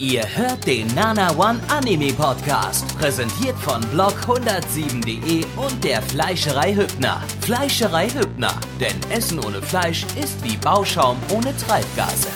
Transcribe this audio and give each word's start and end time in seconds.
Ihr 0.00 0.24
hört 0.34 0.66
den 0.66 0.86
Nana 0.94 1.30
One 1.36 1.60
Anime 1.68 2.14
Podcast, 2.14 2.96
präsentiert 2.96 3.54
von 3.58 3.82
blog107.de 3.92 5.44
und 5.62 5.84
der 5.84 6.00
Fleischerei 6.00 6.74
Hübner. 6.74 7.22
Fleischerei 7.42 8.08
Hübner, 8.08 8.58
denn 8.80 8.98
Essen 9.10 9.38
ohne 9.44 9.60
Fleisch 9.60 10.04
ist 10.18 10.42
wie 10.42 10.56
Bauschaum 10.56 11.18
ohne 11.28 11.54
Treibgase. 11.54 12.30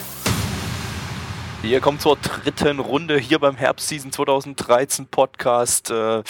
Wir 1.63 1.81
kommen 1.81 1.99
zur 1.99 2.17
dritten 2.17 2.81
Runde 2.81 3.17
hier 3.17 3.39
beim 3.39 3.57
Herbstseason 3.57 4.13
2013 4.13 5.07
Podcast 5.07 5.91
äh, 5.91 6.23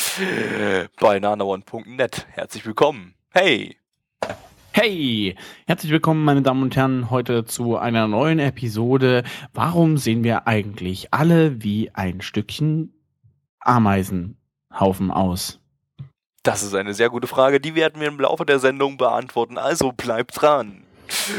bei 1.01 1.19
nanaone.net. 1.19 2.29
Herzlich 2.30 2.64
willkommen. 2.64 3.16
Hey! 3.30 3.77
Hey, 4.77 5.36
herzlich 5.68 5.93
willkommen, 5.93 6.25
meine 6.25 6.43
Damen 6.43 6.64
und 6.64 6.75
Herren, 6.75 7.09
heute 7.09 7.45
zu 7.45 7.77
einer 7.77 8.09
neuen 8.09 8.40
Episode. 8.40 9.22
Warum 9.52 9.98
sehen 9.98 10.25
wir 10.25 10.48
eigentlich 10.48 11.14
alle 11.14 11.62
wie 11.62 11.93
ein 11.94 12.21
Stückchen 12.21 12.93
Ameisenhaufen 13.61 15.13
aus? 15.13 15.61
Das 16.43 16.64
ist 16.64 16.75
eine 16.75 16.93
sehr 16.93 17.08
gute 17.08 17.29
Frage, 17.29 17.61
die 17.61 17.76
werden 17.76 18.00
wir 18.00 18.08
im 18.08 18.18
Laufe 18.18 18.44
der 18.44 18.58
Sendung 18.58 18.96
beantworten, 18.96 19.58
also 19.58 19.93
bleibt 19.93 20.43
dran. 20.43 20.82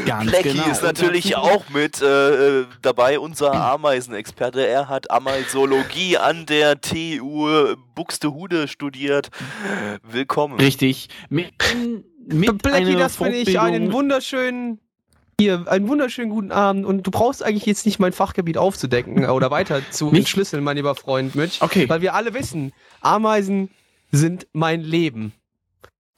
Ganz 0.06 0.30
Blackie 0.30 0.52
genau. 0.52 0.70
ist 0.70 0.82
natürlich 0.82 1.36
auch 1.36 1.68
mit 1.68 2.00
äh, 2.00 2.60
äh, 2.60 2.66
dabei, 2.80 3.18
unser 3.18 3.52
Ameisenexperte. 3.52 4.66
Er 4.66 4.88
hat 4.88 5.10
Ameisologie 5.10 6.16
an 6.16 6.46
der 6.46 6.80
TU 6.80 7.76
Buxtehude 7.94 8.66
studiert. 8.66 9.28
Willkommen. 10.02 10.58
Richtig. 10.58 11.10
Mit, 11.28 11.52
mit 12.26 12.62
Blackie, 12.62 12.96
das 12.96 13.16
finde 13.16 13.36
ich 13.36 13.58
einen 13.58 13.92
wunderschönen. 13.92 14.80
Hier, 15.38 15.64
einen 15.68 15.86
wunderschönen 15.86 16.30
guten 16.30 16.50
Abend 16.50 16.86
und 16.86 17.06
du 17.06 17.10
brauchst 17.10 17.42
eigentlich 17.42 17.66
jetzt 17.66 17.84
nicht 17.84 17.98
mein 17.98 18.14
Fachgebiet 18.14 18.56
aufzudecken 18.56 19.26
oder 19.30 19.50
weiter 19.50 19.82
zu 19.90 20.06
Nicht? 20.06 20.20
entschlüsseln, 20.20 20.64
mein 20.64 20.78
lieber 20.78 20.94
Freund 20.94 21.34
Mitch. 21.34 21.62
Okay. 21.62 21.86
Weil 21.90 22.00
wir 22.00 22.14
alle 22.14 22.32
wissen, 22.32 22.72
Ameisen 23.02 23.68
sind 24.12 24.46
mein 24.54 24.80
Leben. 24.80 25.34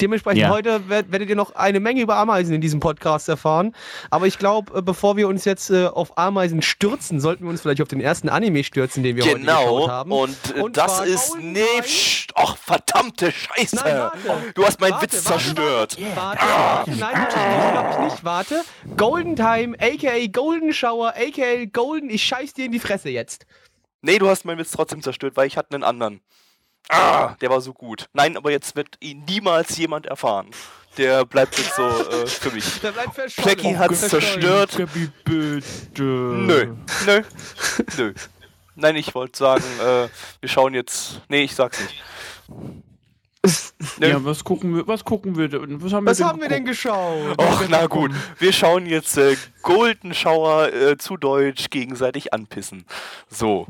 Dementsprechend 0.00 0.42
Ja. 0.42 0.50
heute 0.50 0.88
werd, 0.88 1.10
werdet 1.10 1.28
ihr 1.28 1.34
noch 1.34 1.56
eine 1.56 1.80
Menge 1.80 2.00
über 2.02 2.16
Ameisen 2.16 2.54
in 2.54 2.60
diesem 2.60 2.78
Podcast 2.78 3.28
erfahren. 3.28 3.74
Aber 4.10 4.26
ich 4.28 4.38
glaube, 4.38 4.80
bevor 4.82 5.16
wir 5.16 5.26
uns 5.26 5.44
jetzt 5.44 5.70
äh, 5.70 5.86
auf 5.86 6.16
Ameisen 6.16 6.62
stürzen, 6.62 7.20
sollten 7.20 7.42
wir 7.44 7.50
uns 7.50 7.60
vielleicht 7.62 7.82
auf 7.82 7.88
den 7.88 8.00
ersten 8.00 8.28
Anime 8.28 8.62
stürzen, 8.62 9.02
den 9.02 9.16
wir 9.16 9.24
heute 9.24 9.38
Genau, 9.40 9.64
geschaut 9.74 9.90
haben. 9.90 10.12
und, 10.12 10.36
äh, 10.56 10.60
Und 10.60 10.76
das 10.76 11.00
ist 11.00 11.34
pst, 11.82 12.30
ach 12.36 12.56
verdammte 12.56 13.32
Scheiße. 13.32 13.74
Nein, 13.76 13.98
warte. 13.98 14.18
Du 14.54 14.64
hast 14.64 14.80
meinen 14.80 14.92
Warte, 14.92 15.02
Witz 15.12 15.24
warte, 15.28 15.42
zerstört. 15.42 15.96
Warte, 16.14 16.40
warte, 16.46 16.90
nein, 16.92 17.12
natürlich 17.18 17.72
glaube 17.72 17.88
ich 17.90 18.12
nicht. 18.12 18.24
Warte. 18.24 18.64
Golden 18.96 19.34
Time, 19.34 19.76
aka 19.80 20.26
Golden 20.30 20.72
Shower, 20.72 21.08
aka 21.16 21.64
Golden, 21.72 22.08
ich 22.08 22.22
scheiß 22.22 22.54
dir 22.54 22.66
in 22.66 22.72
die 22.72 22.78
Fresse 22.78 23.08
jetzt. 23.10 23.46
Nee, 24.00 24.18
du 24.20 24.28
hast 24.28 24.44
meinen 24.44 24.58
Witz 24.58 24.70
trotzdem 24.70 25.02
zerstört, 25.02 25.36
weil 25.36 25.48
ich 25.48 25.56
hatte 25.56 25.74
einen 25.74 25.82
anderen. 25.82 26.20
Ah, 26.88 27.34
der 27.40 27.50
war 27.50 27.60
so 27.60 27.72
gut. 27.72 28.08
Nein, 28.12 28.36
aber 28.36 28.50
jetzt 28.50 28.74
wird 28.76 28.96
ihn 29.00 29.24
niemals 29.28 29.76
jemand 29.76 30.06
erfahren. 30.06 30.50
Der 30.96 31.24
bleibt 31.24 31.56
jetzt 31.58 31.76
so 31.76 31.82
äh, 31.86 32.26
für 32.26 32.50
mich. 32.50 32.80
Der 32.82 32.92
bleibt 32.92 33.14
verschollen. 33.14 33.56
Blackie 33.56 33.76
hat's 33.76 34.00
Verschollen. 34.00 34.22
zerstört. 34.24 34.76
Gabi, 34.76 35.10
bitte. 35.24 36.02
Nö, 36.02 36.74
nö, 37.06 37.22
nö. 37.96 38.14
Nein, 38.74 38.96
ich 38.96 39.14
wollte 39.14 39.38
sagen, 39.38 39.64
äh, 39.80 40.08
wir 40.40 40.48
schauen 40.48 40.74
jetzt. 40.74 41.20
Nee, 41.28 41.42
ich 41.42 41.54
sag's 41.54 41.78
nicht. 41.80 42.02
Ja, 44.00 44.24
was 44.24 44.42
gucken 44.42 44.74
wir, 44.74 44.88
was 44.88 45.04
gucken 45.04 45.36
wir 45.36 45.48
denn? 45.48 45.80
Was 45.82 45.92
haben 45.92 46.06
Was 46.06 46.18
wir 46.18 46.24
denn 46.24 46.32
haben 46.32 46.40
wir 46.40 46.48
denn 46.48 46.64
geschaut? 46.64 47.40
Och, 47.40 47.62
na 47.68 47.86
gut. 47.86 48.10
Wir 48.38 48.52
schauen 48.52 48.86
jetzt 48.86 49.16
äh, 49.16 49.36
Golden 49.62 50.14
Shower 50.14 50.72
äh, 50.72 50.96
zu 50.98 51.16
Deutsch 51.16 51.70
gegenseitig 51.70 52.32
anpissen. 52.32 52.84
So. 53.28 53.68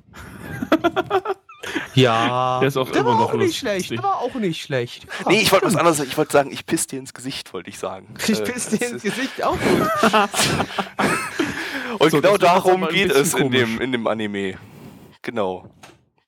Ja. 1.94 2.60
Der 2.60 2.68
ist 2.68 2.76
auch 2.76 2.88
der 2.90 3.00
immer 3.00 3.10
war 3.10 3.18
noch 3.18 3.32
auch 3.32 3.36
nicht 3.36 3.58
schlecht. 3.58 3.90
Der 3.90 4.02
war 4.02 4.18
auch 4.20 4.34
nicht 4.34 4.62
schlecht. 4.62 5.04
Ja, 5.24 5.28
Nee, 5.30 5.40
ich 5.40 5.50
wollte 5.52 5.66
was 5.66 5.76
anderes 5.76 5.98
sagen. 5.98 6.08
Ich 6.10 6.16
wollte 6.16 6.32
sagen, 6.32 6.52
ich 6.52 6.64
piss 6.66 6.86
dir 6.86 6.98
ins 6.98 7.12
Gesicht, 7.12 7.52
wollte 7.52 7.70
ich 7.70 7.78
sagen. 7.78 8.14
Ich 8.26 8.38
Äh, 8.38 8.44
piss 8.44 8.68
dir 8.68 8.86
ins 8.88 9.02
Gesicht 9.02 9.42
auch 9.42 9.56
gut. 9.58 9.88
Und 11.98 12.10
So, 12.10 12.20
genau 12.20 12.36
das 12.36 12.52
darum 12.52 12.86
geht 12.88 13.10
es 13.10 13.34
in 13.34 13.50
dem, 13.50 13.80
in 13.80 13.92
dem 13.92 14.06
Anime. 14.06 14.54
Genau. 15.22 15.68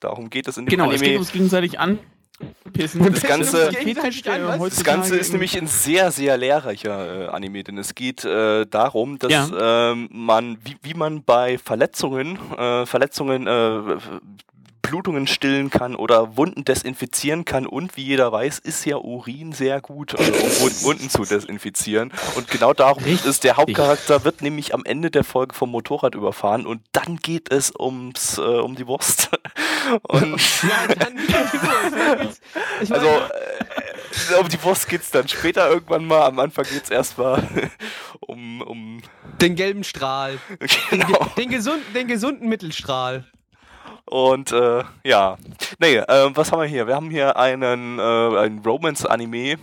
Darum 0.01 0.31
geht 0.31 0.49
es 0.49 0.57
in 0.57 0.65
dem 0.67 0.71
Genau, 0.71 0.87
es 0.91 1.01
geht 1.01 1.09
Anime. 1.11 1.19
uns 1.21 1.31
gegenseitig 1.33 1.79
anpissen. 1.79 3.01
Und 3.03 3.15
das 3.17 3.23
Ganze- 3.23 3.69
uns 3.69 3.79
gegenseitig 3.79 4.29
an, 4.31 4.59
was? 4.61 4.75
Das 4.77 4.85
Ganze 4.85 5.17
ist 5.17 5.31
nämlich 5.33 5.57
ein 5.57 5.67
sehr, 5.67 6.11
sehr 6.11 6.37
lehrreicher 6.39 7.27
äh, 7.27 7.29
Anime, 7.29 7.63
denn 7.63 7.79
es 7.79 7.95
geht 7.95 8.25
äh, 8.25 8.67
darum, 8.67 9.19
dass 9.19 9.31
Ja. 9.31 9.91
ähm, 9.93 10.09
man, 10.11 10.59
wie, 10.65 10.77
wie 10.83 10.95
man 10.95 11.23
bei 11.23 11.59
Verletzungen, 11.59 12.39
äh, 12.59 12.87
Verletzungen, 12.87 13.47
äh, 13.47 13.97
Blutungen 14.91 15.29
stillen 15.29 15.71
kann 15.71 15.95
oder 15.95 16.37
Wunden 16.37 16.65
desinfizieren 16.65 17.45
kann 17.45 17.65
und 17.65 17.97
wie 17.97 18.03
jeder 18.03 18.33
weiß, 18.33 18.59
ist 18.59 18.85
ja 18.85 18.97
Urin 18.97 19.53
sehr 19.53 19.81
gut, 19.81 20.19
also 20.19 20.33
um 20.33 20.39
Wund- 20.39 20.83
Wunden 20.83 21.11
zu 21.11 21.23
desinfizieren. 21.25 22.13
Und 22.35 22.49
genau 22.49 22.73
darum 22.75 23.05
geht 23.05 23.25
es. 23.25 23.39
Der 23.39 23.57
Hauptcharakter 23.57 24.25
wird 24.25 24.43
nämlich 24.43 24.75
am 24.75 24.85
Ende 24.85 25.13
der 25.13 25.23
Folge 25.23 25.55
vom 25.55 25.71
Motorrad 25.71 26.17
überfahren 26.17 26.67
und 26.67 26.83
dann 26.91 27.19
geht 27.19 27.53
es 27.53 27.73
ums, 27.79 28.39
äh, 28.39 28.41
um 28.41 28.75
die 28.75 28.87
Wurst. 28.89 29.31
Und 30.03 30.39
Ja, 30.63 30.95
dann 30.95 31.17
ich 31.19 31.31
meine, 31.63 32.29
also 32.91 33.07
äh, 33.07 34.41
um 34.41 34.49
die 34.49 34.63
Wurst 34.63 34.89
geht's 34.89 35.11
dann 35.11 35.27
später 35.29 35.69
irgendwann 35.71 36.05
mal. 36.05 36.23
Am 36.27 36.39
Anfang 36.39 36.65
geht's 36.71 36.91
erstmal 36.91 37.43
um, 38.21 38.61
um 38.61 39.03
den 39.41 39.55
gelben 39.57 39.85
Strahl. 39.85 40.39
genau. 40.91 41.27
Den, 41.37 41.49
gesunden, 41.49 41.83
den 41.95 42.07
gesunden 42.09 42.49
Mittelstrahl. 42.49 43.25
Und 44.11 44.51
äh, 44.51 44.83
ja. 45.05 45.37
Nee, 45.79 45.97
äh, 45.99 46.31
was 46.35 46.51
haben 46.51 46.61
wir 46.61 46.67
hier? 46.67 46.89
Wir 46.89 46.97
haben 46.97 47.11
hier 47.11 47.37
einen, 47.37 48.01
äh, 48.01 48.03
einen 48.03 48.59
Romance-Anime 48.59 49.57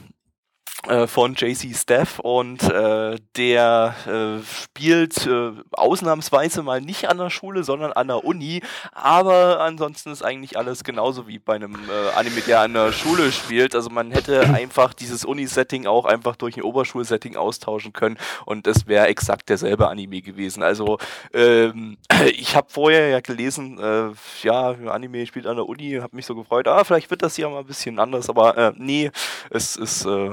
von 1.08 1.34
JC 1.34 1.76
Staff 1.76 2.20
und 2.20 2.64
äh, 2.64 3.18
der 3.36 3.96
äh, 4.06 4.44
spielt 4.46 5.26
äh, 5.26 5.52
ausnahmsweise 5.72 6.62
mal 6.62 6.82
nicht 6.82 7.10
an 7.10 7.18
der 7.18 7.30
Schule, 7.30 7.64
sondern 7.64 7.94
an 7.94 8.08
der 8.08 8.24
Uni. 8.24 8.62
Aber 8.94 9.60
ansonsten 9.60 10.12
ist 10.12 10.24
eigentlich 10.24 10.58
alles 10.58 10.84
genauso 10.84 11.28
wie 11.28 11.40
bei 11.40 11.56
einem 11.56 11.76
äh, 11.76 12.16
Anime, 12.16 12.42
der 12.42 12.62
an 12.62 12.74
der 12.74 12.92
Schule 12.92 13.32
spielt. 13.32 13.76
Also 13.76 13.90
man 13.90 14.12
hätte 14.12 14.42
einfach 14.54 14.94
dieses 14.94 15.26
Uni-Setting 15.26 15.88
auch 15.88 16.06
einfach 16.06 16.36
durch 16.36 16.58
ein 16.58 16.64
Oberschulsetting 16.64 17.36
austauschen 17.36 17.92
können 17.92 18.18
und 18.46 18.68
es 18.68 18.88
wäre 18.88 19.08
exakt 19.08 19.50
derselbe 19.50 19.88
Anime 19.90 20.22
gewesen. 20.22 20.64
Also 20.64 21.00
ähm, 21.34 21.98
ich 22.38 22.56
habe 22.56 22.68
vorher 22.70 23.10
ja 23.10 23.20
gelesen, 23.20 23.80
äh, 23.80 24.12
ja, 24.44 24.76
Anime 24.88 25.26
spielt 25.26 25.48
an 25.48 25.58
der 25.58 25.68
Uni, 25.68 25.98
habe 26.02 26.16
mich 26.16 26.26
so 26.26 26.36
gefreut, 26.36 26.68
ah, 26.68 26.84
vielleicht 26.84 27.10
wird 27.10 27.24
das 27.24 27.36
hier 27.36 27.50
mal 27.50 27.60
ein 27.60 27.66
bisschen 27.66 28.00
anders, 28.00 28.30
aber 28.30 28.58
äh, 28.58 28.74
nee, 28.78 29.12
es 29.50 29.76
ist, 29.76 30.06
äh, 30.06 30.32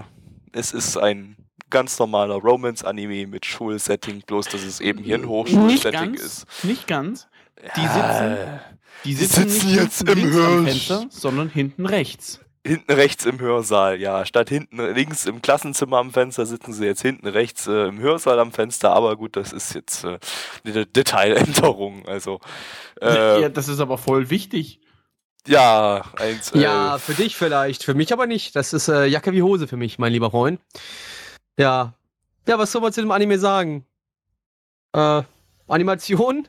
es 0.54 0.72
ist 0.72 0.96
ein 0.96 1.36
ganz 1.70 1.98
normaler 1.98 2.36
Romance-Anime 2.36 3.26
mit 3.26 3.44
Schulsetting, 3.44 4.22
bloß 4.26 4.46
dass 4.46 4.62
es 4.62 4.80
eben 4.80 5.02
hier 5.02 5.16
ein 5.16 5.28
Hochschulsetting 5.28 6.14
ist. 6.14 6.46
Nicht 6.62 6.86
ganz. 6.86 7.26
Die 7.76 7.80
sitzen, 7.80 8.36
die 9.04 9.14
sitzen, 9.14 9.48
sitzen 9.48 9.66
nicht 9.68 9.80
jetzt 9.80 10.08
im. 10.08 10.66
Fenster, 10.66 11.06
sondern 11.10 11.48
hinten 11.48 11.86
rechts. 11.86 12.40
Hinten 12.66 12.92
rechts 12.92 13.26
im 13.26 13.40
Hörsaal, 13.40 14.00
ja. 14.00 14.24
Statt 14.24 14.48
hinten 14.48 14.78
links 14.94 15.26
im 15.26 15.42
Klassenzimmer 15.42 15.98
am 15.98 16.12
Fenster 16.12 16.46
sitzen 16.46 16.72
sie 16.72 16.86
jetzt 16.86 17.02
hinten 17.02 17.26
rechts 17.26 17.66
äh, 17.66 17.88
im 17.88 17.98
Hörsaal 17.98 18.38
am 18.38 18.52
Fenster. 18.52 18.92
Aber 18.92 19.16
gut, 19.16 19.36
das 19.36 19.52
ist 19.52 19.74
jetzt 19.74 20.04
äh, 20.04 20.18
eine 20.64 20.86
Detailänderung. 20.86 22.06
Also, 22.06 22.40
äh, 23.02 23.42
ja, 23.42 23.48
das 23.50 23.68
ist 23.68 23.80
aber 23.80 23.98
voll 23.98 24.30
wichtig. 24.30 24.80
Ja, 25.46 26.04
eins. 26.16 26.52
Ja, 26.54 26.98
für 26.98 27.14
dich 27.14 27.36
vielleicht, 27.36 27.84
für 27.84 27.94
mich 27.94 28.12
aber 28.12 28.26
nicht. 28.26 28.56
Das 28.56 28.72
ist 28.72 28.88
äh, 28.88 29.06
Jacke 29.06 29.32
wie 29.32 29.42
Hose 29.42 29.68
für 29.68 29.76
mich, 29.76 29.98
mein 29.98 30.12
lieber 30.12 30.30
Freund. 30.30 30.60
Ja. 31.58 31.94
Ja, 32.46 32.58
was 32.58 32.72
soll 32.72 32.82
man 32.82 32.92
zu 32.92 33.00
dem 33.00 33.10
Anime 33.10 33.38
sagen? 33.38 33.86
Äh, 34.92 35.22
Animation? 35.68 36.48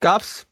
Gab's? 0.00 0.46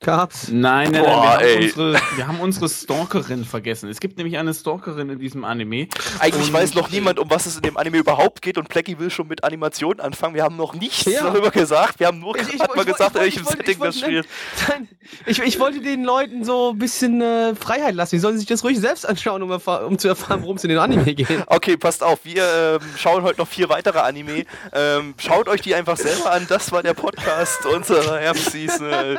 Gab's? 0.00 0.48
Nein, 0.52 0.90
nein, 0.92 1.02
Boah, 1.04 1.38
nein, 1.38 1.40
wir, 1.40 1.46
ey. 1.46 1.54
haben 1.56 1.62
unsere, 1.64 1.92
wir 2.16 2.26
haben 2.28 2.40
unsere 2.40 2.68
Stalkerin 2.68 3.44
vergessen. 3.46 3.88
Es 3.88 3.98
gibt 3.98 4.18
nämlich 4.18 4.36
eine 4.36 4.52
Stalkerin 4.52 5.08
in 5.08 5.18
diesem 5.18 5.42
Anime. 5.42 5.88
eigentlich 6.18 6.52
weiß 6.52 6.74
noch 6.74 6.90
niemand, 6.90 7.18
um 7.18 7.30
was 7.30 7.46
es 7.46 7.56
in 7.56 7.62
dem 7.62 7.78
Anime 7.78 7.96
überhaupt 7.98 8.42
geht 8.42 8.58
und 8.58 8.68
Plecky 8.68 8.98
will 8.98 9.08
schon 9.10 9.26
mit 9.26 9.42
Animation 9.42 9.98
anfangen. 10.00 10.34
Wir 10.34 10.42
haben 10.44 10.56
noch 10.56 10.74
nichts 10.74 11.06
Ja. 11.06 11.22
darüber 11.22 11.50
gesagt. 11.50 11.98
Wir 11.98 12.08
haben 12.08 12.20
nur 12.20 12.36
Ich- 12.36 12.58
mal 12.58 12.68
ich- 12.76 12.84
gesagt, 12.86 13.16
in 13.16 13.22
ich- 13.22 13.36
welchem 13.36 13.44
Setting 13.46 13.78
das 13.80 13.98
spielt. 13.98 14.28
Nein, 14.68 14.88
ich, 15.24 15.38
ich 15.38 15.58
wollte 15.58 15.80
den 15.80 16.04
Leuten 16.04 16.44
so 16.44 16.72
ein 16.72 16.78
bisschen 16.78 17.22
äh, 17.22 17.54
Freiheit 17.54 17.94
lassen. 17.94 18.16
Die 18.16 18.20
sollen 18.20 18.36
sich 18.36 18.46
das 18.46 18.62
ruhig 18.64 18.78
selbst 18.78 19.08
anschauen, 19.08 19.42
um, 19.42 19.50
erfahr- 19.50 19.86
um 19.86 19.98
zu 19.98 20.08
erfahren, 20.08 20.42
worum 20.42 20.56
es 20.56 20.64
in 20.64 20.68
den 20.70 20.78
Anime 20.78 21.14
geht. 21.14 21.26
Okay, 21.46 21.78
passt 21.78 22.02
auf, 22.02 22.20
wir 22.24 22.44
ähm, 22.82 22.86
schauen 22.98 23.22
heute 23.22 23.40
noch 23.40 23.48
vier 23.48 23.70
weitere 23.70 24.00
Anime. 24.00 24.44
Ähm, 24.74 25.14
schaut 25.16 25.48
euch 25.48 25.62
die 25.62 25.74
einfach 25.74 25.96
selber 25.96 26.32
an. 26.32 26.46
Das 26.50 26.70
war 26.70 26.82
der 26.82 26.92
Podcast 26.94 27.64
unserer 27.64 28.18
Herbstseason. 28.18 28.86
Äh, 28.92 29.16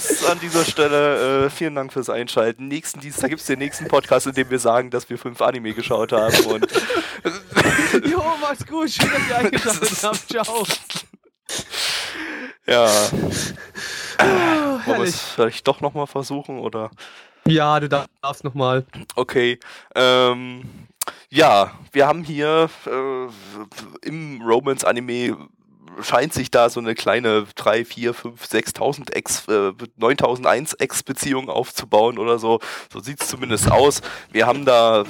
tschüss 0.00 0.24
an 0.26 0.38
dieser 0.40 0.64
Stelle. 0.64 1.46
Äh, 1.46 1.50
vielen 1.50 1.74
Dank 1.74 1.92
fürs 1.92 2.08
Einschalten. 2.10 2.68
Nächsten 2.68 3.00
Dienstag 3.00 3.30
gibt 3.30 3.40
es 3.40 3.46
den 3.46 3.58
nächsten 3.58 3.88
Podcast, 3.88 4.26
in 4.26 4.34
dem 4.34 4.50
wir 4.50 4.58
sagen, 4.58 4.90
dass 4.90 5.08
wir 5.10 5.18
fünf 5.18 5.40
Anime 5.40 5.74
geschaut 5.74 6.12
haben. 6.12 6.34
Und 6.46 6.66
jo, 8.06 8.22
macht's 8.40 8.66
gut. 8.66 8.90
Schön, 8.90 9.10
dass 9.10 9.28
ihr 9.28 9.36
eingeschaltet 9.38 10.02
habt. 10.02 10.28
Ciao. 10.28 10.66
ja. 12.66 12.88
Wollen 14.86 14.98
wir 14.98 15.08
es 15.08 15.20
vielleicht 15.20 15.66
doch 15.66 15.80
nochmal 15.80 16.06
versuchen 16.06 16.58
oder? 16.58 16.90
Ja, 17.46 17.80
du 17.80 17.88
darfst 17.88 18.44
nochmal. 18.44 18.84
Okay. 19.16 19.58
Ähm, 19.94 20.68
ja, 21.30 21.72
wir 21.92 22.06
haben 22.06 22.22
hier 22.22 22.68
äh, 22.86 24.06
im 24.06 24.42
Romance-Anime 24.42 25.48
scheint 26.00 26.32
sich 26.32 26.50
da 26.50 26.68
so 26.70 26.80
eine 26.80 26.94
kleine 26.94 27.46
3, 27.54 27.84
4, 27.84 28.14
5, 28.14 28.44
6.000 28.44 29.12
Ex, 29.12 29.48
äh, 29.48 29.72
9001 29.96 30.74
Ex-Beziehung 30.74 31.48
aufzubauen 31.48 32.18
oder 32.18 32.38
so. 32.38 32.60
So 32.92 33.00
sieht 33.00 33.20
es 33.20 33.28
zumindest 33.28 33.70
aus. 33.70 34.02
Wir 34.30 34.46
haben 34.46 34.64
da, 34.64 35.04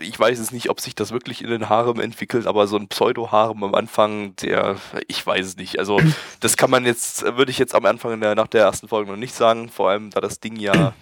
ich 0.00 0.18
weiß 0.18 0.38
es 0.38 0.52
nicht, 0.52 0.70
ob 0.70 0.80
sich 0.80 0.94
das 0.94 1.12
wirklich 1.12 1.42
in 1.42 1.50
den 1.50 1.68
Harem 1.68 2.00
entwickelt, 2.00 2.46
aber 2.46 2.66
so 2.66 2.76
ein 2.76 2.88
Pseudo-Harem 2.88 3.64
am 3.64 3.74
Anfang, 3.74 4.36
der, 4.36 4.76
ich 5.08 5.26
weiß 5.26 5.46
es 5.46 5.56
nicht. 5.56 5.78
Also 5.78 6.00
das 6.40 6.56
kann 6.56 6.70
man 6.70 6.84
jetzt, 6.86 7.22
würde 7.36 7.50
ich 7.50 7.58
jetzt 7.58 7.74
am 7.74 7.84
Anfang 7.84 8.20
der, 8.20 8.34
nach 8.34 8.48
der 8.48 8.62
ersten 8.62 8.88
Folge 8.88 9.10
noch 9.10 9.18
nicht 9.18 9.34
sagen, 9.34 9.68
vor 9.68 9.90
allem 9.90 10.10
da 10.10 10.20
das 10.20 10.40
Ding 10.40 10.56
ja 10.56 10.94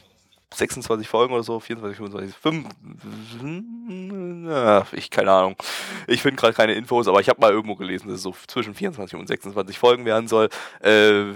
26 0.55 1.09
Folgen 1.09 1.35
oder 1.35 1.43
so, 1.43 1.61
24, 1.61 1.97
25, 1.97 2.37
5, 2.37 2.67
ja, 4.49 4.87
ich 4.93 5.11
keine 5.11 5.31
Ahnung. 5.31 5.56
Ich 6.06 6.23
finde 6.23 6.37
gerade 6.37 6.55
keine 6.55 6.75
Infos, 6.75 7.06
aber 7.09 7.21
ich 7.21 7.29
habe 7.29 7.41
mal 7.41 7.50
irgendwo 7.50 7.77
gelesen, 7.77 8.09
dass 8.09 8.17
es 8.17 8.23
so 8.23 8.35
zwischen 8.47 8.75
24 8.75 9.19
und 9.19 9.27
26 9.27 9.79
Folgen 9.79 10.05
werden 10.05 10.29
soll. 10.29 10.49
Äh, 10.81 11.35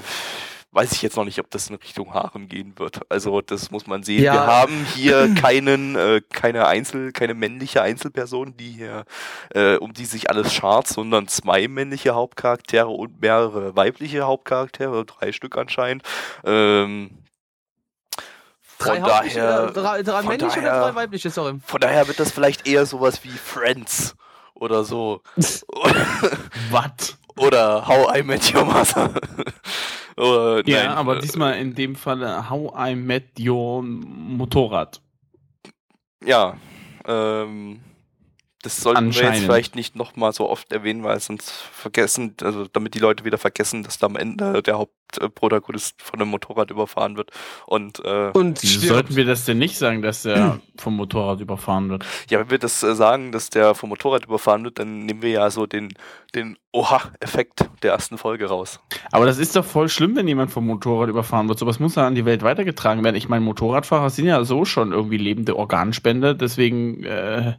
weiß 0.72 0.92
ich 0.92 1.02
jetzt 1.02 1.16
noch 1.16 1.24
nicht, 1.24 1.38
ob 1.38 1.50
das 1.50 1.68
in 1.68 1.76
Richtung 1.76 2.14
Harem 2.14 2.48
gehen 2.48 2.72
wird. 2.78 3.00
Also 3.10 3.42
das 3.42 3.70
muss 3.70 3.86
man 3.86 4.02
sehen. 4.02 4.22
Ja. 4.22 4.32
Wir 4.32 4.46
haben 4.46 4.86
hier 4.94 5.34
keinen, 5.40 5.96
äh, 5.96 6.22
keine 6.30 6.66
Einzel, 6.66 7.12
keine 7.12 7.34
männliche 7.34 7.82
Einzelperson, 7.82 8.56
die 8.56 8.70
hier, 8.70 9.04
äh, 9.54 9.76
um 9.76 9.92
die 9.92 10.06
sich 10.06 10.30
alles 10.30 10.52
schart, 10.52 10.88
sondern 10.88 11.28
zwei 11.28 11.68
männliche 11.68 12.14
Hauptcharaktere 12.14 12.88
und 12.88 13.20
mehrere 13.20 13.76
weibliche 13.76 14.22
Hauptcharaktere, 14.22 15.04
drei 15.04 15.32
Stück 15.32 15.58
anscheinend. 15.58 16.02
Ähm, 16.44 17.10
Drei 18.82 19.00
von 19.00 19.04
daher, 19.08 19.64
äh, 19.68 19.72
drei, 19.72 20.02
drei 20.02 20.20
von 20.20 20.28
männliche 20.28 20.60
daher- 20.60 20.72
oder 20.72 20.92
drei 20.92 20.94
weibliche, 20.94 21.30
sorry. 21.30 21.54
von 21.64 21.80
daher 21.80 22.06
wird 22.08 22.20
das 22.20 22.32
vielleicht 22.32 22.66
eher 22.66 22.86
sowas 22.86 23.22
wie 23.24 23.28
Friends 23.30 24.14
oder 24.54 24.84
so. 24.84 25.22
Was? 26.70 27.16
oder 27.36 27.86
How 27.86 28.16
I 28.16 28.22
Met 28.22 28.54
Your 28.54 28.64
Mother. 28.64 29.10
oder, 30.16 30.68
Ja, 30.68 30.84
nein, 30.84 30.88
aber 30.96 31.16
äh, 31.16 31.20
diesmal 31.20 31.54
in 31.58 31.74
dem 31.74 31.96
Falle 31.96 32.48
How 32.50 32.72
I 32.90 32.94
Met 32.94 33.38
Your 33.38 33.82
Motorrad. 33.82 35.00
Ja, 36.24 36.56
ähm, 37.06 37.80
das 38.62 38.76
sollten 38.76 39.12
wir 39.12 39.22
jetzt 39.22 39.40
vielleicht 39.40 39.74
nicht 39.74 39.96
nochmal 39.96 40.32
so 40.32 40.48
oft 40.48 40.72
erwähnen, 40.72 41.02
weil 41.02 41.18
sonst 41.18 41.50
vergessen, 41.50 42.36
also 42.42 42.66
damit 42.72 42.94
die 42.94 43.00
Leute 43.00 43.24
wieder 43.24 43.38
vergessen, 43.38 43.82
dass 43.82 43.98
da 43.98 44.06
am 44.06 44.14
Ende 44.14 44.62
der 44.62 44.78
Hauptprotagonist 44.78 46.00
von 46.00 46.20
einem 46.20 46.30
Motorrad 46.30 46.70
überfahren 46.70 47.16
wird. 47.16 47.32
Und 47.66 48.04
äh, 48.04 48.30
Und 48.32 48.62
Wieso 48.62 48.86
sollten 48.86 49.16
wir 49.16 49.24
das 49.24 49.44
denn 49.44 49.58
nicht 49.58 49.76
sagen, 49.76 50.00
dass 50.00 50.24
er 50.24 50.60
vom 50.78 50.94
Motorrad 50.96 51.40
überfahren 51.40 51.90
wird? 51.90 52.04
ja, 52.30 52.38
wenn 52.38 52.50
wir 52.50 52.58
das 52.58 52.82
äh, 52.84 52.94
sagen, 52.94 53.32
dass 53.32 53.50
der 53.50 53.74
vom 53.74 53.88
Motorrad 53.88 54.26
überfahren 54.26 54.62
wird, 54.62 54.78
dann 54.78 55.06
nehmen 55.06 55.22
wir 55.22 55.30
ja 55.30 55.50
so 55.50 55.66
den, 55.66 55.92
den 56.36 56.56
Oha-Effekt 56.72 57.68
der 57.82 57.92
ersten 57.92 58.16
Folge 58.16 58.46
raus. 58.46 58.78
Aber 59.10 59.26
das 59.26 59.38
ist 59.38 59.56
doch 59.56 59.64
voll 59.64 59.88
schlimm, 59.88 60.14
wenn 60.14 60.28
jemand 60.28 60.52
vom 60.52 60.66
Motorrad 60.66 61.08
überfahren 61.08 61.48
wird. 61.48 61.58
Sowas 61.58 61.80
muss 61.80 61.96
ja 61.96 62.06
an 62.06 62.14
die 62.14 62.24
Welt 62.24 62.42
weitergetragen 62.44 63.02
werden. 63.02 63.16
Ich 63.16 63.28
meine, 63.28 63.44
Motorradfahrer 63.44 64.08
sind 64.08 64.26
ja 64.26 64.44
so 64.44 64.64
schon 64.64 64.92
irgendwie 64.92 65.18
lebende 65.18 65.56
Organspender, 65.56 66.34
deswegen 66.34 67.02
äh, 67.02 67.54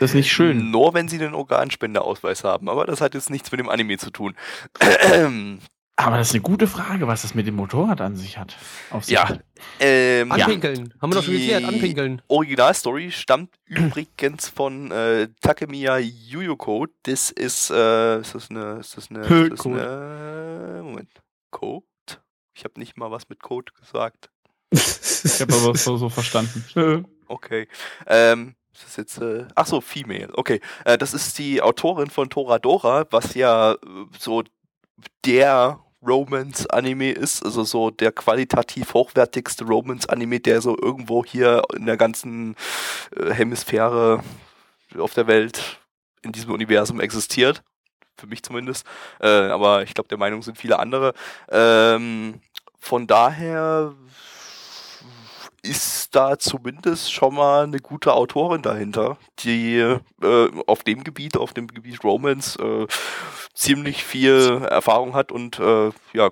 das 0.00 0.10
ist 0.10 0.14
nicht 0.14 0.32
schön. 0.32 0.70
Nur 0.70 0.94
wenn 0.94 1.08
sie 1.08 1.18
den 1.18 1.34
Organspendeausweis 1.34 2.44
haben, 2.44 2.68
aber 2.68 2.86
das 2.86 3.00
hat 3.00 3.14
jetzt 3.14 3.30
nichts 3.30 3.50
mit 3.50 3.60
dem 3.60 3.68
Anime 3.68 3.98
zu 3.98 4.10
tun. 4.10 4.34
Aber 5.98 6.18
das 6.18 6.28
ist 6.28 6.34
eine 6.34 6.42
gute 6.42 6.66
Frage, 6.66 7.06
was 7.08 7.22
das 7.22 7.34
mit 7.34 7.46
dem 7.46 7.56
Motorrad 7.56 8.02
an 8.02 8.16
sich 8.16 8.36
hat. 8.36 8.54
Sich 9.00 9.14
Ja. 9.14 9.30
hat. 9.30 9.40
ähm, 9.80 10.28
ja. 10.28 10.44
Anpinkeln. 10.44 10.92
Haben 11.00 11.10
wir 11.10 11.16
doch 11.16 11.22
schon 11.24 11.32
geklärt. 11.32 11.64
Anpinkeln. 11.64 12.20
Originalstory 12.28 13.10
stammt 13.10 13.54
übrigens 13.64 14.46
von 14.50 14.90
äh, 14.90 15.28
Takemiya 15.40 15.96
Yuyoko. 15.96 16.86
Das 17.04 17.30
ist, 17.30 17.70
äh, 17.70 18.20
ist 18.20 18.34
das 18.34 18.50
eine, 18.50 18.74
ist 18.80 18.94
das 18.98 19.08
eine, 19.10 19.20
ist 19.20 19.52
das 19.52 19.58
Code. 19.60 19.80
eine 20.74 20.82
Moment, 20.82 21.08
Code? 21.50 21.86
Ich 22.54 22.64
habe 22.64 22.78
nicht 22.78 22.98
mal 22.98 23.10
was 23.10 23.30
mit 23.30 23.40
Code 23.42 23.72
gesagt. 23.80 24.28
Ich 25.24 25.40
habe 25.40 25.54
aber 25.54 25.74
so, 25.76 25.96
so 25.96 26.08
verstanden. 26.10 27.06
Okay. 27.28 27.66
Ähm, 28.06 28.54
ist 28.84 28.96
jetzt, 28.96 29.18
äh, 29.18 29.46
ach 29.54 29.66
so, 29.66 29.80
Female. 29.80 30.28
Okay. 30.34 30.60
Äh, 30.84 30.98
das 30.98 31.14
ist 31.14 31.38
die 31.38 31.62
Autorin 31.62 32.10
von 32.10 32.28
Toradora, 32.28 33.06
was 33.10 33.34
ja 33.34 33.72
äh, 33.72 33.76
so 34.18 34.42
der 35.24 35.80
Romance-Anime 36.06 37.12
ist, 37.12 37.44
also 37.44 37.64
so 37.64 37.90
der 37.90 38.12
qualitativ 38.12 38.94
hochwertigste 38.94 39.64
Romance-Anime, 39.64 40.40
der 40.40 40.60
so 40.60 40.76
irgendwo 40.80 41.24
hier 41.24 41.62
in 41.74 41.86
der 41.86 41.96
ganzen 41.96 42.54
äh, 43.16 43.32
Hemisphäre 43.32 44.22
auf 44.98 45.14
der 45.14 45.26
Welt 45.26 45.78
in 46.22 46.32
diesem 46.32 46.52
Universum 46.52 47.00
existiert. 47.00 47.62
Für 48.18 48.26
mich 48.26 48.42
zumindest. 48.42 48.86
Äh, 49.20 49.28
aber 49.28 49.82
ich 49.82 49.94
glaube, 49.94 50.08
der 50.08 50.18
Meinung 50.18 50.42
sind 50.42 50.56
viele 50.56 50.78
andere. 50.78 51.12
Ähm, 51.50 52.40
von 52.78 53.06
daher 53.06 53.94
ist 55.68 56.14
da 56.14 56.38
zumindest 56.38 57.12
schon 57.12 57.34
mal 57.34 57.64
eine 57.64 57.80
gute 57.80 58.12
Autorin 58.14 58.62
dahinter, 58.62 59.16
die 59.40 59.76
äh, 59.76 60.50
auf 60.66 60.82
dem 60.82 61.04
Gebiet, 61.04 61.36
auf 61.36 61.52
dem 61.52 61.68
Gebiet 61.68 62.02
Romance 62.04 62.58
äh, 62.58 62.86
ziemlich 63.54 64.04
viel 64.04 64.62
Erfahrung 64.68 65.14
hat 65.14 65.32
und 65.32 65.58
äh, 65.58 65.90
ja, 66.12 66.30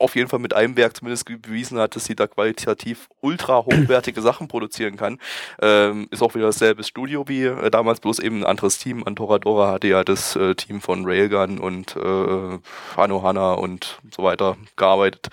auf 0.00 0.16
jeden 0.16 0.28
Fall 0.28 0.38
mit 0.38 0.54
einem 0.54 0.76
Werk 0.76 0.96
zumindest 0.96 1.26
bewiesen 1.26 1.78
hat, 1.78 1.96
dass 1.96 2.04
sie 2.04 2.16
da 2.16 2.26
qualitativ 2.26 3.08
ultra 3.20 3.64
hochwertige 3.64 4.20
Sachen 4.20 4.48
produzieren 4.48 4.96
kann. 4.96 5.18
Ähm, 5.60 6.08
ist 6.10 6.22
auch 6.22 6.34
wieder 6.34 6.46
dasselbe 6.46 6.84
Studio 6.84 7.28
wie 7.28 7.44
äh, 7.44 7.70
damals, 7.70 8.00
bloß 8.00 8.18
eben 8.18 8.40
ein 8.40 8.46
anderes 8.46 8.78
Team. 8.78 9.04
An 9.04 9.16
Toradora 9.16 9.72
hatte 9.72 9.88
ja 9.88 10.04
das 10.04 10.36
äh, 10.36 10.54
Team 10.54 10.80
von 10.80 11.04
Railgun 11.04 11.58
und 11.58 11.96
äh, 11.96 12.58
Anohana 12.96 13.54
und 13.54 13.98
so 14.14 14.22
weiter 14.22 14.56
gearbeitet. 14.76 15.28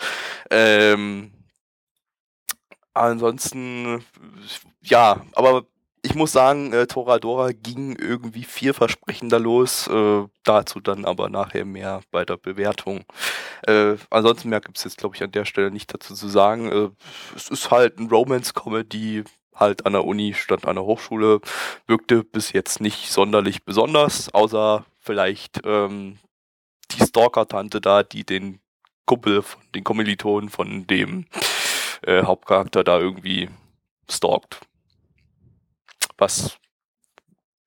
Ähm, 0.50 1.32
ansonsten, 2.94 4.04
ja, 4.82 5.22
aber 5.34 5.66
ich 6.06 6.16
muss 6.16 6.34
sagen, 6.34 6.74
äh, 6.74 6.86
Toradora 6.86 7.54
ging 7.54 7.96
irgendwie 7.96 8.44
vielversprechender 8.44 9.40
los, 9.40 9.88
äh, 9.88 10.24
dazu 10.44 10.82
dann 10.82 11.06
aber 11.06 11.30
nachher 11.30 11.64
mehr 11.64 12.02
bei 12.12 12.26
der 12.26 12.36
Bewertung. 12.36 13.06
Äh, 13.66 13.96
ansonsten 14.10 14.50
mehr 14.50 14.60
gibt 14.60 14.78
es 14.78 14.84
jetzt, 14.84 14.98
glaube 14.98 15.16
ich, 15.16 15.24
an 15.24 15.32
der 15.32 15.46
Stelle 15.46 15.72
nicht 15.72 15.94
dazu 15.94 16.14
zu 16.14 16.28
sagen. 16.28 16.70
Äh, 16.72 16.90
es 17.36 17.48
ist 17.48 17.72
halt 17.72 18.00
ein 18.00 18.10
Romance-Comedy, 18.10 19.24
halt 19.56 19.86
an 19.86 19.94
der 19.94 20.04
Uni 20.04 20.34
statt 20.34 20.66
an 20.66 20.76
der 20.76 20.84
Hochschule, 20.84 21.40
wirkte 21.88 22.24
bis 22.24 22.52
jetzt 22.52 22.82
nicht 22.82 23.10
sonderlich 23.10 23.64
besonders, 23.64 24.34
außer 24.34 24.86
vielleicht 25.00 25.62
ähm, 25.64 26.20
die 26.92 27.04
Stalker-Tante 27.04 27.80
da, 27.80 28.04
die 28.04 28.26
den 28.26 28.60
Kumpel, 29.06 29.44
den 29.74 29.84
Kommilitonen 29.84 30.50
von 30.50 30.86
dem 30.88 31.26
äh, 32.08 32.24
Hauptcharakter 32.24 32.84
da 32.84 33.00
irgendwie 33.00 33.50
stalkt. 34.10 34.62
Was 36.18 36.58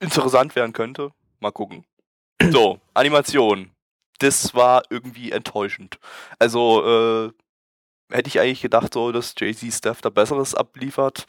interessant 0.01 0.55
werden 0.57 0.73
könnte. 0.73 1.13
Mal 1.41 1.53
gucken. 1.53 1.85
So, 2.51 2.81
Animation. 2.93 3.73
Das 4.19 4.55
war 4.55 4.83
irgendwie 4.91 5.33
enttäuschend. 5.33 5.99
Also, 6.39 7.29
äh, 7.29 7.33
hätte 8.15 8.29
ich 8.29 8.39
eigentlich 8.41 8.61
gedacht, 8.61 8.93
so, 8.93 9.11
dass 9.11 9.35
Jay-Z 9.39 9.73
Staff 9.73 10.01
da 10.03 10.11
Besseres 10.11 10.55
abliefert. 10.55 11.27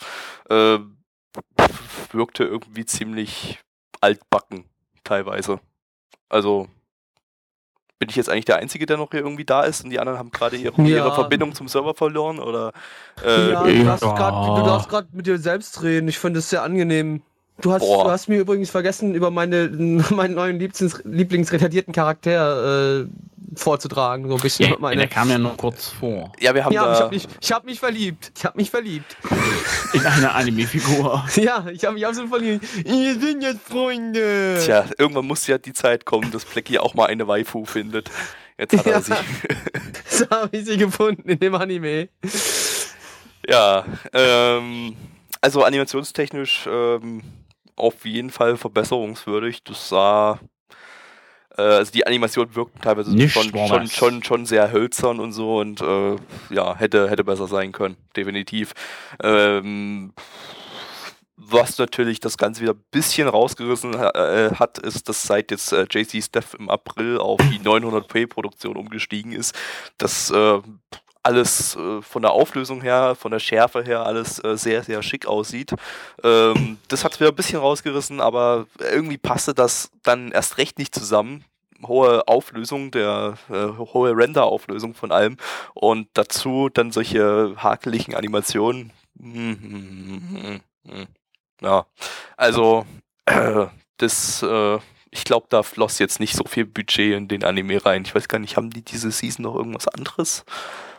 Äh, 0.50 0.80
wirkte 2.12 2.44
irgendwie 2.44 2.86
ziemlich 2.86 3.60
altbacken, 4.02 4.66
teilweise. 5.04 5.60
Also, 6.30 6.68
bin 8.00 8.10
ich 8.10 8.16
jetzt 8.16 8.30
eigentlich 8.30 8.46
der 8.46 8.58
Einzige, 8.58 8.86
der 8.86 8.98
noch 8.98 9.10
hier 9.12 9.22
irgendwie 9.22 9.46
da 9.46 9.64
ist 9.64 9.84
und 9.84 9.90
die 9.90 10.00
anderen 10.00 10.20
haben 10.20 10.32
gerade 10.32 10.56
ihre, 10.56 10.80
Ja. 10.82 10.98
ihre 10.98 11.16
Verbindung 11.16 11.54
zum 11.56 11.68
Server 11.68 11.96
verloren? 11.96 12.40
Oder 12.40 12.72
äh, 13.26 13.52
ja, 13.52 13.64
du 13.64 13.70
ja. 13.70 13.84
darfst 14.64 14.90
gerade 14.90 15.08
mit 15.14 15.26
dir 15.26 15.38
selbst 15.40 15.82
reden. 15.82 16.08
Ich 16.08 16.20
finde 16.20 16.40
es 16.40 16.50
sehr 16.50 16.64
angenehm. 16.64 17.22
Du 17.60 17.74
hast, 17.74 17.82
Boah. 17.82 18.04
du 18.06 18.12
hast 18.12 18.30
mir 18.30 18.38
übrigens 18.40 18.70
vergessen, 18.70 19.16
über 19.16 19.32
meine, 19.32 19.68
meinen 20.12 20.36
neuen 20.36 20.60
Lieblings, 20.60 21.02
Lieblingsretardierten 21.06 21.94
Charakter 21.94 23.02
äh, 23.02 23.06
vorzutragen. 23.56 24.28
So 24.28 24.36
ein 24.36 24.42
bisschen. 24.42 24.70
Ja, 24.72 24.76
meine, 24.80 24.98
der 25.02 25.08
kam 25.08 25.30
ja 25.30 25.38
nur 25.38 25.56
kurz 25.58 25.88
vor. 25.90 26.32
ja, 26.40 26.54
wir 26.54 26.66
haben 26.66 26.74
ja, 26.74 26.92
ich 26.92 26.98
da. 26.98 27.04
habe 27.06 27.16
mich, 27.16 27.28
ich 27.42 27.52
hab 27.52 27.66
mich 27.66 27.80
verliebt. 27.80 28.32
Ich 28.38 28.46
habe 28.46 28.58
mich 28.58 28.70
verliebt. 28.70 29.16
In 29.94 30.06
eine 30.06 30.34
Anime-Figur. 30.34 31.26
Ja, 31.38 31.66
ich 31.72 31.84
habe 31.86 31.94
mich 31.94 32.06
absolut 32.06 32.30
verliebt. 32.30 32.66
Wir 32.86 33.20
sind 33.20 33.42
jetzt 33.42 33.62
Freunde. 33.62 34.60
Tja, 34.64 34.86
irgendwann 34.98 35.26
muss 35.28 35.48
ja 35.48 35.58
die 35.58 35.74
Zeit 35.74 36.06
kommen, 36.06 36.32
dass 36.32 36.46
Blackie 36.46 36.80
auch 36.80 36.94
mal 36.94 37.06
eine 37.08 37.28
Waifu 37.28 37.66
findet. 37.66 38.10
Jetzt 38.58 38.76
hat 38.78 38.86
er 38.86 38.92
Ja. 38.94 39.02
sie. 39.02 39.14
So 40.10 40.30
habe 40.32 40.56
ich 40.58 40.66
sie 40.66 40.78
gefunden 40.78 41.30
in 41.30 41.38
dem 41.40 41.54
Anime. 41.54 42.10
ja, 43.48 43.86
ähm, 44.14 44.96
also 45.42 45.64
animationstechnisch 45.64 46.68
ähm, 46.70 47.22
auf 47.76 48.06
jeden 48.06 48.30
Fall 48.32 48.58
verbesserungswürdig. 48.58 49.64
Das 49.64 49.90
sah 49.90 50.40
Äh, 51.58 51.62
also 51.62 51.92
die 51.92 52.06
Animationen 52.06 52.56
wirkten 52.56 52.82
teilweise 52.82 53.12
Nicht 53.16 53.34
schon, 53.34 53.52
schon, 53.52 53.88
schon, 53.88 54.24
schon 54.24 54.46
sehr 54.46 54.72
hölzern 54.72 55.20
und 55.20 55.34
so 55.34 55.60
und 55.60 55.82
äh, 55.82 56.16
ja, 56.50 56.76
hätte, 56.76 57.10
hätte 57.10 57.24
besser 57.24 57.48
sein 57.48 57.72
können, 57.72 57.98
definitiv. 58.16 58.74
Ähm, 59.22 60.14
was 61.50 61.78
natürlich 61.78 62.20
das 62.20 62.38
Ganze 62.38 62.62
wieder 62.62 62.74
ein 62.74 62.84
bisschen 62.92 63.28
rausgerissen 63.28 63.94
äh, 63.94 64.52
hat, 64.56 64.80
ist, 64.80 65.08
dass 65.08 65.24
seit 65.24 65.52
jetzt 65.52 65.72
äh, 65.72 65.86
JC 65.90 66.22
Steph 66.22 66.56
im 66.56 66.70
April 66.70 67.20
auf 67.20 67.40
die 67.52 67.60
900p-Produktion 67.60 68.76
umgestiegen 68.76 69.32
ist, 69.32 69.56
dass 69.98 70.30
äh, 70.32 70.60
alles 71.28 71.76
äh, 71.76 72.02
von 72.02 72.22
der 72.22 72.32
Auflösung 72.32 72.82
her, 72.82 73.16
von 73.16 73.32
der 73.32 73.40
Schärfe 73.40 73.84
her, 73.84 74.06
alles 74.06 74.44
äh, 74.44 74.58
sehr, 74.58 74.84
sehr 74.84 75.04
schick 75.04 75.26
aussieht. 75.26 75.74
Ähm, 76.24 76.78
das 76.88 77.04
hat 77.04 77.20
wieder 77.20 77.30
ein 77.30 77.36
bisschen 77.36 77.60
rausgerissen, 77.60 78.22
aber 78.22 78.66
irgendwie 78.80 79.18
passte 79.18 79.54
das 79.54 79.92
dann 80.04 80.32
erst 80.32 80.58
recht 80.58 80.80
nicht 80.80 80.96
zusammen. 80.96 81.44
Hohe 81.86 82.28
Auflösung, 82.28 82.92
der 82.92 83.36
äh, 83.50 83.68
hohe 83.78 84.16
Render-Auflösung 84.16 84.94
von 84.96 85.12
allem 85.12 85.38
und 85.74 86.08
dazu 86.14 86.70
dann 86.70 86.92
solche 86.92 87.54
hakeligen 87.58 88.16
Animationen. 88.16 88.92
Ja, 91.62 91.88
also 92.38 92.86
äh, 93.26 93.66
das, 93.98 94.44
äh, 94.44 94.78
ich 95.10 95.24
glaube, 95.24 95.48
da 95.50 95.64
floss 95.64 96.00
jetzt 96.00 96.20
nicht 96.20 96.36
so 96.36 96.44
viel 96.46 96.66
Budget 96.66 97.16
in 97.16 97.28
den 97.28 97.44
Anime 97.44 97.84
rein. 97.84 98.04
Ich 98.04 98.14
weiß 98.14 98.28
gar 98.28 98.40
nicht, 98.40 98.58
haben 98.58 98.70
die 98.70 98.84
diese 98.84 99.10
Season 99.12 99.44
noch 99.44 99.56
irgendwas 99.56 99.88
anderes 99.88 100.46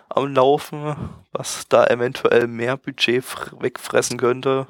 am 0.08 0.34
Laufen, 0.34 0.96
was 1.32 1.68
da 1.68 1.86
eventuell 1.86 2.46
mehr 2.48 2.76
Budget 2.76 3.22
fr- 3.24 3.60
wegfressen 3.62 4.18
könnte? 4.18 4.66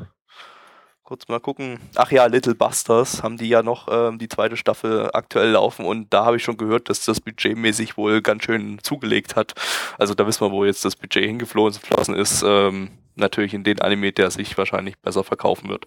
Kurz 1.09 1.27
mal 1.27 1.41
gucken. 1.41 1.79
Ach 1.95 2.13
ja, 2.13 2.27
Little 2.27 2.55
Busters 2.55 3.23
haben 3.23 3.39
die 3.39 3.49
ja 3.49 3.63
noch 3.63 3.89
ähm, 3.91 4.19
die 4.19 4.29
zweite 4.29 4.59
Staffel 4.59 5.09
aktuell 5.15 5.53
laufen 5.53 5.87
und 5.87 6.13
da 6.13 6.27
habe 6.27 6.37
ich 6.37 6.43
schon 6.43 6.59
gehört, 6.59 6.91
dass 6.91 7.07
das 7.07 7.19
budgetmäßig 7.23 7.97
wohl 7.97 8.21
ganz 8.21 8.45
schön 8.45 8.79
zugelegt 8.83 9.35
hat. 9.35 9.55
Also 9.97 10.13
da 10.13 10.27
wissen 10.27 10.43
wir, 10.43 10.51
wo 10.51 10.67
jetzt 10.67 10.85
das 10.85 10.97
Budget 10.97 11.25
hingeflossen 11.25 12.15
ist. 12.15 12.45
Ähm, 12.47 12.91
natürlich 13.15 13.55
in 13.55 13.65
den 13.65 13.81
Anime, 13.81 14.13
der 14.13 14.31
sich 14.31 14.59
wahrscheinlich 14.59 14.99
besser 14.99 15.25
verkaufen 15.25 15.71
wird. 15.71 15.87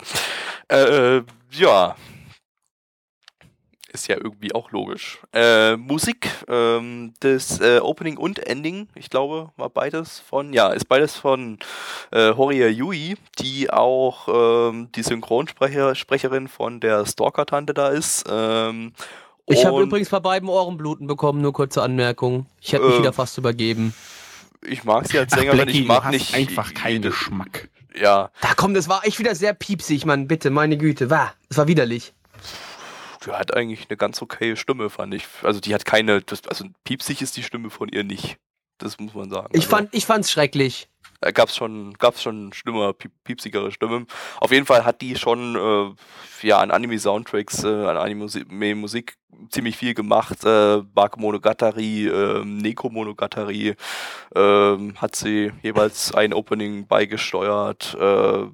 Äh, 0.70 1.22
ja. 1.52 1.96
Ist 3.94 4.08
ja 4.08 4.16
irgendwie 4.16 4.54
auch 4.56 4.72
logisch. 4.72 5.20
Äh, 5.34 5.76
Musik, 5.76 6.30
ähm, 6.48 7.14
das 7.20 7.60
äh, 7.60 7.80
Opening 7.80 8.16
und 8.18 8.40
Ending, 8.40 8.88
ich 8.96 9.10
glaube, 9.10 9.52
war 9.58 9.70
beides 9.70 10.20
von, 10.22 10.54
ja, 10.54 10.70
ist 10.70 10.86
beides 10.88 11.18
von 11.18 11.60
äh, 12.12 12.34
Horia 12.34 12.68
Yui, 12.68 13.18
die 13.40 13.70
auch 13.70 14.30
ähm, 14.72 14.90
die 14.96 15.04
Synchronsprecherin 15.04 15.96
Sprecherin 15.96 16.48
von 16.48 16.80
der 16.80 17.06
Stalker-Tante 17.06 17.74
da 17.74 17.90
ist. 17.90 18.24
Ähm, 18.32 18.94
Ich 19.48 19.66
habe 19.66 19.82
übrigens 19.84 20.08
bei 20.10 20.22
beiden 20.22 20.48
Ohrenbluten 20.48 21.06
bekommen, 21.08 21.42
nur 21.42 21.52
kurze 21.52 21.82
Anmerkung. 21.82 22.46
Ich 22.62 22.72
hätte 22.72 22.86
mich 22.86 22.96
Äh, 22.96 23.00
wieder 23.00 23.12
fast 23.14 23.38
übergeben. 23.38 23.94
ich 24.66 24.86
mag 24.86 25.06
sie 25.08 25.20
als 25.20 25.34
Sängerin, 25.34 25.58
Blackie, 25.64 25.82
ich 25.82 25.88
mag 25.88 26.10
nicht. 26.12 26.34
einfach 26.34 26.74
keinen 26.74 27.02
Geschmack. 27.02 27.68
Ja, 28.00 28.30
Da 28.40 28.54
komm, 28.56 28.74
das 28.74 28.88
war 28.88 29.06
echt 29.06 29.20
wieder 29.20 29.36
sehr 29.36 29.54
piepsig, 29.54 30.06
Mann. 30.06 30.28
Bitte, 30.30 30.50
meine 30.50 30.78
Güte. 30.78 31.10
War, 31.10 31.34
es 31.50 31.58
war 31.58 31.68
widerlich. 31.68 32.14
Die 33.26 33.32
hat 33.32 33.56
eigentlich 33.56 33.88
eine 33.90 33.98
ganz 33.98 34.22
okaye 34.22 34.56
Stimme, 34.56 34.90
fand 34.90 35.14
ich. 35.14 35.26
Also 35.44 35.60
die 35.60 35.74
hat 35.74 35.86
keine, 35.86 36.22
das, 36.22 36.48
also 36.48 36.66
piepsig 36.84 37.22
ist 37.22 37.38
die 37.38 37.44
Stimme 37.44 37.70
von 37.70 37.90
ihr 37.90 38.04
nicht. 38.04 38.38
Das 38.78 39.00
muss 39.00 39.14
man 39.14 39.30
sagen. 39.30 39.50
Ich 39.52 39.62
also, 39.62 39.70
fand, 39.70 39.90
ich 39.94 40.06
fand's 40.06 40.32
schrecklich. 40.32 40.90
äh, 41.22 41.32
gab's 41.32 41.56
schon, 41.56 41.94
gab's 42.00 42.24
schon 42.24 42.52
schlimmer, 42.52 42.94
piep, 42.94 43.12
piepsigere 43.24 43.72
Stimmen. 43.72 44.08
Auf 44.40 44.52
jeden 44.52 44.66
Fall 44.66 44.86
hat 44.86 45.02
die 45.02 45.16
schon 45.16 45.56
äh, 45.56 46.48
ja 46.48 46.60
an 46.60 46.72
Anime-Soundtracks, 46.72 47.64
äh, 47.64 47.68
an 47.68 47.98
Anime-Musik 47.98 49.18
ziemlich 49.50 49.78
viel 49.78 49.94
gemacht. 49.94 50.44
Äh, 50.44 50.82
Bakemonogatari, 50.82 52.08
äh, 52.08 52.44
Neko 52.44 52.90
Monogatari 52.90 53.76
ähm, 54.36 54.96
hat 54.98 55.16
sie 55.16 55.52
jeweils 55.62 56.14
ein 56.14 56.34
Opening 56.34 56.88
beigesteuert. 56.88 57.96
Äh, 58.00 58.48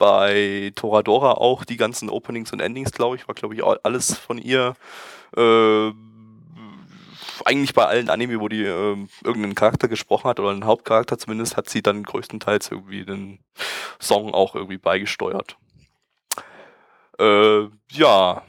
bei 0.00 0.72
Toradora 0.74 1.34
auch 1.34 1.64
die 1.64 1.76
ganzen 1.76 2.08
Openings 2.10 2.52
und 2.52 2.58
Endings, 2.60 2.90
glaube 2.90 3.14
ich, 3.14 3.28
war 3.28 3.36
glaube 3.36 3.54
ich 3.54 3.62
all- 3.62 3.78
alles 3.84 4.16
von 4.18 4.38
ihr. 4.38 4.74
Äh, 5.36 5.92
eigentlich 7.44 7.74
bei 7.74 7.86
allen 7.86 8.10
Anime, 8.10 8.40
wo 8.40 8.48
die 8.48 8.64
ähm, 8.64 9.08
irgendeinen 9.22 9.54
Charakter 9.54 9.88
gesprochen 9.88 10.28
hat 10.28 10.40
oder 10.40 10.50
einen 10.50 10.64
Hauptcharakter 10.64 11.16
zumindest, 11.18 11.56
hat 11.56 11.68
sie 11.70 11.82
dann 11.82 12.02
größtenteils 12.02 12.70
irgendwie 12.70 13.04
den 13.04 13.38
Song 14.00 14.34
auch 14.34 14.54
irgendwie 14.54 14.78
beigesteuert. 14.78 15.56
Äh, 17.18 17.68
ja. 17.92 18.42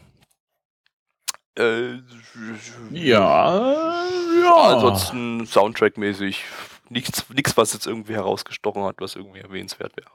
Äh, 1.57 1.99
Ja, 2.91 4.05
ja. 4.41 4.55
Ansonsten 4.55 5.45
Soundtrack-mäßig 5.45 6.43
nichts, 6.89 7.29
nichts, 7.29 7.55
was 7.57 7.73
jetzt 7.73 7.87
irgendwie 7.87 8.13
herausgestochen 8.13 8.83
hat, 8.83 8.95
was 8.99 9.15
irgendwie 9.15 9.39
erwähnenswert 9.39 9.95
wäre. 9.97 10.11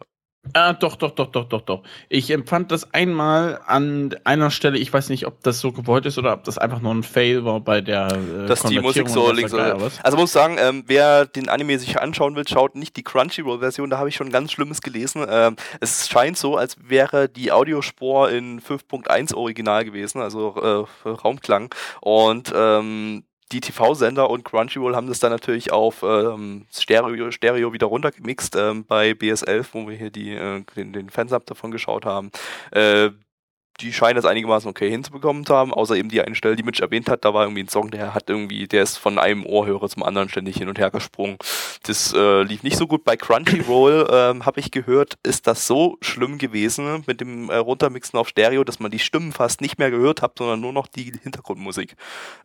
Ah, 0.53 0.73
doch, 0.73 0.97
doch, 0.97 1.11
doch, 1.11 1.27
doch, 1.29 1.45
doch, 1.45 1.61
doch. 1.63 1.83
Ich 2.09 2.31
empfand 2.31 2.73
das 2.73 2.93
einmal 2.95 3.61
an 3.67 4.15
einer 4.25 4.51
Stelle, 4.51 4.79
ich 4.79 4.93
weiß 4.93 5.09
nicht, 5.09 5.27
ob 5.27 5.43
das 5.43 5.61
so 5.61 5.73
gewollt 5.73 6.07
ist 6.07 6.19
oder 6.19 6.33
ob 6.33 6.45
das 6.45 6.59
einfach 6.59 6.81
nur 6.81 6.95
ein 6.95 7.03
Fail 7.03 7.45
war 7.45 7.61
bei 7.61 7.81
der 7.81 8.09
äh, 8.09 8.47
Dass 8.47 8.63
die 8.63 8.81
Musik 8.81 9.09
so 9.09 9.25
oder 9.25 9.35
links 9.35 9.53
was. 9.53 10.01
Also 10.03 10.17
muss 10.17 10.33
sagen, 10.33 10.57
ähm, 10.59 10.85
wer 10.87 11.27
den 11.27 11.49
Anime 11.49 11.79
sich 11.79 12.01
anschauen 12.01 12.37
will, 12.37 12.47
schaut 12.49 12.75
nicht 12.75 12.97
die 12.97 13.03
Crunchyroll-Version, 13.03 13.91
da 13.91 13.99
habe 13.99 14.09
ich 14.09 14.17
schon 14.17 14.31
ganz 14.31 14.53
Schlimmes 14.53 14.81
gelesen. 14.81 15.27
Ähm, 15.29 15.57
es 15.81 16.09
scheint 16.09 16.39
so, 16.39 16.57
als 16.57 16.77
wäre 16.89 17.29
die 17.29 17.53
Audiospur 17.53 18.31
in 18.31 18.61
5.1 18.61 19.35
original 19.35 19.85
gewesen, 19.85 20.21
also 20.21 20.87
äh, 21.05 21.09
Raumklang. 21.09 21.75
Und 22.01 22.53
ähm, 22.57 23.25
die 23.53 23.61
TV-Sender 23.61 24.29
und 24.29 24.45
Crunchyroll 24.45 24.97
haben 24.97 25.07
das 25.07 25.21
dann 25.21 25.31
natürlich 25.31 25.73
auf 25.73 26.03
ähm, 26.03 26.67
Stereo, 26.73 27.31
Stereo 27.31 27.73
wieder 27.73 27.87
runtergemixt 27.87 28.57
ähm, 28.57 28.85
bei 28.85 29.13
BS11, 29.13 29.67
wo 29.73 29.89
wir 29.89 29.97
hier 29.97 30.11
die, 30.11 30.33
äh, 30.33 30.65
den, 30.75 30.93
den 30.93 31.11
Fansub 31.11 31.47
davon 31.47 31.71
geschaut 31.71 32.05
haben. 32.05 32.31
Äh, 32.73 33.11
die 33.81 33.93
scheinen 33.93 34.17
das 34.17 34.25
einigermaßen 34.25 34.69
okay 34.69 34.91
hinzubekommen 34.91 35.45
zu 35.45 35.55
haben, 35.55 35.73
außer 35.73 35.97
eben 35.97 36.09
die 36.09 36.21
eine 36.21 36.35
Stelle, 36.35 36.57
die 36.57 36.63
Mitch 36.63 36.83
erwähnt 36.83 37.09
hat, 37.09 37.25
da 37.25 37.35
war 37.35 37.45
irgendwie 37.45 37.63
ein 37.63 37.69
Song, 37.69 37.91
der 37.91 38.15
hat 38.15 38.31
irgendwie, 38.31 38.67
der 38.67 38.83
ist 38.83 38.97
von 38.97 39.19
einem 39.19 39.45
Ohrhörer 39.45 39.89
zum 39.89 40.03
anderen 40.03 40.29
ständig 40.29 40.57
hin 40.57 40.69
und 40.69 40.79
her 40.79 40.91
gesprungen. 40.91 41.37
Das 41.83 42.13
äh, 42.15 42.43
lief 42.43 42.63
nicht 42.63 42.77
so 42.77 42.87
gut. 42.87 43.05
Bei 43.05 43.17
Crunchyroll 43.17 44.09
ähm, 44.13 44.47
habe 44.47 44.61
ich 44.61 44.71
gehört, 44.71 45.19
ist 45.23 45.47
das 45.47 45.67
so 45.67 45.99
schlimm 46.01 46.39
gewesen 46.39 47.05
mit 47.07 47.21
dem 47.21 47.51
äh, 47.51 47.57
Runtermixen 47.57 48.19
auf 48.19 48.29
Stereo, 48.29 48.65
dass 48.65 48.81
man 48.81 48.91
die 48.91 48.99
Stimmen 48.99 49.33
fast 49.33 49.61
nicht 49.61 49.79
mehr 49.79 49.91
gehört 49.91 50.23
hat, 50.23 50.39
sondern 50.39 50.61
nur 50.61 50.73
noch 50.73 50.87
die 50.87 51.13
Hintergrundmusik. 51.23 51.97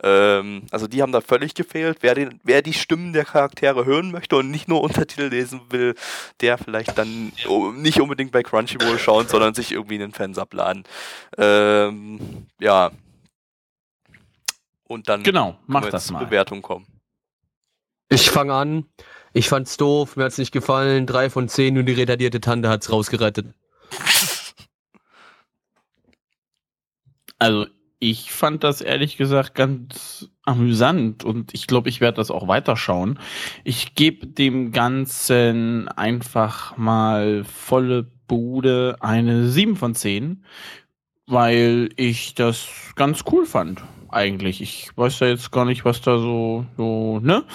Ähm, 0.03 0.63
also 0.71 0.87
die 0.87 1.01
haben 1.01 1.11
da 1.11 1.21
völlig 1.21 1.53
gefehlt. 1.53 1.99
Wer, 2.01 2.15
den, 2.15 2.39
wer 2.43 2.61
die 2.61 2.73
Stimmen 2.73 3.13
der 3.13 3.25
Charaktere 3.25 3.85
hören 3.85 4.11
möchte 4.11 4.35
und 4.35 4.51
nicht 4.51 4.67
nur 4.67 4.81
Untertitel 4.91 5.29
lesen 5.29 5.61
will, 5.69 5.95
der 6.41 6.57
vielleicht 6.57 6.97
dann 6.97 7.31
oh, 7.47 7.71
nicht 7.71 8.01
unbedingt 8.01 8.31
bei 8.31 8.43
Crunchyroll 8.43 8.99
schauen, 8.99 9.27
sondern 9.27 9.53
sich 9.53 9.71
irgendwie 9.71 9.95
einen 9.95 10.11
Fansub 10.11 10.53
laden. 10.53 10.83
Ähm, 11.37 12.47
ja. 12.59 12.91
Und 14.83 15.09
dann 15.09 15.23
Genau, 15.23 15.57
mach 15.67 15.89
das 15.89 16.11
mal. 16.11 16.25
Bewertung 16.25 16.61
kommen. 16.61 16.85
Ich 18.09 18.29
fange 18.29 18.53
an. 18.53 18.85
Ich 19.33 19.47
fand's 19.47 19.77
doof, 19.77 20.17
mir 20.17 20.25
hat's 20.25 20.37
nicht 20.37 20.51
gefallen. 20.51 21.05
Drei 21.05 21.29
von 21.29 21.47
zehn, 21.47 21.73
nur 21.73 21.83
die 21.83 21.93
retardierte 21.93 22.41
Tante 22.41 22.67
hat's 22.67 22.91
rausgerettet. 22.91 23.53
Also, 27.39 27.67
ich 27.99 28.31
fand 28.31 28.63
das 28.63 28.81
ehrlich 28.81 29.15
gesagt 29.15 29.55
ganz 29.55 30.29
amüsant 30.43 31.23
und 31.23 31.53
ich 31.53 31.67
glaube, 31.67 31.87
ich 31.87 32.01
werde 32.01 32.17
das 32.17 32.31
auch 32.31 32.47
weiterschauen. 32.47 33.19
Ich 33.63 33.95
gebe 33.95 34.27
dem 34.27 34.71
Ganzen 34.71 35.87
einfach 35.87 36.77
mal 36.77 37.43
volle 37.43 38.03
Bude 38.27 38.97
eine 39.01 39.47
7 39.47 39.75
von 39.75 39.93
10, 39.95 40.43
weil 41.27 41.89
ich 41.95 42.35
das 42.35 42.67
ganz 42.95 43.23
cool 43.31 43.45
fand. 43.45 43.81
Eigentlich. 44.11 44.61
Ich 44.61 44.89
weiß 44.97 45.21
ja 45.21 45.27
jetzt 45.27 45.51
gar 45.51 45.63
nicht, 45.63 45.85
was 45.85 46.01
da 46.01 46.17
so, 46.17 46.65
so, 46.75 47.19
ne? 47.19 47.45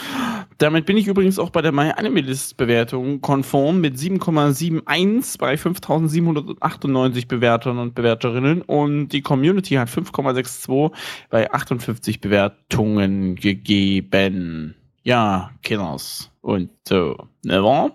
Damit 0.57 0.87
bin 0.87 0.97
ich 0.97 1.07
übrigens 1.07 1.39
auch 1.39 1.51
bei 1.51 1.61
der 1.61 1.71
My 1.71 1.91
Anime 1.91 2.23
List 2.23 2.57
Bewertung 2.57 3.21
konform 3.21 3.83
mit 3.83 3.97
7,71 3.97 5.37
bei 5.39 5.59
5798 5.59 7.29
Bewertern 7.29 7.79
und 7.79 7.95
Bewerterinnen 7.95 8.63
und 8.63 9.09
die 9.09 9.21
Community 9.21 9.75
hat 9.75 9.89
5,62 9.89 10.93
bei 11.29 11.53
58 11.53 12.23
Bewertungen 12.23 13.37
gegeben. 13.37 14.77
Ja, 15.03 15.51
Kinders. 15.63 16.31
Und 16.41 16.71
so, 16.89 17.29
ne? 17.45 17.93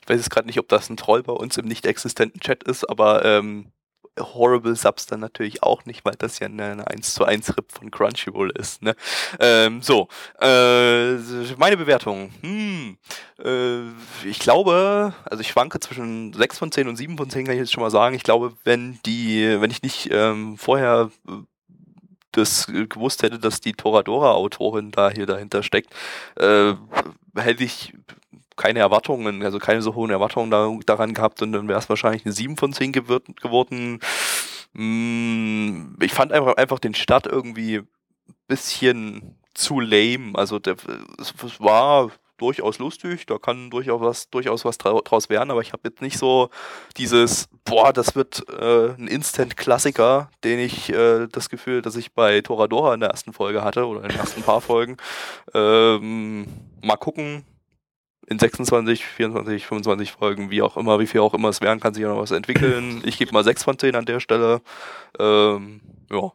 Ich 0.00 0.08
weiß 0.08 0.18
jetzt 0.18 0.30
gerade 0.30 0.46
nicht, 0.46 0.60
ob 0.60 0.68
das 0.68 0.88
ein 0.88 0.96
Troll 0.96 1.24
bei 1.24 1.32
uns 1.32 1.56
im 1.56 1.66
nicht 1.66 1.84
existenten 1.84 2.40
Chat 2.40 2.62
ist, 2.62 2.88
aber 2.88 3.24
ähm, 3.24 3.72
Horrible 4.20 4.76
Subs 4.76 5.06
dann 5.06 5.20
natürlich 5.20 5.62
auch 5.62 5.84
nicht, 5.84 6.04
weil 6.04 6.14
das 6.18 6.38
ja 6.38 6.46
eine, 6.46 6.64
eine 6.64 6.86
1 6.86 7.14
zu 7.14 7.24
1 7.24 7.56
Rip 7.56 7.72
von 7.72 7.90
Crunchyroll 7.90 8.50
ist. 8.50 8.82
Ne? 8.82 8.94
Ähm, 9.40 9.82
so, 9.82 10.08
äh, 10.40 11.14
meine 11.56 11.76
Bewertung. 11.76 12.30
Hm, 12.42 12.98
äh, 13.42 14.28
ich 14.28 14.38
glaube, 14.38 15.14
also 15.24 15.40
ich 15.40 15.48
schwanke 15.48 15.80
zwischen 15.80 16.32
6 16.32 16.58
von 16.58 16.72
10 16.72 16.88
und 16.88 16.96
7 16.96 17.16
von 17.16 17.30
10, 17.30 17.44
kann 17.44 17.54
ich 17.54 17.60
jetzt 17.60 17.72
schon 17.72 17.82
mal 17.82 17.90
sagen. 17.90 18.14
Ich 18.14 18.22
glaube, 18.22 18.54
wenn 18.64 18.98
die, 19.06 19.60
wenn 19.60 19.70
ich 19.70 19.82
nicht 19.82 20.08
ähm, 20.10 20.56
vorher 20.58 21.10
äh, 21.28 21.32
das 22.32 22.66
gewusst 22.66 23.22
hätte, 23.22 23.38
dass 23.38 23.60
die 23.60 23.72
Toradora-Autorin 23.72 24.90
da 24.90 25.10
hier 25.10 25.26
dahinter 25.26 25.62
steckt, 25.62 25.94
äh, 26.36 26.74
hätte 27.34 27.64
ich 27.64 27.94
keine 28.58 28.80
Erwartungen, 28.80 29.42
also 29.42 29.58
keine 29.58 29.80
so 29.80 29.94
hohen 29.94 30.10
Erwartungen 30.10 30.50
da, 30.50 30.70
daran 30.84 31.14
gehabt 31.14 31.40
und 31.40 31.52
dann 31.52 31.68
wäre 31.68 31.78
es 31.78 31.88
wahrscheinlich 31.88 32.26
eine 32.26 32.34
7 32.34 32.56
von 32.58 32.74
10 32.74 32.92
geworden. 32.92 34.00
Mm, 34.74 35.94
ich 36.02 36.12
fand 36.12 36.32
einfach, 36.32 36.56
einfach 36.56 36.78
den 36.78 36.94
Start 36.94 37.26
irgendwie 37.26 37.82
bisschen 38.48 39.38
zu 39.54 39.80
lame. 39.80 40.32
Also 40.34 40.58
der, 40.58 40.76
es 41.18 41.34
war 41.60 42.10
durchaus 42.38 42.78
lustig, 42.78 43.26
da 43.26 43.38
kann 43.38 43.68
durchaus 43.70 44.00
was, 44.00 44.30
durchaus 44.30 44.64
was 44.64 44.78
draus 44.78 45.28
werden, 45.28 45.50
aber 45.50 45.60
ich 45.60 45.72
habe 45.72 45.88
jetzt 45.88 46.00
nicht 46.00 46.18
so 46.18 46.50
dieses, 46.96 47.48
boah, 47.64 47.92
das 47.92 48.14
wird 48.14 48.44
äh, 48.48 48.90
ein 48.90 49.08
Instant-Klassiker, 49.08 50.30
den 50.44 50.60
ich 50.60 50.90
äh, 50.90 51.26
das 51.26 51.50
Gefühl, 51.50 51.82
dass 51.82 51.96
ich 51.96 52.12
bei 52.12 52.40
Toradora 52.40 52.94
in 52.94 53.00
der 53.00 53.10
ersten 53.10 53.32
Folge 53.32 53.64
hatte 53.64 53.86
oder 53.86 54.02
in 54.02 54.10
den 54.10 54.18
ersten 54.18 54.42
paar 54.42 54.60
Folgen. 54.60 54.96
Ähm, 55.52 56.46
mal 56.80 56.96
gucken, 56.96 57.44
in 58.28 58.38
26, 58.38 59.04
24, 59.04 59.66
25 59.66 60.12
Folgen, 60.12 60.50
wie 60.50 60.60
auch 60.60 60.76
immer, 60.76 60.98
wie 61.00 61.06
viel 61.06 61.20
auch 61.20 61.34
immer 61.34 61.48
es 61.48 61.60
werden, 61.60 61.80
kann 61.80 61.94
sich 61.94 62.02
ja 62.02 62.08
noch 62.08 62.20
was 62.20 62.30
entwickeln. 62.30 63.02
Ich 63.08 63.16
gebe 63.18 63.32
mal 63.32 63.44
6 63.44 63.64
von 63.64 63.78
10 63.78 63.94
an 63.94 64.04
der 64.04 64.20
Stelle. 64.20 64.60
Ähm, 65.18 65.80
ja. 66.10 66.32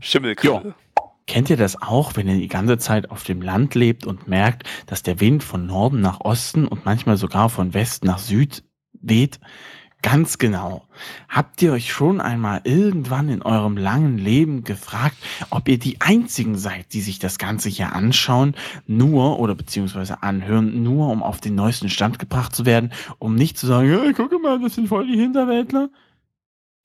Schimmelgrille. 0.00 0.74
Kennt 1.26 1.50
ihr 1.50 1.56
das 1.56 1.80
auch, 1.80 2.16
wenn 2.16 2.28
ihr 2.28 2.36
die 2.36 2.48
ganze 2.48 2.78
Zeit 2.78 3.10
auf 3.10 3.22
dem 3.24 3.42
Land 3.42 3.74
lebt 3.74 4.06
und 4.06 4.28
merkt, 4.28 4.64
dass 4.86 5.02
der 5.02 5.20
Wind 5.20 5.42
von 5.44 5.66
Norden 5.66 6.00
nach 6.00 6.20
Osten 6.20 6.66
und 6.66 6.84
manchmal 6.84 7.16
sogar 7.16 7.48
von 7.48 7.74
West 7.74 8.04
nach 8.04 8.18
Süd 8.18 8.64
weht? 8.92 9.38
Ganz 10.02 10.38
genau. 10.38 10.86
Habt 11.28 11.60
ihr 11.62 11.72
euch 11.72 11.90
schon 11.92 12.20
einmal 12.20 12.60
irgendwann 12.64 13.28
in 13.28 13.42
eurem 13.42 13.76
langen 13.76 14.18
Leben 14.18 14.62
gefragt, 14.62 15.16
ob 15.50 15.68
ihr 15.68 15.78
die 15.78 16.00
einzigen 16.00 16.56
seid, 16.56 16.92
die 16.92 17.00
sich 17.00 17.18
das 17.18 17.38
Ganze 17.38 17.68
hier 17.68 17.92
anschauen, 17.92 18.54
nur 18.86 19.40
oder 19.40 19.54
beziehungsweise 19.56 20.22
anhören, 20.22 20.82
nur 20.84 21.10
um 21.10 21.22
auf 21.24 21.40
den 21.40 21.56
neuesten 21.56 21.88
Stand 21.88 22.18
gebracht 22.20 22.54
zu 22.54 22.64
werden, 22.64 22.92
um 23.18 23.34
nicht 23.34 23.58
zu 23.58 23.66
sagen, 23.66 23.90
ja, 23.90 24.12
guck 24.12 24.40
mal, 24.40 24.60
das 24.60 24.76
sind 24.76 24.86
voll 24.88 25.06
die 25.08 25.18
Hinterwäldler? 25.18 25.88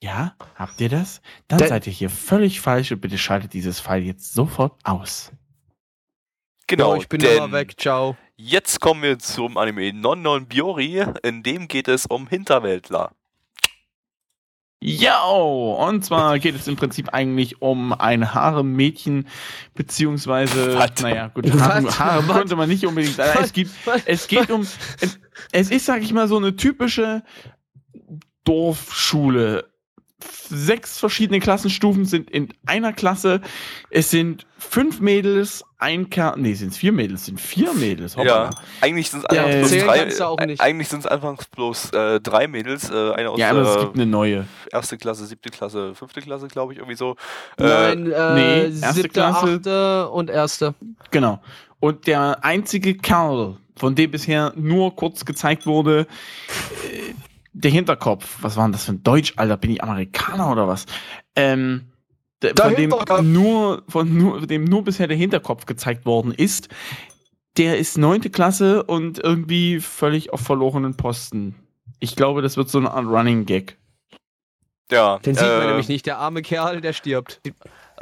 Ja, 0.04 0.34
habt 0.56 0.82
ihr 0.82 0.90
das? 0.90 1.22
Dann 1.48 1.60
Da- 1.60 1.68
seid 1.68 1.86
ihr 1.86 1.94
hier 1.94 2.10
völlig 2.10 2.60
falsch 2.60 2.92
und 2.92 3.02
bitte 3.02 3.20
schaltet 3.20 3.54
dieses 3.54 3.80
Pfeil 3.80 4.02
jetzt 4.02 4.34
sofort 4.34 4.80
aus. 4.84 5.32
Genau, 6.66 6.94
oh, 6.94 6.96
ich 6.96 7.08
bin 7.08 7.24
aber 7.24 7.52
weg, 7.52 7.80
ciao. 7.80 8.16
Jetzt 8.44 8.82
kommen 8.82 9.04
wir 9.04 9.20
zum 9.20 9.58
Anime 9.58 9.94
Non 9.94 10.22
Non 10.22 10.48
Biori, 10.48 11.06
in 11.24 11.44
dem 11.44 11.68
geht 11.68 11.88
es 11.88 12.06
um 12.06 12.28
Hinterwäldler. 12.28 13.12
Yo! 14.84 15.78
Und 15.80 16.04
zwar 16.04 16.40
geht 16.40 16.56
es 16.56 16.68
im 16.68 16.76
Prinzip 16.76 17.10
eigentlich 17.14 17.62
um 17.62 17.94
ein 17.94 18.34
Harem-Mädchen, 18.34 19.28
beziehungsweise, 19.76 20.76
Was? 20.76 21.00
naja, 21.02 21.28
gut? 21.28 21.52
Harem, 21.54 22.00
Harem 22.00 22.28
Was? 22.28 22.38
könnte 22.38 22.56
man 22.56 22.68
nicht 22.68 22.86
unbedingt 22.88 23.16
sagen. 23.16 23.32
Was? 23.36 23.46
Es 23.46 23.54
gibt, 23.54 23.72
Was? 23.86 24.02
es 24.06 24.28
geht 24.28 24.50
um, 24.50 24.62
es, 24.62 25.20
es 25.52 25.70
ist, 25.70 25.86
sag 25.86 26.02
ich 26.02 26.12
mal, 26.14 26.28
so 26.28 26.38
eine 26.38 26.56
typische 26.56 27.24
Dorfschule. 28.44 29.71
Sechs 30.50 31.00
verschiedene 31.00 31.40
Klassenstufen 31.40 32.06
sind 32.06 32.30
in 32.30 32.50
einer 32.66 32.94
Klasse. 32.94 33.42
Es 33.90 34.10
sind 34.12 34.46
fünf 34.58 35.00
Mädels, 35.00 35.64
ein 35.80 36.10
Kerl, 36.10 36.36
nee, 36.38 36.54
sind 36.54 36.70
es 36.72 36.78
vier 36.78 36.92
Mädels, 36.92 37.26
sind 37.26 37.40
vier 37.42 37.74
Mädels. 37.74 38.16
hoppala. 38.16 38.50
Ja, 38.50 38.50
eigentlich 38.82 39.10
sind 39.10 39.26
es 39.28 39.36
Ja, 39.36 39.46
einfach 39.46 39.70
bloß 39.70 39.84
drei. 39.86 39.98
kannst 40.00 40.20
du 40.20 40.26
auch 40.26 40.38
äh, 40.40 40.46
nicht. 40.46 40.62
Eigentlich 40.62 40.88
sind 40.90 41.00
es 41.00 41.06
einfach 41.08 41.36
bloß 41.56 41.92
äh, 41.94 42.20
drei 42.20 42.48
Mädels, 42.48 42.90
äh, 42.90 43.12
eine 43.14 43.30
aus 43.32 43.40
Ja, 43.40 43.50
aber 43.52 43.62
es 43.62 43.74
der 43.74 43.84
gibt 43.84 43.96
eine 43.96 44.06
neue. 44.06 44.46
erste 44.72 44.98
Klasse, 44.98 45.26
siebte 45.26 45.50
Klasse, 45.50 45.96
fünfte 45.96 46.22
Klasse, 46.22 46.48
glaube 46.48 46.74
ich, 46.74 46.80
irgendwie 46.80 46.98
so. 46.98 47.16
Äh, 47.58 47.64
Nein, 47.64 48.12
äh, 48.12 48.34
nee, 48.36 48.62
erste 48.66 48.94
siebte, 48.94 49.10
Klasse. 49.10 49.56
achte 49.56 50.10
und 50.10 50.30
erste. 50.30 50.76
Genau. 51.12 51.42
Und 51.80 52.06
der 52.06 52.44
einzige 52.46 52.96
Kerl, 52.96 53.58
von 53.76 53.96
dem 53.96 54.12
bisher 54.12 54.54
nur 54.56 54.96
kurz 54.96 55.26
gezeigt 55.26 55.66
wurde, 55.66 56.02
äh, 56.02 57.14
der 57.54 57.72
Hinterkopf, 57.72 58.38
was 58.42 58.58
war 58.58 58.66
denn 58.66 58.72
das 58.72 58.86
für 58.86 58.94
ein 58.94 59.04
Deutsch, 59.04 59.34
Alter? 59.38 59.58
Bin 59.58 59.72
ich 59.72 59.84
Amerikaner 59.84 60.52
oder 60.52 60.68
was? 60.68 60.86
Ähm, 61.36 61.88
der, 62.42 62.54
Der 62.54 62.66
von 62.66 62.76
dem 62.76 62.90
Hinterkopf. 62.92 63.22
nur, 63.22 63.84
von 63.88 64.18
nur, 64.18 64.48
dem 64.48 64.64
nur 64.64 64.84
bisher 64.84 65.08
der 65.08 65.18
Hinterkopf 65.18 65.66
gezeigt 65.66 66.06
worden 66.06 66.34
ist, 66.34 66.70
der 67.58 67.78
ist 67.78 67.98
neunte 67.98 68.30
Klasse 68.30 68.84
und 68.84 69.20
irgendwie 69.20 69.80
völlig 69.80 70.32
auf 70.34 70.42
verlorenen 70.42 70.96
Posten. 70.96 71.56
Ich 72.00 72.16
glaube, 72.16 72.42
das 72.42 72.58
wird 72.58 72.70
so 72.70 72.78
eine 72.80 72.92
Art 72.92 73.06
Running 73.06 73.46
Gag. 73.46 73.78
ja, 74.92 75.20
Den 75.20 75.36
sieht 75.36 75.44
man 75.44 75.62
äh, 75.62 75.68
nämlich 75.68 75.90
nicht. 75.90 76.06
Der 76.06 76.18
arme 76.18 76.42
Kerl, 76.42 76.82
der 76.82 76.94
stirbt. 76.94 77.42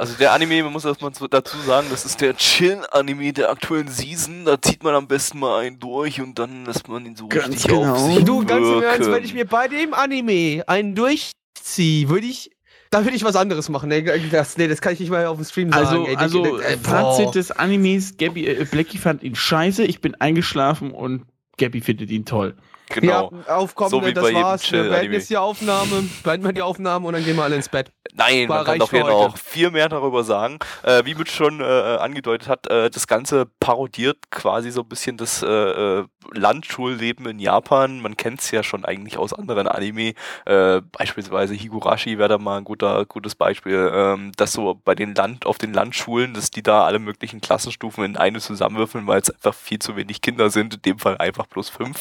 Also 0.00 0.14
der 0.18 0.32
Anime, 0.32 0.62
man 0.62 0.72
muss 0.72 0.86
erstmal 0.86 1.12
zu- 1.12 1.28
dazu 1.28 1.58
sagen, 1.58 1.86
das 1.90 2.06
ist 2.06 2.22
der 2.22 2.34
Chill-Anime 2.34 3.34
der 3.34 3.50
aktuellen 3.50 3.88
Season. 3.88 4.46
Da 4.46 4.60
zieht 4.60 4.82
man 4.82 4.94
am 4.94 5.06
besten 5.06 5.38
mal 5.38 5.60
einen 5.60 5.78
durch 5.78 6.22
und 6.22 6.38
dann 6.38 6.64
lässt 6.64 6.88
man 6.88 7.04
ihn 7.04 7.16
so 7.16 7.28
Ganz 7.28 7.48
richtig 7.48 7.68
genau. 7.70 7.92
auf 7.92 7.98
sich 7.98 8.24
Du, 8.24 8.44
ganz 8.46 8.66
im 8.66 8.82
Ernst, 8.82 9.10
wenn 9.10 9.22
ich 9.24 9.34
mir 9.34 9.44
bei 9.44 9.68
dem 9.68 9.92
Anime 9.92 10.64
einen 10.66 10.94
durchziehe, 10.94 12.08
würde 12.08 12.26
ich. 12.26 12.50
Da 12.90 13.04
würde 13.04 13.14
ich 13.14 13.24
was 13.24 13.36
anderes 13.36 13.68
machen. 13.68 13.90
Nee 13.90 14.00
das, 14.30 14.56
nee, 14.56 14.68
das 14.68 14.80
kann 14.80 14.94
ich 14.94 15.00
nicht 15.00 15.10
mal 15.10 15.26
auf 15.26 15.36
dem 15.36 15.44
Stream 15.44 15.70
sagen. 15.70 15.86
Also, 15.86 16.06
ey. 16.06 16.16
Also 16.16 16.58
äh, 16.60 16.78
Fazit 16.78 17.26
boah. 17.26 17.32
des 17.32 17.50
Animes, 17.52 18.16
Gabby, 18.16 18.46
äh, 18.46 18.64
Blackie 18.64 18.96
fand 18.98 19.22
ihn 19.22 19.34
scheiße, 19.36 19.84
ich 19.84 20.00
bin 20.00 20.14
eingeschlafen 20.14 20.92
und 20.92 21.24
Gabby 21.58 21.82
findet 21.82 22.10
ihn 22.10 22.24
toll. 22.24 22.56
Genau. 22.90 23.32
Ja, 23.46 23.56
aufkommen, 23.56 23.90
So 23.90 24.04
wie 24.04 24.12
das 24.12 24.22
bei 24.22 24.30
jedem 24.30 24.42
war's. 24.42 24.70
Wir 24.70 24.82
beenden 24.84 25.12
jetzt 25.12 25.30
die 25.30 25.36
Aufnahme, 25.36 26.08
beenden 26.22 26.46
wir 26.46 26.52
die 26.52 26.62
Aufnahme 26.62 27.06
und 27.06 27.14
dann 27.14 27.24
gehen 27.24 27.36
wir 27.36 27.44
alle 27.44 27.56
ins 27.56 27.68
Bett. 27.68 27.92
Nein, 28.12 28.48
War 28.48 28.64
man 28.64 28.78
kann 28.78 28.88
Fall 28.88 29.02
heute. 29.04 29.12
auch 29.14 29.36
viel 29.38 29.70
mehr 29.70 29.88
darüber 29.88 30.24
sagen. 30.24 30.58
Äh, 30.82 31.04
wie 31.04 31.14
Mitch 31.14 31.32
schon 31.32 31.60
äh, 31.60 31.64
angedeutet 31.64 32.48
hat, 32.48 32.66
äh, 32.68 32.90
das 32.90 33.06
Ganze 33.06 33.46
parodiert 33.60 34.30
quasi 34.30 34.70
so 34.70 34.80
ein 34.80 34.88
bisschen 34.88 35.16
das 35.16 35.42
äh, 35.42 35.46
äh, 35.46 36.04
Landschulleben 36.32 37.26
in 37.26 37.38
Japan. 37.38 38.00
Man 38.00 38.16
kennt 38.16 38.40
es 38.40 38.50
ja 38.50 38.62
schon 38.62 38.84
eigentlich 38.84 39.16
aus 39.16 39.32
anderen 39.32 39.68
Anime. 39.68 40.14
Äh, 40.44 40.80
beispielsweise 40.92 41.54
Higurashi 41.54 42.18
wäre 42.18 42.28
da 42.30 42.38
mal 42.38 42.58
ein 42.58 42.64
guter, 42.64 43.04
gutes 43.06 43.34
Beispiel, 43.34 43.90
ähm, 43.94 44.32
dass 44.36 44.52
so 44.52 44.80
bei 44.84 44.94
den 44.94 45.14
Land, 45.14 45.46
auf 45.46 45.58
den 45.58 45.72
Landschulen, 45.72 46.34
dass 46.34 46.50
die 46.50 46.62
da 46.62 46.84
alle 46.84 46.98
möglichen 46.98 47.40
Klassenstufen 47.40 48.04
in 48.04 48.16
eine 48.16 48.40
zusammenwürfeln, 48.40 49.06
weil 49.06 49.20
es 49.20 49.30
einfach 49.30 49.54
viel 49.54 49.78
zu 49.78 49.94
wenig 49.96 50.20
Kinder 50.20 50.50
sind, 50.50 50.74
in 50.74 50.82
dem 50.82 50.98
Fall 50.98 51.16
einfach 51.18 51.48
plus 51.48 51.68
fünf, 51.68 51.98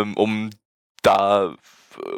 ähm, 0.00 0.14
um 0.16 0.50
da 1.02 1.54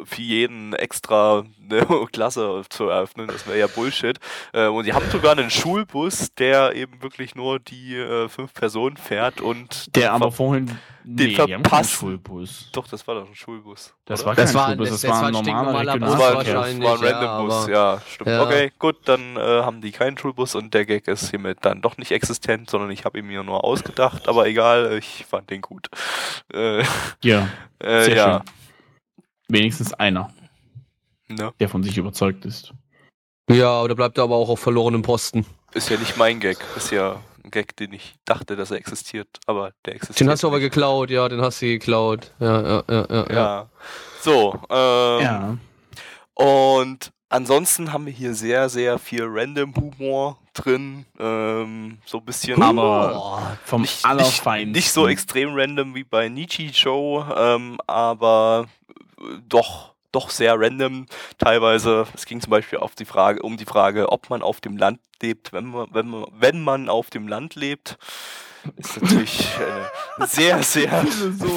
für 0.05 0.21
jeden 0.21 0.73
extra 0.73 1.43
eine 1.69 1.85
Klasse 2.11 2.61
zu 2.69 2.89
eröffnen. 2.89 3.27
Das 3.27 3.47
wäre 3.47 3.59
ja 3.59 3.67
Bullshit. 3.67 4.19
Äh, 4.53 4.67
und 4.67 4.83
sie 4.85 4.93
haben 4.93 5.09
sogar 5.11 5.31
einen 5.33 5.49
Schulbus, 5.49 6.33
der 6.35 6.75
eben 6.75 7.01
wirklich 7.01 7.35
nur 7.35 7.59
die 7.59 7.95
äh, 7.97 8.29
fünf 8.29 8.53
Personen 8.53 8.97
fährt 8.97 9.41
und 9.41 9.95
Der 9.95 10.13
aber 10.13 10.31
vorhin. 10.31 10.67
den 11.03 11.29
die 11.29 11.33
keinen 11.33 11.49
verpassen. 11.63 11.89
Schulbus. 11.89 12.69
Doch, 12.73 12.87
das 12.87 13.07
war 13.07 13.15
doch 13.15 13.27
ein 13.27 13.35
Schulbus. 13.35 13.93
Das 14.05 14.21
oder? 14.21 14.27
war 14.27 14.35
Das 14.35 14.51
kein 14.51 14.59
war- 14.61 14.67
Schulbus, 14.67 14.89
das- 14.89 15.01
das, 15.01 15.11
war 15.11 15.23
ein 15.25 15.33
normaler 15.33 15.93
stinknormaler 15.93 15.99
Das 15.99 16.09
Bus 16.11 16.19
war, 16.19 16.39
ein- 16.65 16.83
war 16.83 16.95
ein 16.97 17.03
ja, 17.03 17.09
Random-Bus, 17.19 17.63
aber- 17.63 17.71
ja, 17.71 18.01
stimmt. 18.07 18.29
Ja. 18.29 18.43
Okay, 18.43 18.71
gut, 18.79 18.95
dann 19.05 19.35
äh, 19.37 19.39
haben 19.39 19.81
die 19.81 19.91
keinen 19.91 20.17
Schulbus 20.17 20.55
und 20.55 20.73
der 20.73 20.85
Gag 20.85 21.07
ist 21.07 21.29
hiermit 21.31 21.59
dann 21.61 21.81
doch 21.81 21.97
nicht 21.97 22.11
existent, 22.11 22.69
sondern 22.69 22.91
ich 22.91 23.05
habe 23.05 23.19
ihn 23.19 23.27
mir 23.27 23.43
nur 23.43 23.63
ausgedacht, 23.63 24.27
aber 24.27 24.45
egal, 24.47 24.93
ich 24.97 25.25
fand 25.29 25.49
den 25.49 25.61
gut. 25.61 25.87
Äh, 26.53 26.83
Ja, 27.23 27.47
äh, 27.79 28.03
sehr 28.03 28.15
ja. 28.15 28.33
schön. 28.45 28.53
Wenigstens 29.47 29.93
einer, 29.93 30.31
Ne? 31.29 31.51
der 31.59 31.69
von 31.69 31.83
sich 31.83 31.97
überzeugt 31.97 32.45
ist. 32.45 32.73
Ja, 33.49 33.81
oder 33.81 33.95
bleibt 33.95 34.17
er 34.17 34.23
aber 34.25 34.35
auch 34.35 34.49
auf 34.49 34.59
verlorenem 34.59 35.01
Posten. 35.01 35.45
Ist 35.73 35.89
ja 35.89 35.97
nicht 35.97 36.17
mein 36.17 36.39
Gag, 36.39 36.57
ist 36.75 36.91
ja 36.91 37.19
ein 37.43 37.49
Gag, 37.51 37.75
den 37.77 37.93
ich 37.93 38.15
dachte, 38.25 38.55
dass 38.55 38.71
er 38.71 38.77
existiert, 38.77 39.27
aber 39.47 39.71
der 39.85 39.95
existiert. 39.95 40.19
Den 40.19 40.29
hast 40.29 40.43
du 40.43 40.47
aber 40.47 40.57
nicht. 40.59 40.65
geklaut, 40.71 41.09
ja, 41.09 41.27
den 41.27 41.41
hast 41.41 41.61
du 41.61 41.65
geklaut. 41.65 42.31
Ja, 42.39 42.61
ja, 42.61 42.83
ja, 42.89 43.05
ja. 43.09 43.25
ja. 43.29 43.33
Ja. 43.33 43.69
So, 44.21 44.53
ähm, 44.69 45.21
Ja. 45.21 45.57
Und 46.35 47.11
ansonsten 47.29 47.91
haben 47.93 48.05
wir 48.05 48.13
hier 48.13 48.33
sehr, 48.33 48.69
sehr 48.69 48.97
viel 48.99 49.25
Random-Humor 49.27 50.37
drin. 50.53 51.05
Ähm, 51.19 51.97
so 52.05 52.19
ein 52.19 52.25
bisschen. 52.25 52.61
Aber 52.61 53.57
vom 53.65 53.81
nicht, 53.81 53.95
nicht, 53.97 54.05
Allerfeinsten. 54.05 54.71
nicht 54.71 54.91
so 54.91 55.07
extrem 55.07 55.53
random 55.53 55.95
wie 55.95 56.03
bei 56.03 56.29
Nietzsche 56.29 56.71
Show, 56.73 57.25
ähm, 57.35 57.77
aber 57.87 58.65
doch, 59.47 59.93
doch 60.11 60.29
sehr 60.29 60.59
random. 60.59 61.07
Teilweise, 61.37 62.07
es 62.13 62.25
ging 62.25 62.39
zum 62.39 62.51
Beispiel 62.51 62.79
auf 62.79 62.95
die 62.95 63.05
Frage, 63.05 63.41
um 63.41 63.57
die 63.57 63.65
Frage, 63.65 64.11
ob 64.11 64.29
man 64.29 64.41
auf 64.41 64.61
dem 64.61 64.77
Land 64.77 64.99
lebt, 65.21 65.53
wenn 65.53 65.65
man, 65.65 65.87
wenn 65.91 66.07
man, 66.07 66.25
wenn 66.37 66.61
man 66.61 66.89
auf 66.89 67.09
dem 67.09 67.27
Land 67.27 67.55
lebt. 67.55 67.97
Ist 68.77 69.01
natürlich 69.01 69.49
eine 70.17 70.27
sehr, 70.27 70.63
sehr 70.63 71.05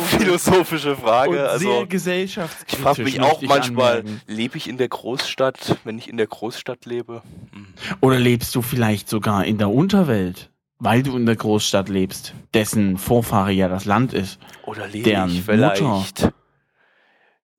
philosophische 0.09 0.96
Frage. 0.96 1.31
Und 1.31 1.38
also, 1.38 1.70
sehr 1.70 1.87
gesellschaftskritisch. 1.87 2.74
ich 2.74 2.83
frage 2.83 3.02
mich 3.05 3.20
auch 3.20 3.42
manchmal, 3.42 3.98
anmerken. 4.00 4.20
lebe 4.26 4.57
ich 4.57 4.68
in 4.68 4.76
der 4.76 4.88
Großstadt, 4.88 5.76
wenn 5.85 5.98
ich 5.98 6.09
in 6.09 6.16
der 6.16 6.26
Großstadt 6.26 6.85
lebe? 6.85 7.22
Hm. 7.52 7.66
Oder 8.00 8.18
lebst 8.18 8.55
du 8.55 8.62
vielleicht 8.62 9.09
sogar 9.09 9.44
in 9.44 9.59
der 9.59 9.70
Unterwelt, 9.70 10.50
weil 10.79 11.05
du 11.05 11.16
in 11.16 11.26
der 11.26 11.37
Großstadt 11.37 11.88
lebst, 11.88 12.35
dessen 12.55 12.98
Vorfahre 12.98 13.52
ja 13.52 13.68
das 13.68 13.85
Land 13.85 14.12
ist? 14.12 14.40
Oder 14.64 14.88
lebe 14.88 15.09
Deren 15.09 15.31
ich 15.31 15.42
vielleicht 15.42 16.33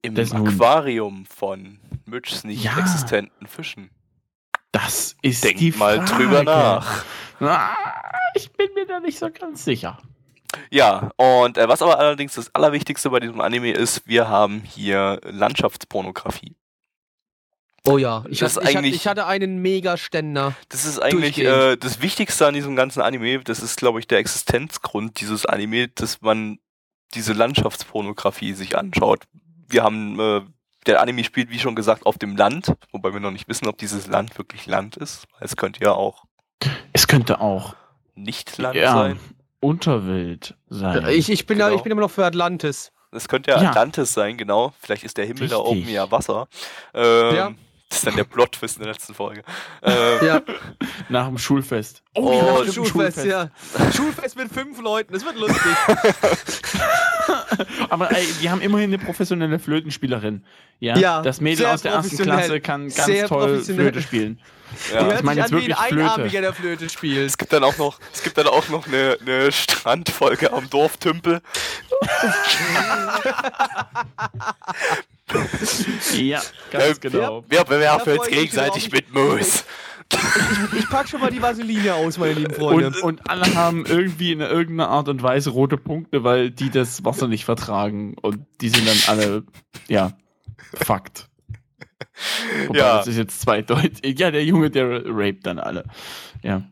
im 0.08 0.17
Hund. 0.39 0.48
Aquarium 0.48 1.26
von 1.26 1.80
Mitchs 2.06 2.43
nicht 2.43 2.63
Ja. 2.63 2.78
existenten 2.78 3.48
Fischen? 3.48 3.89
Das 4.72 5.15
ist 5.22 5.43
Denk 5.43 5.58
die 5.58 5.72
mal 5.72 5.98
Frage. 6.06 6.13
drüber 6.24 6.43
nach. 6.43 7.04
Ah, 7.39 7.70
ich 8.36 8.52
bin 8.54 8.67
mir 8.76 8.86
da 8.86 9.00
nicht 9.00 9.17
so 9.20 9.30
ganz 9.32 9.63
sicher. 9.63 9.98
Ja, 10.72 11.12
und 11.17 11.58
äh, 11.58 11.67
was 11.67 11.82
aber 11.82 12.00
allerdings 12.00 12.36
das 12.36 12.54
Allerwichtigste 12.56 13.10
bei 13.10 13.20
diesem 13.20 13.41
Anime 13.41 13.72
ist, 13.72 14.08
wir 14.08 14.28
haben 14.28 14.62
hier 14.62 15.20
Landschaftspornografie. 15.24 16.56
Oh 17.86 17.98
ja, 17.98 18.26
ich, 18.28 18.39
Das 18.39 18.58
hatte, 18.58 18.67
eigentlich- 18.67 18.96
ich 18.96 19.08
hatte 19.08 19.26
einen 19.28 19.62
Mega-Ständer. 19.62 20.56
Das 20.70 20.84
ist 20.86 21.00
eigentlich 21.00 21.38
äh, 21.39 21.78
das 21.78 22.02
Wichtigste 22.02 22.46
an 22.48 22.54
diesem 22.54 22.76
ganzen 22.76 23.02
Anime. 23.02 23.39
Das 23.39 23.60
ist, 23.60 23.78
glaube 23.78 24.00
ich, 24.00 24.08
der 24.08 24.17
Existenzgrund 24.20 25.22
dieses 25.22 25.46
Anime, 25.46 25.88
dass 25.88 26.22
man 26.22 26.60
diese 27.13 27.32
Landschaftspornografie 27.34 28.54
sich 28.54 28.78
anschaut. 28.78 29.24
Wir 29.67 29.84
haben, 29.84 30.19
äh, 30.19 30.41
der 30.86 31.01
Anime 31.01 31.23
spielt, 31.23 31.49
wie 31.49 31.60
schon 31.60 31.75
gesagt, 31.75 32.06
auf 32.06 32.17
dem 32.17 32.36
Land, 32.38 32.73
wobei 32.91 33.12
wir 33.13 33.19
noch 33.19 33.32
nicht 33.32 33.47
wissen, 33.47 33.67
ob 33.67 33.77
dieses 33.77 34.08
Land 34.08 34.38
wirklich 34.38 34.65
Land 34.65 34.95
ist. 34.97 35.25
Es 35.39 35.56
könnte 35.58 35.82
ja 35.84 35.91
auch 35.91 36.23
Es 36.93 37.08
könnte 37.08 37.41
auch 37.41 37.75
nicht 38.15 38.58
Land 38.58 38.75
ja, 38.75 38.93
sein. 38.93 39.19
Unterwelt 39.60 40.56
sein. 40.69 41.08
Ich, 41.10 41.30
ich, 41.30 41.45
bin 41.45 41.60
da, 41.60 41.65
Genau. 41.67 41.77
ich 41.77 41.84
bin 41.84 41.91
immer 41.91 42.01
noch 42.01 42.12
für 42.12 42.25
Atlantis. 42.25 42.91
Es 43.12 43.27
könnte 43.27 43.51
ja, 43.51 43.62
Ja. 43.62 43.69
Atlantis 43.69 44.13
sein, 44.13 44.38
genau. 44.38 44.73
Vielleicht 44.80 45.03
ist 45.03 45.17
der 45.17 45.25
Himmel 45.25 45.47
da 45.47 45.58
oben 45.58 45.77
Richtig. 45.80 45.95
ja 45.95 46.10
Wasser. 46.12 46.47
Ähm, 46.93 47.36
Ja. 47.36 47.51
Das 47.89 48.00
ist 48.00 48.08
dann 48.08 48.15
der 48.17 48.26
Plot-Twist 48.26 48.78
in 48.78 48.84
der 48.84 48.91
letzten 48.93 49.13
Folge. 49.13 49.43
Ähm, 49.82 50.26
Ja, 50.26 50.41
Nach 51.10 51.28
dem 51.28 51.38
Schulfest. 51.38 52.04
Oh, 52.15 52.34
ja, 52.34 52.43
nach 52.43 52.58
stimmt, 52.71 52.88
Schulfest, 52.89 53.21
Schulfest. 53.21 53.26
ja. 53.26 53.50
Schulfest 53.95 54.36
mit 54.36 54.52
fünf 54.52 54.82
Leuten, 54.82 55.13
das 55.13 55.23
wird 55.23 55.38
lustig. 55.38 55.62
Aber 57.89 58.12
ey, 58.12 58.26
die 58.41 58.50
haben 58.50 58.60
immerhin 58.62 58.93
eine 58.93 59.02
professionelle 59.02 59.58
Flötenspielerin. 59.60 60.43
Ja, 60.80 60.97
Ja, 60.97 61.21
das 61.21 61.39
Mädel 61.39 61.67
aus 61.67 61.84
der 61.84 61.93
ersten. 61.93 62.17
Klasse 62.17 62.60
kann 62.60 62.89
ganz 62.89 63.06
Sehr 63.06 63.28
toll. 63.28 63.63
Flöte 63.63 64.02
spielen. 64.02 64.39
Die 64.89 64.93
ja. 64.93 65.06
hört 65.06 65.23
meine 65.23 65.43
sich 65.43 65.52
jetzt 65.52 65.54
an 65.54 65.62
wie 65.62 65.73
ein 65.73 65.80
wirklich 65.80 65.88
Flöte. 65.88 66.04
Einarmiger, 66.04 66.41
der 66.41 66.54
Flöte 66.54 66.89
spielt. 66.89 67.26
Es 67.26 67.38
gibt 67.38 67.54
dann 67.54 67.63
auch 67.63 67.78
noch, 67.78 68.00
es 68.13 68.21
gibt 68.21 68.38
dann 68.38 68.47
auch 68.47 68.67
noch 68.67 68.86
eine, 68.88 69.17
eine 69.21 69.50
Strandfolge 69.52 70.52
am 70.52 70.69
Dorftümpel. 70.69 71.41
Ja, 76.18 76.42
ganz 76.72 76.98
Äh, 76.98 77.00
genau. 77.02 77.44
Wir 77.50 77.63
bewerfen 77.63 78.13
Da 78.13 78.20
uns 78.22 78.28
ich 78.28 78.34
gegenseitig 78.34 78.92
mit 78.92 79.13
Moos. 79.13 79.66
Ich 80.78 80.90
pack 80.90 81.10
schon 81.10 81.20
mal 81.20 81.30
die 81.32 81.42
Vaseline 81.42 81.96
aus, 81.96 82.18
meine 82.18 82.34
lieben 82.34 82.54
Freunde. 82.54 82.88
Und, 82.88 83.02
und 83.02 83.30
alle 83.30 83.54
haben 83.56 83.86
irgendwie 83.86 84.32
in 84.32 84.40
irgendeiner 84.40 84.90
Art 84.90 85.10
und 85.10 85.22
Weise 85.22 85.50
rote 85.50 85.76
Punkte, 85.78 86.24
weil 86.24 86.50
die 86.50 86.70
das 86.70 87.04
Wasser 87.04 87.28
nicht 87.28 87.44
vertragen. 87.44 88.16
Und 88.22 88.46
die 88.62 88.70
sind 88.70 88.88
dann 88.88 88.98
alle, 89.08 89.44
ja, 89.90 90.13
Fakt. 90.74 91.28
Wobei, 92.68 92.80
Ja. 92.80 92.98
das 92.98 93.08
ist 93.08 93.18
jetzt 93.18 93.42
zweideutig. 93.42 94.18
Ja, 94.18 94.32
der 94.32 94.46
Junge, 94.46 94.70
der 94.70 95.04
raped 95.06 95.46
dann 95.46 95.60
alle. 95.60 95.84
Ja. 96.42 96.63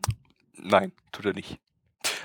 Nein, 0.54 0.92
tut 1.12 1.26
er 1.26 1.34
nicht. 1.34 1.58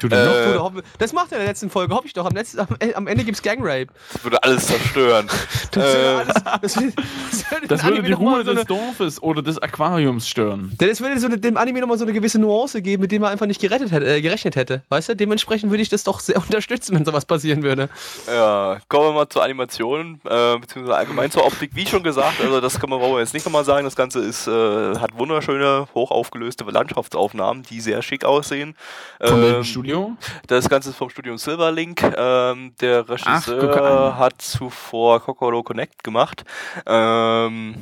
Äh, 0.04 0.82
das 0.98 1.14
macht 1.14 1.32
er 1.32 1.38
in 1.38 1.44
der 1.44 1.48
letzten 1.52 1.70
Folge, 1.70 1.94
hoffe 1.96 2.08
ich 2.08 2.14
doch. 2.14 2.26
Am, 2.26 2.34
letzten, 2.34 2.60
am, 2.60 2.68
am 2.96 3.08
Ende 3.08 3.24
gibt's 3.24 3.42
Gangrape. 3.42 3.88
Das 4.14 4.24
würde 4.24 4.44
alles 4.44 4.68
zerstören. 4.68 5.28
Das, 5.72 5.86
Äh, 5.86 5.98
würde 5.98 6.18
alles, 6.18 6.34
das, 6.62 6.76
würde- 6.76 6.94
das 7.32 7.52
würde 7.52 7.68
Das 7.68 7.84
würde 7.84 7.94
Anime 8.00 8.08
die 8.08 8.14
Ruhe 8.14 8.44
so 8.44 8.52
eine, 8.52 8.60
des 8.60 8.68
Dorfes 8.68 9.24
oder 9.24 9.42
des 9.42 9.58
Aquariums 9.60 10.28
stören. 10.28 10.76
Denn 10.82 10.90
es 10.90 11.00
würde 11.00 11.18
so 11.20 11.28
eine, 11.28 11.38
dem 11.38 11.56
Anime 11.56 11.80
nochmal 11.80 11.98
so 11.98 12.04
eine 12.04 12.12
gewisse 12.14 12.40
Nuance 12.40 12.82
geben, 12.82 13.02
mit 13.02 13.12
dem 13.12 13.24
er 13.24 13.30
einfach 13.30 13.46
nicht 13.46 13.62
gerettet 13.62 13.92
hätte, 13.92 14.06
äh, 14.06 14.22
gerechnet 14.22 14.56
hätte. 14.58 14.84
Weißt 14.90 15.08
du? 15.10 15.16
Dementsprechend 15.16 15.72
würde 15.72 15.82
ich 15.82 15.88
das 15.90 16.04
doch 16.04 16.20
sehr 16.20 16.36
unterstützen, 16.42 16.96
wenn 16.96 17.06
sowas 17.06 17.26
passieren 17.26 17.64
würde. 17.64 17.88
Ja, 18.28 18.80
kommen 18.90 19.08
wir 19.08 19.14
mal 19.14 19.30
zur 19.30 19.44
Animation, 19.44 20.20
äh, 20.26 20.58
beziehungsweise 20.60 20.98
allgemein 20.98 21.32
zur 21.32 21.46
Optik. 21.46 21.72
Wie 21.74 21.86
schon 21.86 22.04
gesagt, 22.04 22.42
also 22.42 22.60
das 22.60 22.80
kann 22.80 22.90
man 22.90 23.00
wir 23.00 23.20
jetzt 23.20 23.34
nicht 23.34 23.46
nochmal 23.46 23.64
sagen. 23.66 23.86
Das 23.86 23.96
Ganze 23.96 24.20
ist, 24.20 24.48
äh, 24.48 24.52
hat 24.98 25.18
wunderschöne, 25.18 25.88
hochaufgelöste 25.96 26.66
Landschaftsaufnahmen, 26.66 27.64
die 27.64 27.80
sehr 27.82 28.02
schick 28.02 28.26
aussehen. 28.26 28.76
Ähm, 29.22 29.64
Studio? 29.72 30.16
Das 30.48 30.70
Ganze 30.70 30.90
ist 30.92 30.96
vom 30.98 31.10
Studio 31.10 31.36
Silverlink. 31.38 32.04
Ähm, 32.18 32.74
der 32.82 33.08
Regisseur 33.10 33.84
an. 33.84 34.18
hat 34.18 34.42
zuvor 34.42 35.20
Kokoro 35.22 35.64
Connect 35.64 36.04
gemacht. 36.04 36.44
Ähm, 36.86 37.76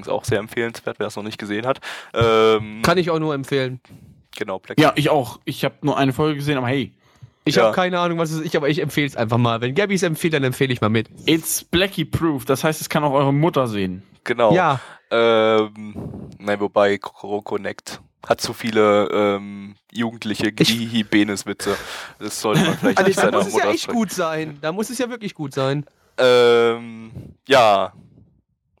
ist 0.00 0.08
auch 0.08 0.24
sehr 0.24 0.38
empfehlenswert, 0.38 0.98
wer 0.98 1.06
es 1.08 1.16
noch 1.16 1.22
nicht 1.22 1.38
gesehen 1.38 1.66
hat. 1.66 1.80
Ähm, 2.12 2.80
Kann 2.82 2.98
ich 2.98 3.10
auch 3.10 3.18
nur 3.18 3.34
empfehlen. 3.34 3.80
genau, 4.36 4.58
Black 4.58 4.78
Ja, 4.80 4.92
ich 4.96 5.10
auch. 5.10 5.38
Ich 5.44 5.64
habe 5.64 5.74
nur 5.82 5.96
eine 5.96 6.12
Folge 6.12 6.36
gesehen, 6.36 6.58
aber 6.58 6.68
hey, 6.68 6.92
Ich 7.46 7.56
Ja. 7.56 7.64
habe 7.64 7.74
keine 7.74 7.98
Ahnung, 8.00 8.16
was 8.18 8.30
es 8.30 8.40
ist, 8.40 8.56
aber 8.56 8.68
ich 8.70 8.80
empfehle 8.80 9.06
es 9.06 9.16
einfach 9.16 9.36
mal. 9.36 9.60
Wenn 9.60 9.74
Gabby 9.74 9.94
es 9.96 10.02
empfiehlt, 10.02 10.32
dann 10.32 10.44
empfehle 10.44 10.72
ich 10.72 10.80
mal 10.80 10.88
mit. 10.88 11.08
it's 11.26 11.62
Blackie 11.62 12.06
Proof. 12.06 12.46
Das 12.46 12.64
heißt, 12.64 12.80
es 12.80 12.88
kann 12.88 13.04
auch 13.04 13.12
eure 13.12 13.34
Mutter 13.34 13.66
sehen. 13.66 14.02
Genau. 14.24 14.54
Ja, 14.54 14.80
Ähm, 15.10 15.94
nein, 16.38 16.58
wobei 16.60 16.96
Kokoro 16.98 17.42
Connect 17.42 18.00
hat 18.28 18.40
zu 18.40 18.52
viele 18.52 19.08
ähm, 19.12 19.76
jugendliche 19.92 20.52
Ich- 20.58 21.08
Benes-Witze. 21.10 21.76
Das 22.18 22.40
sollte 22.40 22.62
man 22.64 22.78
vielleicht 22.78 22.98
also 22.98 23.08
nicht 23.08 23.22
da 23.22 23.30
muss 23.38 23.46
es 23.48 23.54
ja 23.56 23.70
echt 23.70 23.82
sprechen. 23.82 23.96
gut 23.98 24.10
sein. 24.12 24.58
Da 24.60 24.72
muss 24.72 24.90
es 24.90 24.98
ja 24.98 25.08
wirklich 25.10 25.34
gut 25.34 25.52
sein. 25.54 25.84
Ähm, 26.18 27.10
ja. 27.48 27.92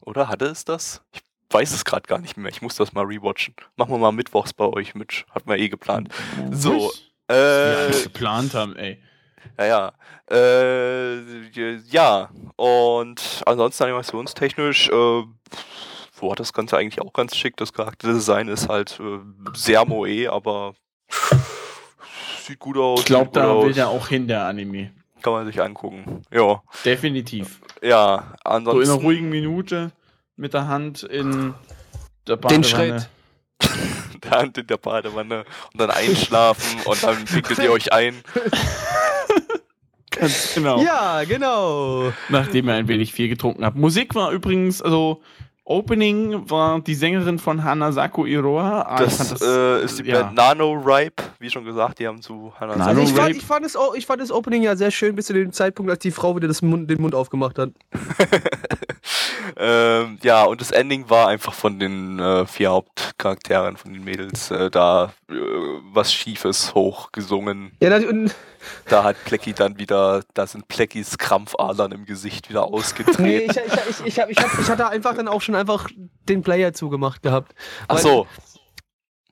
Oder 0.00 0.28
hatte 0.28 0.46
es 0.46 0.64
das? 0.64 1.02
Ich 1.12 1.22
weiß 1.50 1.72
es 1.72 1.84
gerade 1.84 2.06
gar 2.06 2.18
nicht 2.18 2.36
mehr. 2.36 2.50
Ich 2.50 2.62
muss 2.62 2.76
das 2.76 2.92
mal 2.92 3.04
rewatchen. 3.04 3.54
Machen 3.76 3.90
wir 3.92 3.98
mal 3.98 4.12
mittwochs 4.12 4.52
bei 4.52 4.64
euch 4.66 4.94
mit. 4.94 5.24
Hatten 5.30 5.48
wir 5.48 5.56
eh 5.58 5.68
geplant. 5.68 6.08
So, 6.50 6.90
Äh, 7.28 7.34
alles 7.34 8.02
geplant 8.04 8.54
haben, 8.54 8.76
ey. 8.76 9.00
ja, 9.58 9.64
ja. 9.66 9.92
Äh, 10.30 11.76
ja. 11.90 12.28
Und 12.56 13.42
ansonsten 13.46 13.84
animationstechnisch, 13.84 14.88
äh, 14.90 15.22
hat 16.30 16.40
das 16.40 16.52
Ganze 16.52 16.76
eigentlich 16.76 17.00
auch 17.00 17.12
ganz 17.12 17.36
schick. 17.36 17.56
Das 17.56 17.72
Charakterdesign 17.72 18.48
ist 18.48 18.68
halt 18.68 18.98
äh, 19.00 19.18
sehr 19.54 19.84
moe, 19.84 20.30
aber 20.30 20.74
sieht 22.42 22.58
gut 22.58 22.76
aus. 22.76 23.00
Ich 23.00 23.06
glaube, 23.06 23.30
da 23.32 23.62
will 23.62 23.72
der 23.72 23.88
auch 23.88 24.08
hin, 24.08 24.28
der 24.28 24.44
Anime. 24.44 24.92
Kann 25.22 25.32
man 25.32 25.46
sich 25.46 25.60
angucken. 25.62 26.22
Ja. 26.30 26.62
Definitiv. 26.84 27.60
Ja, 27.82 28.16
So 28.26 28.50
in 28.50 28.56
ansonsten. 28.56 28.92
einer 28.92 29.00
ruhigen 29.02 29.30
Minute 29.30 29.92
mit 30.36 30.52
der 30.52 30.68
Hand 30.68 31.02
in 31.02 31.54
der 32.26 32.36
Den 32.36 32.40
Badewanne. 32.40 32.64
Schritt. 32.64 33.08
der 34.24 34.30
Hand 34.30 34.58
in 34.58 34.66
der 34.66 34.76
Badewanne 34.76 35.44
und 35.72 35.80
dann 35.80 35.90
einschlafen 35.90 36.80
und 36.84 37.02
dann 37.02 37.24
pinkelt 37.24 37.58
ihr 37.60 37.72
euch 37.72 37.92
ein. 37.92 38.16
Ganz 40.10 40.54
genau. 40.54 40.80
Ja, 40.80 41.24
genau. 41.24 42.12
Nachdem 42.28 42.68
er 42.68 42.76
ein 42.76 42.88
wenig 42.88 43.12
viel 43.12 43.28
getrunken 43.28 43.64
hat. 43.64 43.74
Musik 43.74 44.14
war 44.14 44.30
übrigens, 44.30 44.80
also 44.80 45.22
Opening 45.66 46.50
war 46.50 46.80
die 46.80 46.94
Sängerin 46.94 47.38
von 47.38 47.64
Hanasaku 47.64 48.26
Iroha. 48.26 48.82
Ah, 48.82 48.98
Das, 48.98 49.28
fand 49.28 49.42
äh, 49.42 49.82
ist 49.82 49.98
die 49.98 50.10
ja. 50.10 50.22
Band 50.22 50.34
Nano 50.34 50.72
Ripe, 50.72 51.22
wie 51.38 51.48
schon 51.48 51.64
gesagt, 51.64 51.98
die 51.98 52.06
haben 52.06 52.20
zu 52.20 52.52
Hannah 52.60 52.76
Nano 52.76 52.90
Also 52.90 53.02
ich, 53.02 53.12
fand, 53.12 53.36
ich, 53.36 53.42
fand 53.42 53.64
das, 53.64 53.76
ich 53.94 54.04
fand 54.04 54.20
das 54.20 54.30
Opening 54.30 54.62
ja 54.62 54.76
sehr 54.76 54.90
schön 54.90 55.16
bis 55.16 55.26
zu 55.26 55.32
dem 55.32 55.52
Zeitpunkt, 55.52 55.90
als 55.90 56.00
die 56.00 56.10
Frau 56.10 56.36
wieder 56.36 56.48
das 56.48 56.60
Mund, 56.60 56.90
den 56.90 57.00
Mund 57.00 57.14
aufgemacht 57.14 57.58
hat. 57.58 57.70
ähm, 59.56 60.18
ja, 60.22 60.44
und 60.44 60.60
das 60.60 60.70
Ending 60.70 61.08
war 61.08 61.28
einfach 61.28 61.54
von 61.54 61.78
den 61.78 62.18
äh, 62.18 62.44
vier 62.44 62.70
Hauptcharakteren, 62.70 63.78
von 63.78 63.94
den 63.94 64.04
Mädels, 64.04 64.50
äh, 64.50 64.70
da 64.70 65.14
äh, 65.30 65.34
was 65.92 66.12
Schiefes 66.12 66.74
hochgesungen. 66.74 67.72
Ja, 67.80 67.88
das, 67.88 68.04
und, 68.04 68.34
Da 68.88 69.04
hat 69.04 69.16
Plecky 69.24 69.52
dann 69.52 69.78
wieder, 69.78 70.22
da 70.34 70.46
sind 70.46 70.68
Pleckys 70.68 71.18
Krampfadern 71.18 71.92
im 71.92 72.04
Gesicht 72.04 72.48
wieder 72.48 72.66
nee, 72.66 72.76
ausgetreten. 72.76 73.50
ich, 73.50 73.56
ich, 73.56 74.00
ich, 74.00 74.06
ich, 74.06 74.20
hab, 74.20 74.30
ich, 74.30 74.38
hab, 74.38 74.58
ich 74.58 74.68
hatte 74.68 74.88
einfach 74.88 75.14
dann 75.14 75.28
auch 75.28 75.42
schon 75.42 75.54
einfach 75.54 75.88
den 76.28 76.42
Player 76.42 76.72
zugemacht 76.72 77.22
gehabt. 77.22 77.54
Ach 77.88 77.98
so, 77.98 78.26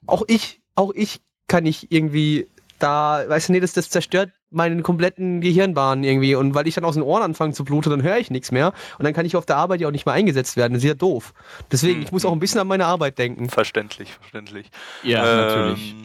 Auch 0.06 0.24
ich, 0.26 0.60
auch 0.74 0.92
ich 0.94 1.20
kann 1.48 1.64
nicht 1.64 1.92
irgendwie 1.92 2.48
da, 2.82 3.22
weißt 3.28 3.48
du, 3.48 3.52
nee, 3.52 3.60
das, 3.60 3.72
das 3.72 3.88
zerstört 3.90 4.30
meinen 4.54 4.82
kompletten 4.82 5.40
Gehirnbahnen 5.40 6.04
irgendwie. 6.04 6.34
Und 6.34 6.54
weil 6.54 6.66
ich 6.68 6.74
dann 6.74 6.84
aus 6.84 6.94
den 6.94 7.02
Ohren 7.02 7.22
anfange 7.22 7.54
zu 7.54 7.64
bluten, 7.64 7.88
dann 7.88 8.02
höre 8.02 8.18
ich 8.18 8.30
nichts 8.30 8.52
mehr. 8.52 8.74
Und 8.98 9.04
dann 9.04 9.14
kann 9.14 9.24
ich 9.24 9.34
auf 9.34 9.46
der 9.46 9.56
Arbeit 9.56 9.80
ja 9.80 9.88
auch 9.88 9.92
nicht 9.92 10.04
mehr 10.04 10.14
eingesetzt 10.14 10.56
werden. 10.58 10.74
Das 10.74 10.82
ist 10.82 10.88
ja 10.88 10.94
doof. 10.94 11.32
Deswegen, 11.70 12.00
Hm, 12.00 12.02
ich 12.04 12.12
muss 12.12 12.26
auch 12.26 12.32
ein 12.32 12.38
bisschen 12.38 12.60
an 12.60 12.66
meine 12.66 12.84
Arbeit 12.84 13.16
denken. 13.18 13.48
verständlich, 13.48 14.10
verständlich. 14.12 14.70
Ja, 15.02 15.24
Ähm, 15.24 15.36
natürlich. 15.38 15.96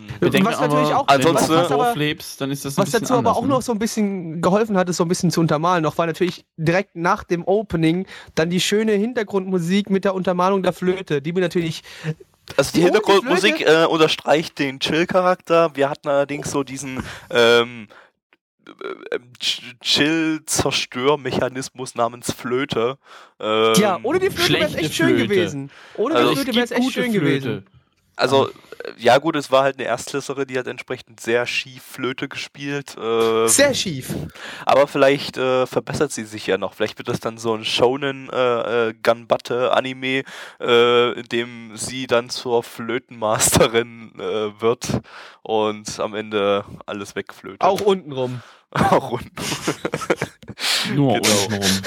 Was 0.45 0.59
natürlich 0.61 0.87
aber, 0.89 0.99
auch- 1.01 1.07
wenn 1.09 1.21
du 1.21 1.27
Ansonsten- 1.29 1.55
was 1.55 1.67
Dorf 1.67 1.71
aber- 1.87 1.95
lebst, 1.99 2.39
dann 2.39 2.51
ist 2.51 2.63
das 2.63 2.77
ein 2.77 2.83
Was 2.83 2.91
dazu 2.91 3.13
aber 3.15 3.17
anders, 3.31 3.35
auch 3.37 3.41
ne? 3.41 3.47
noch 3.49 3.61
so 3.61 3.71
ein 3.73 3.79
bisschen 3.79 4.41
geholfen 4.41 4.77
hat, 4.77 4.87
ist 4.87 4.97
so 4.97 5.03
ein 5.03 5.09
bisschen 5.09 5.29
zu 5.29 5.41
untermalen. 5.41 5.83
Noch 5.83 5.97
war 5.97 6.05
natürlich 6.05 6.45
direkt 6.55 6.95
nach 6.95 7.25
dem 7.25 7.43
Opening 7.45 8.05
dann 8.35 8.49
die 8.49 8.61
schöne 8.61 8.93
Hintergrundmusik 8.93 9.89
mit 9.89 10.05
der 10.05 10.15
Untermalung 10.15 10.63
der 10.63 10.71
Flöte, 10.73 11.21
die 11.21 11.33
mir 11.33 11.41
natürlich 11.41 11.83
Also 12.55 12.71
die 12.75 12.81
Hintergrundmusik 12.83 13.61
äh, 13.61 13.85
unterstreicht 13.85 14.57
den 14.59 14.79
Chill-Charakter. 14.79 15.71
Wir 15.75 15.89
hatten 15.89 16.07
allerdings 16.07 16.49
so 16.51 16.63
diesen 16.63 17.03
ähm, 17.29 17.87
äh, 19.11 19.19
Chill-Zerstörmechanismus 19.81 21.95
namens 21.95 22.31
Flöte. 22.31 22.97
Ähm, 23.39 23.73
Ja, 23.77 23.99
ohne 24.03 24.19
die 24.19 24.29
Flöte 24.29 24.53
wäre 24.53 24.65
es 24.69 24.75
echt 24.75 24.93
schön 24.95 25.07
Flöte. 25.09 25.27
gewesen. 25.27 25.71
Ohne 25.95 26.15
Also 26.15 26.29
die 26.29 26.35
Flöte 26.37 26.55
wäre 26.55 26.63
es 26.65 26.71
echt 26.71 26.93
schön 26.93 27.11
Flöte. 27.11 27.19
gewesen. 27.19 27.65
Also, 28.17 28.49
äh, 28.49 28.53
ja 28.97 29.17
gut, 29.19 29.35
es 29.35 29.51
war 29.51 29.63
halt 29.63 29.77
eine 29.77 29.87
Erstklässlerin, 29.87 30.47
die 30.47 30.57
hat 30.57 30.65
entsprechend 30.67 31.19
sehr 31.19 31.45
schief 31.45 31.83
Flöte 31.83 32.27
gespielt. 32.27 32.95
Ähm, 32.99 33.47
Sehr 33.47 33.73
schief. 33.73 34.09
aber 34.65 34.87
vielleicht 34.87 35.37
äh, 35.37 35.65
verbessert 35.67 36.11
sie 36.11 36.23
sich 36.25 36.47
ja 36.47 36.57
noch. 36.57 36.73
Vielleicht 36.73 36.97
wird 36.97 37.07
das 37.07 37.19
dann 37.19 37.37
so 37.37 37.53
ein 37.53 37.63
Shonen 37.63 38.29
äh, 38.31 38.89
äh, 38.89 38.93
Gunbatte 39.03 39.71
Anime, 39.71 40.23
äh, 40.59 41.11
in 41.11 41.25
dem 41.29 41.77
sie 41.77 42.07
dann 42.07 42.29
zur 42.29 42.63
Flötenmasterin 42.63 44.13
äh, 44.19 44.61
wird 44.61 44.99
und 45.43 45.99
am 45.99 46.15
Ende 46.15 46.65
alles 46.85 47.15
wegflötet. 47.15 47.61
Auch 47.61 47.81
untenrum. 47.81 48.41
Auch 48.71 49.11
unten. 49.11 49.31
Nur 50.95 51.13
Genau. 51.21 51.43
untenrum. 51.43 51.61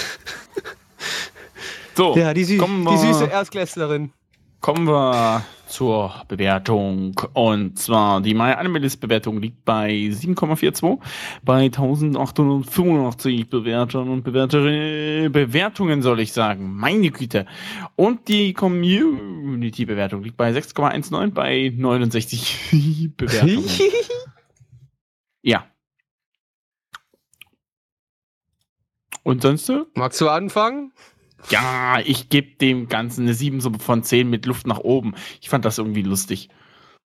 So, 1.96 2.16
Ja, 2.16 2.32
die, 2.32 2.44
Sü 2.44 2.56
die 2.58 2.96
süße 2.98 3.26
Erstklässlerin. 3.26 4.12
Kommen 4.60 4.86
wir 4.86 5.42
zur 5.68 6.12
Bewertung. 6.28 7.18
Und 7.32 7.78
zwar 7.78 8.20
die 8.20 8.34
My 8.34 8.52
Animalist 8.52 9.00
Bewertung 9.00 9.40
liegt 9.40 9.64
bei 9.64 9.90
7,42 9.90 10.98
bei 11.42 11.62
1885 11.64 13.48
Bewertern 13.48 14.10
und 14.10 14.22
Bewerterinnen, 14.22 15.32
Bewertungen 15.32 16.02
soll 16.02 16.20
ich 16.20 16.34
sagen. 16.34 16.74
Meine 16.76 17.10
Güte. 17.10 17.46
Und 17.96 18.28
die 18.28 18.52
Community 18.52 19.86
Bewertung 19.86 20.22
liegt 20.24 20.36
bei 20.36 20.50
6,19 20.50 21.30
bei 21.30 21.72
69 21.74 23.12
Bewertungen. 23.16 23.64
ja. 25.42 25.64
Und 29.22 29.42
sonst? 29.42 29.66
so? 29.66 29.86
Magst 29.94 30.20
du 30.20 30.28
anfangen? 30.28 30.92
Ja, 31.48 32.00
ich 32.04 32.28
gebe 32.28 32.56
dem 32.56 32.88
Ganzen 32.88 33.22
eine 33.22 33.34
7 33.34 33.60
so 33.60 33.72
von 33.78 34.02
10 34.02 34.28
mit 34.28 34.46
Luft 34.46 34.66
nach 34.66 34.78
oben. 34.78 35.14
Ich 35.40 35.48
fand 35.48 35.64
das 35.64 35.78
irgendwie 35.78 36.02
lustig. 36.02 36.48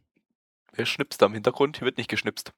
wer 0.73 0.87
schnipst 0.87 1.23
da 1.23 1.27
im 1.27 1.35
Hintergrund? 1.35 1.79
Hier 1.79 1.87
wird 1.87 1.99
nicht 1.99 2.11
geschnipst. 2.11 2.53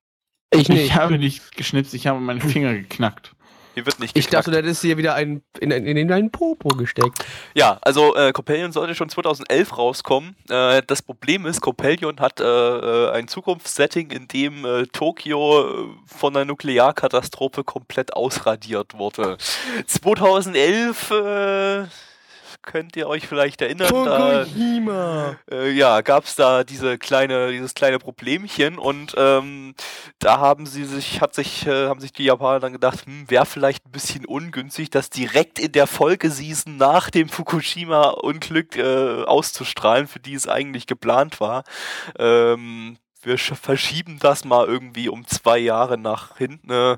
Ich 0.50 0.68
Ich 0.68 0.94
habe 0.94 1.18
nicht 1.18 1.54
geschnipst, 1.56 1.92
ich 1.92 2.06
habe 2.06 2.20
meine 2.20 2.40
Finger 2.40 2.72
geknackt. 2.74 3.35
Hier 3.76 3.84
wird 3.84 4.00
nicht 4.00 4.16
Ich 4.16 4.24
geknackt. 4.24 4.46
dachte, 4.46 4.50
du 4.52 4.56
hättest 4.56 4.80
hier 4.80 4.96
wieder 4.96 5.14
einen, 5.14 5.42
in, 5.60 5.70
in, 5.70 5.98
in 5.98 6.08
deinen 6.08 6.30
Popo 6.30 6.70
gesteckt. 6.70 7.22
Ja, 7.54 7.76
also 7.82 8.16
äh, 8.16 8.32
Coppelion 8.32 8.72
sollte 8.72 8.94
schon 8.94 9.10
2011 9.10 9.76
rauskommen. 9.76 10.34
Äh, 10.48 10.80
das 10.86 11.02
Problem 11.02 11.44
ist, 11.44 11.60
Coppelion 11.60 12.18
hat 12.18 12.40
äh, 12.40 12.44
äh, 12.44 13.10
ein 13.10 13.28
Zukunftssetting, 13.28 14.12
in 14.12 14.28
dem 14.28 14.64
äh, 14.64 14.86
Tokio 14.86 15.60
äh, 15.60 15.88
von 16.06 16.34
einer 16.34 16.46
Nuklearkatastrophe 16.46 17.64
komplett 17.64 18.14
ausradiert 18.14 18.94
wurde. 18.96 19.36
2011 19.86 21.10
äh, 21.10 21.84
könnt 22.66 22.94
ihr 22.96 23.06
euch 23.08 23.26
vielleicht 23.26 23.62
erinnern, 23.62 23.88
da, 24.04 24.44
Fukushima. 24.44 25.36
äh, 25.50 25.70
ja, 25.70 26.02
gab 26.02 26.24
es 26.24 26.34
da 26.34 26.64
diese 26.64 26.98
kleine, 26.98 27.50
dieses 27.52 27.72
kleine 27.72 27.98
Problemchen 27.98 28.76
und 28.78 29.14
ähm, 29.16 29.74
da 30.18 30.38
haben 30.38 30.66
sie 30.66 30.84
sich, 30.84 31.22
hat 31.22 31.34
sich, 31.34 31.66
äh, 31.66 31.86
haben 31.88 32.00
sich 32.00 32.12
die 32.12 32.24
Japaner 32.24 32.60
dann 32.60 32.72
gedacht, 32.74 33.06
hm, 33.06 33.30
wäre 33.30 33.46
vielleicht 33.46 33.86
ein 33.86 33.92
bisschen 33.92 34.26
ungünstig, 34.26 34.90
das 34.90 35.08
direkt 35.08 35.58
in 35.58 35.72
der 35.72 35.86
Folgeseason 35.86 36.76
nach 36.76 37.08
dem 37.08 37.30
Fukushima-Unglück 37.30 38.76
äh, 38.76 39.24
auszustrahlen, 39.24 40.06
für 40.08 40.20
die 40.20 40.34
es 40.34 40.46
eigentlich 40.48 40.86
geplant 40.86 41.40
war. 41.40 41.64
Ähm, 42.18 42.98
wir 43.22 43.38
sch- 43.38 43.54
verschieben 43.56 44.18
das 44.20 44.44
mal 44.44 44.66
irgendwie 44.66 45.08
um 45.08 45.26
zwei 45.26 45.58
Jahre 45.58 45.98
nach 45.98 46.36
hinten. 46.36 46.96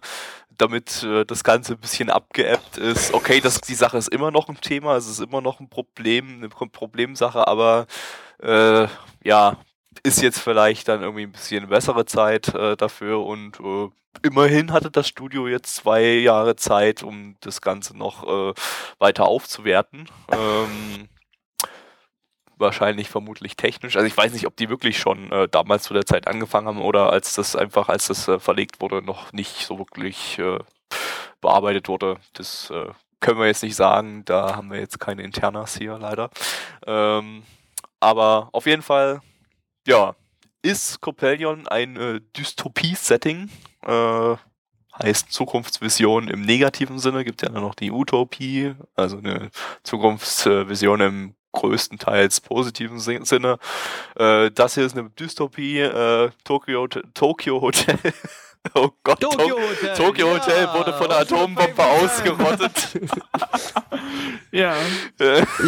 Damit 0.58 1.04
äh, 1.04 1.24
das 1.24 1.44
Ganze 1.44 1.74
ein 1.74 1.78
bisschen 1.78 2.10
abgeebbt 2.10 2.76
ist. 2.76 3.14
Okay, 3.14 3.40
das, 3.40 3.60
die 3.60 3.76
Sache 3.76 3.96
ist 3.96 4.08
immer 4.08 4.30
noch 4.30 4.48
ein 4.48 4.60
Thema, 4.60 4.96
es 4.96 5.06
ist 5.08 5.20
immer 5.20 5.40
noch 5.40 5.60
ein 5.60 5.68
Problem, 5.68 6.38
eine 6.38 6.48
Pro- 6.48 6.66
Problemsache, 6.66 7.46
aber 7.46 7.86
äh, 8.42 8.88
ja, 9.22 9.56
ist 10.02 10.20
jetzt 10.20 10.40
vielleicht 10.40 10.88
dann 10.88 11.02
irgendwie 11.02 11.22
ein 11.22 11.32
bisschen 11.32 11.68
bessere 11.68 12.06
Zeit 12.06 12.54
äh, 12.54 12.76
dafür 12.76 13.24
und 13.24 13.60
äh, 13.60 13.88
immerhin 14.22 14.72
hatte 14.72 14.90
das 14.90 15.06
Studio 15.06 15.46
jetzt 15.46 15.76
zwei 15.76 16.02
Jahre 16.02 16.56
Zeit, 16.56 17.04
um 17.04 17.36
das 17.40 17.60
Ganze 17.60 17.96
noch 17.96 18.26
äh, 18.26 18.54
weiter 18.98 19.26
aufzuwerten. 19.26 20.08
Ähm, 20.32 21.08
wahrscheinlich 22.58 23.08
vermutlich 23.08 23.56
technisch. 23.56 23.96
Also 23.96 24.06
ich 24.06 24.16
weiß 24.16 24.32
nicht, 24.32 24.46
ob 24.46 24.56
die 24.56 24.68
wirklich 24.68 24.98
schon 24.98 25.30
äh, 25.32 25.48
damals 25.48 25.84
zu 25.84 25.94
der 25.94 26.06
Zeit 26.06 26.26
angefangen 26.26 26.68
haben 26.68 26.80
oder 26.80 27.10
als 27.10 27.34
das 27.34 27.56
einfach, 27.56 27.88
als 27.88 28.08
das 28.08 28.28
äh, 28.28 28.38
verlegt 28.38 28.80
wurde, 28.80 29.02
noch 29.02 29.32
nicht 29.32 29.66
so 29.66 29.78
wirklich 29.78 30.38
äh, 30.38 30.58
bearbeitet 31.40 31.88
wurde. 31.88 32.18
Das 32.34 32.70
äh, 32.70 32.90
können 33.20 33.38
wir 33.40 33.46
jetzt 33.46 33.62
nicht 33.62 33.76
sagen. 33.76 34.24
Da 34.24 34.56
haben 34.56 34.70
wir 34.70 34.78
jetzt 34.78 35.00
keine 35.00 35.22
Internas 35.22 35.76
hier 35.76 35.98
leider. 35.98 36.30
Ähm, 36.86 37.42
aber 38.00 38.48
auf 38.52 38.66
jeden 38.66 38.82
Fall, 38.82 39.20
ja, 39.86 40.14
ist 40.62 41.00
Coppelion 41.00 41.66
ein 41.68 41.96
äh, 41.96 42.20
Dystopie-Setting. 42.36 43.50
Äh, 43.86 44.36
heißt 45.02 45.32
Zukunftsvision 45.32 46.28
im 46.28 46.42
negativen 46.42 46.98
Sinne. 46.98 47.24
Gibt 47.24 47.42
ja 47.42 47.48
dann 47.48 47.62
noch 47.62 47.74
die 47.74 47.90
Utopie, 47.90 48.74
also 48.94 49.18
eine 49.18 49.50
Zukunftsvision 49.82 51.00
im 51.00 51.34
größtenteils 51.58 52.40
positiven 52.40 52.98
Sin- 53.00 53.24
Sinne. 53.24 53.58
Äh, 54.16 54.50
das 54.50 54.74
hier 54.74 54.84
ist 54.86 54.96
eine 54.96 55.10
Dystopie. 55.10 55.80
Äh, 55.80 56.30
Tokyo, 56.44 56.86
Tokyo 57.14 57.60
Hotel. 57.60 57.98
oh 58.74 58.90
Gott, 59.02 59.20
Tokyo 59.20 59.38
Tok- 59.48 59.60
Hotel. 59.70 59.94
Tokyo 59.96 60.30
Hotel 60.34 60.62
ja, 60.64 60.74
wurde 60.74 60.92
von 60.94 61.08
der 61.08 61.18
Atombombe 61.18 61.84
ausgerottet. 61.84 62.72
Ja. 64.50 64.74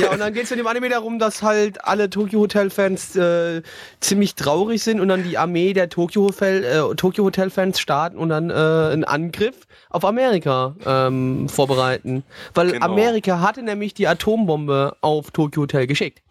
Ja, 0.01 0.11
und 0.11 0.19
dann 0.21 0.33
geht 0.33 0.45
es 0.45 0.51
in 0.51 0.57
dem 0.57 0.67
Anime 0.67 0.89
darum, 0.89 1.19
dass 1.19 1.43
halt 1.43 1.85
alle 1.85 2.09
Tokyo 2.09 2.41
Hotel-Fans 2.41 3.15
äh, 3.15 3.63
ziemlich 4.01 4.35
traurig 4.35 4.83
sind 4.83 5.01
und 5.01 5.09
dann 5.09 5.23
die 5.23 5.37
Armee 5.37 5.75
der 5.75 5.91
Tokyo 5.91 6.23
Hotel, 6.25 6.65
äh, 6.65 6.95
Tokyo 6.97 7.25
Hotel-Fans 7.25 7.79
starten 7.79 8.17
und 8.17 8.31
dann 8.31 8.49
äh, 8.49 8.55
einen 8.55 9.05
Angriff 9.05 9.55
auf 9.91 10.05
Amerika 10.05 10.75
ähm, 10.87 11.49
vorbereiten. 11.51 12.25
Weil 12.55 12.73
Genau. 12.73 12.87
Amerika 12.87 13.41
hatte 13.41 13.63
nämlich 13.63 13.93
die 13.93 14.09
Atombombe 14.09 14.97
auf 15.03 15.31
Tokyo 15.31 15.63
Hotel 15.63 15.87
geschickt. 15.87 16.23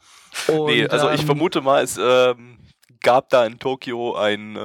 Und, 0.48 0.68
nee, 0.68 0.88
also 0.88 1.10
ich 1.12 1.26
vermute 1.26 1.62
mal, 1.62 1.84
es 1.84 2.00
ähm, 2.02 2.58
gab 3.02 3.30
da 3.30 3.46
in 3.46 3.60
Tokio 3.60 4.16
ein, 4.16 4.56
äh, 4.56 4.60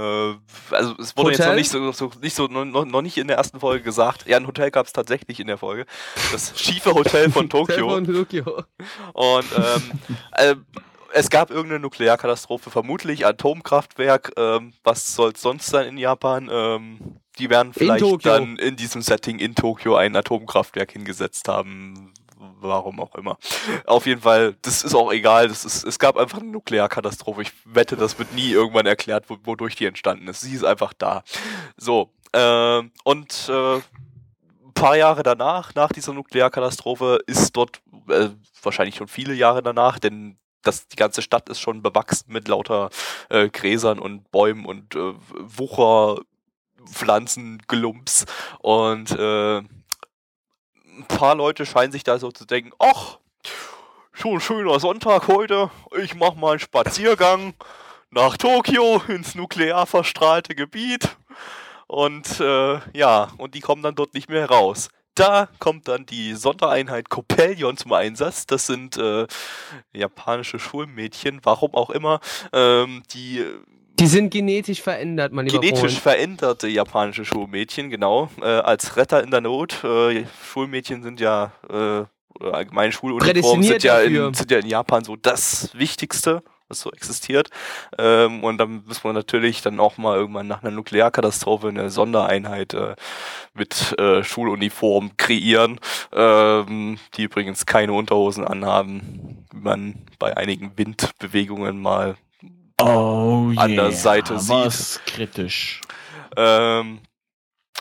also 0.71 0.95
es 0.99 1.17
wurde 1.17 1.31
jetzt 1.31 1.41
noch 1.41 1.47
Hotel? 1.47 1.57
nicht 1.57 1.71
so, 1.71 1.93
so 1.93 2.11
nicht 2.21 2.35
so 2.35 2.47
noch, 2.47 2.85
noch 2.85 3.03
nicht 3.03 3.17
in 3.19 3.29
der 3.29 3.37
ersten 3.37 3.61
Folge 3.61 3.85
gesagt. 3.85 4.27
Ja, 4.27 4.37
ein 4.37 4.47
Hotel 4.47 4.71
gab 4.71 4.87
es 4.87 4.93
tatsächlich 4.93 5.41
in 5.41 5.47
der 5.47 5.59
Folge. 5.59 5.87
Das 6.33 6.53
schiefe 6.61 6.95
Hotel 6.95 7.31
von 7.31 7.49
Tokio. 7.49 7.91
Von 7.91 8.07
Tokio. 8.07 8.65
Und 9.13 9.47
ähm, 9.57 10.01
äh, 10.33 10.55
es 11.13 11.31
gab 11.31 11.51
irgendeine 11.51 11.81
Nuklearkatastrophe, 11.81 12.71
vermutlich 12.71 13.25
Atomkraftwerk. 13.25 14.33
Ähm, 14.37 14.73
was 14.83 15.15
soll 15.15 15.37
sonst 15.37 15.67
sein 15.67 15.87
in 15.87 15.97
Japan? 15.97 16.49
Ähm, 16.51 17.21
die 17.39 17.51
werden 17.51 17.73
vielleicht 17.73 18.27
dann 18.27 18.57
in 18.57 18.77
diesem 18.77 19.03
Setting 19.03 19.39
in 19.39 19.55
Tokio 19.55 19.97
ein 19.97 20.15
Atomkraftwerk 20.15 20.93
hingesetzt 20.93 21.49
haben. 21.49 22.13
Warum 22.61 23.01
auch 23.01 23.15
immer. 23.15 23.39
Auf 23.87 24.07
jeden 24.07 24.21
Fall, 24.21 24.57
das 24.63 24.85
ist 24.85 24.95
auch 24.95 25.13
egal. 25.13 25.49
Das 25.49 25.65
ist, 25.65 25.85
es 25.85 25.99
gab 25.99 26.17
einfach 26.17 26.39
eine 26.39 26.51
Nuklearkatastrophe. 26.51 27.43
Ich 27.43 27.53
wette, 27.65 27.97
das 27.97 28.19
wird 28.19 28.33
nie 28.33 28.51
irgendwann 28.51 28.87
erklärt, 28.87 29.25
wo, 29.29 29.37
wodurch 29.45 29.77
die 29.77 29.87
entstanden 29.87 30.29
ist. 30.29 30.41
Sie 30.41 30.55
ist 30.55 30.65
einfach 30.65 30.93
da. 30.93 31.23
So. 31.77 32.11
ähm, 32.33 32.93
und 33.05 33.49
äh, 33.49 33.77
ein 33.77 34.75
paar 34.75 34.97
Jahre 34.97 35.23
danach, 35.23 35.75
nach 35.75 35.91
dieser 35.91 36.13
Nuklearkatastrophe, 36.13 37.21
ist 37.27 37.57
dort 37.57 37.81
äh, 38.09 38.31
wahrscheinlich 38.63 38.97
schon 38.97 39.09
viele 39.09 39.35
Jahre 39.35 39.63
danach, 39.63 39.99
denn 39.99 40.37
das, 40.65 40.89
die 40.89 40.97
ganze 40.97 41.23
Stadt 41.23 41.49
ist 41.49 41.61
schon 41.61 41.83
bewachsen 41.83 42.33
mit 42.33 42.49
lauter 42.49 42.91
äh, 43.29 43.49
Gräsern 43.49 43.99
und 43.99 44.31
Bäumen 44.31 44.67
und 44.67 44.95
äh, 44.97 45.15
Wucherpflanzen, 45.39 47.63
Glumps. 47.69 48.25
Und 48.61 49.11
äh, 49.13 49.63
ein 50.99 51.07
paar 51.07 51.35
Leute 51.35 51.67
scheinen 51.67 51.93
sich 51.93 52.05
da 52.05 52.19
so 52.19 52.31
zu 52.31 52.45
denken, 52.45 52.73
ach, 52.79 53.19
schon 54.13 54.41
schöner 54.41 54.79
Sonntag 54.81 55.29
heute, 55.29 55.71
ich 56.01 56.15
mach 56.15 56.35
mal 56.35 56.53
einen 56.53 56.61
Spaziergang 56.61 57.55
nach 58.11 58.37
Tokio 58.37 59.03
ins 59.09 59.35
nuklear 59.35 59.87
verstrahlte 59.87 60.55
Gebiet. 60.55 61.17
Und 61.87 62.41
äh, 62.41 62.79
ja, 62.97 63.29
und 63.37 63.55
die 63.55 63.61
kommen 63.61 63.83
dann 63.83 63.95
dort 63.95 64.15
nicht 64.15 64.29
mehr 64.29 64.49
raus. 64.49 64.89
Da 65.15 65.49
kommt 65.61 65.87
dann 65.87 66.07
die 66.07 66.35
Sondereinheit 66.35 67.09
Copelion 67.09 67.77
zum 67.77 67.93
Einsatz. 67.93 68.47
Das 68.47 68.67
sind 68.67 68.97
äh, 68.97 69.27
japanische 69.93 70.59
Schulmädchen, 70.59 71.41
warum 71.45 71.75
auch 71.75 71.91
immer, 71.91 72.21
ähm, 72.53 73.03
die 73.13 73.45
Die 74.01 74.07
sind 74.07 74.31
genetisch 74.31 74.83
verändert, 74.83 75.33
mein 75.33 75.47
lieber 75.47 75.61
genetisch 75.61 75.81
Freund. 75.81 76.17
veränderte 76.17 76.69
japanische 76.69 77.25
Schulmädchen, 77.25 77.91
genau, 77.91 78.29
äh, 78.41 78.45
als 78.45 78.97
Retter 78.97 79.23
in 79.23 79.31
der 79.31 79.41
Not. 79.41 79.85
Äh, 79.85 80.25
Schulmädchen 80.45 81.03
sind 81.03 81.21
ja, 81.21 81.53
äh, 81.71 82.05
allgemein 82.45 82.91
Schuluniformen 82.91 83.63
sind 83.63 83.85
ja, 83.85 84.01
in, 84.01 84.35
sind 84.35 84.51
ja 84.51 84.59
in 84.59 84.67
Japan 84.67 85.05
so 85.05 85.15
das 85.15 85.71
Wichtigste, 85.75 86.43
was 86.69 86.81
so 86.81 86.91
existiert. 86.91 87.51
Ähm, 87.97 88.43
und 88.43 88.59
dann 88.59 88.83
muss 88.87 89.05
man 89.05 89.15
natürlich 89.15 89.63
dann 89.63 89.79
auch 89.79 89.97
mal 89.97 90.17
irgendwann 90.17 90.49
nach 90.49 90.63
einer 90.63 90.73
Nuklearkatastrophe 90.73 91.69
eine 91.69 91.91
Sondereinheit 91.91 92.75
äh, 92.75 92.97
mit 93.55 93.97
äh, 93.99 94.25
Schuluniform 94.25 95.17
kreieren, 95.17 95.79
ähm, 96.13 96.99
die 97.17 97.23
übrigens 97.23 97.65
keine 97.65 97.93
Unterhosen 97.93 98.45
anhaben, 98.45 99.47
wie 99.53 99.61
man 99.61 99.95
bei 100.19 100.37
einigen 100.37 100.73
Windbewegungen 100.77 101.81
mal 101.81 102.17
Oh 102.81 103.53
An 103.57 103.71
der 103.77 103.85
yeah, 103.85 103.93
Seite 103.93 104.39
sieht. 104.39 104.51
was 104.51 105.01
kritisch. 105.07 105.81
Ähm, 106.37 107.01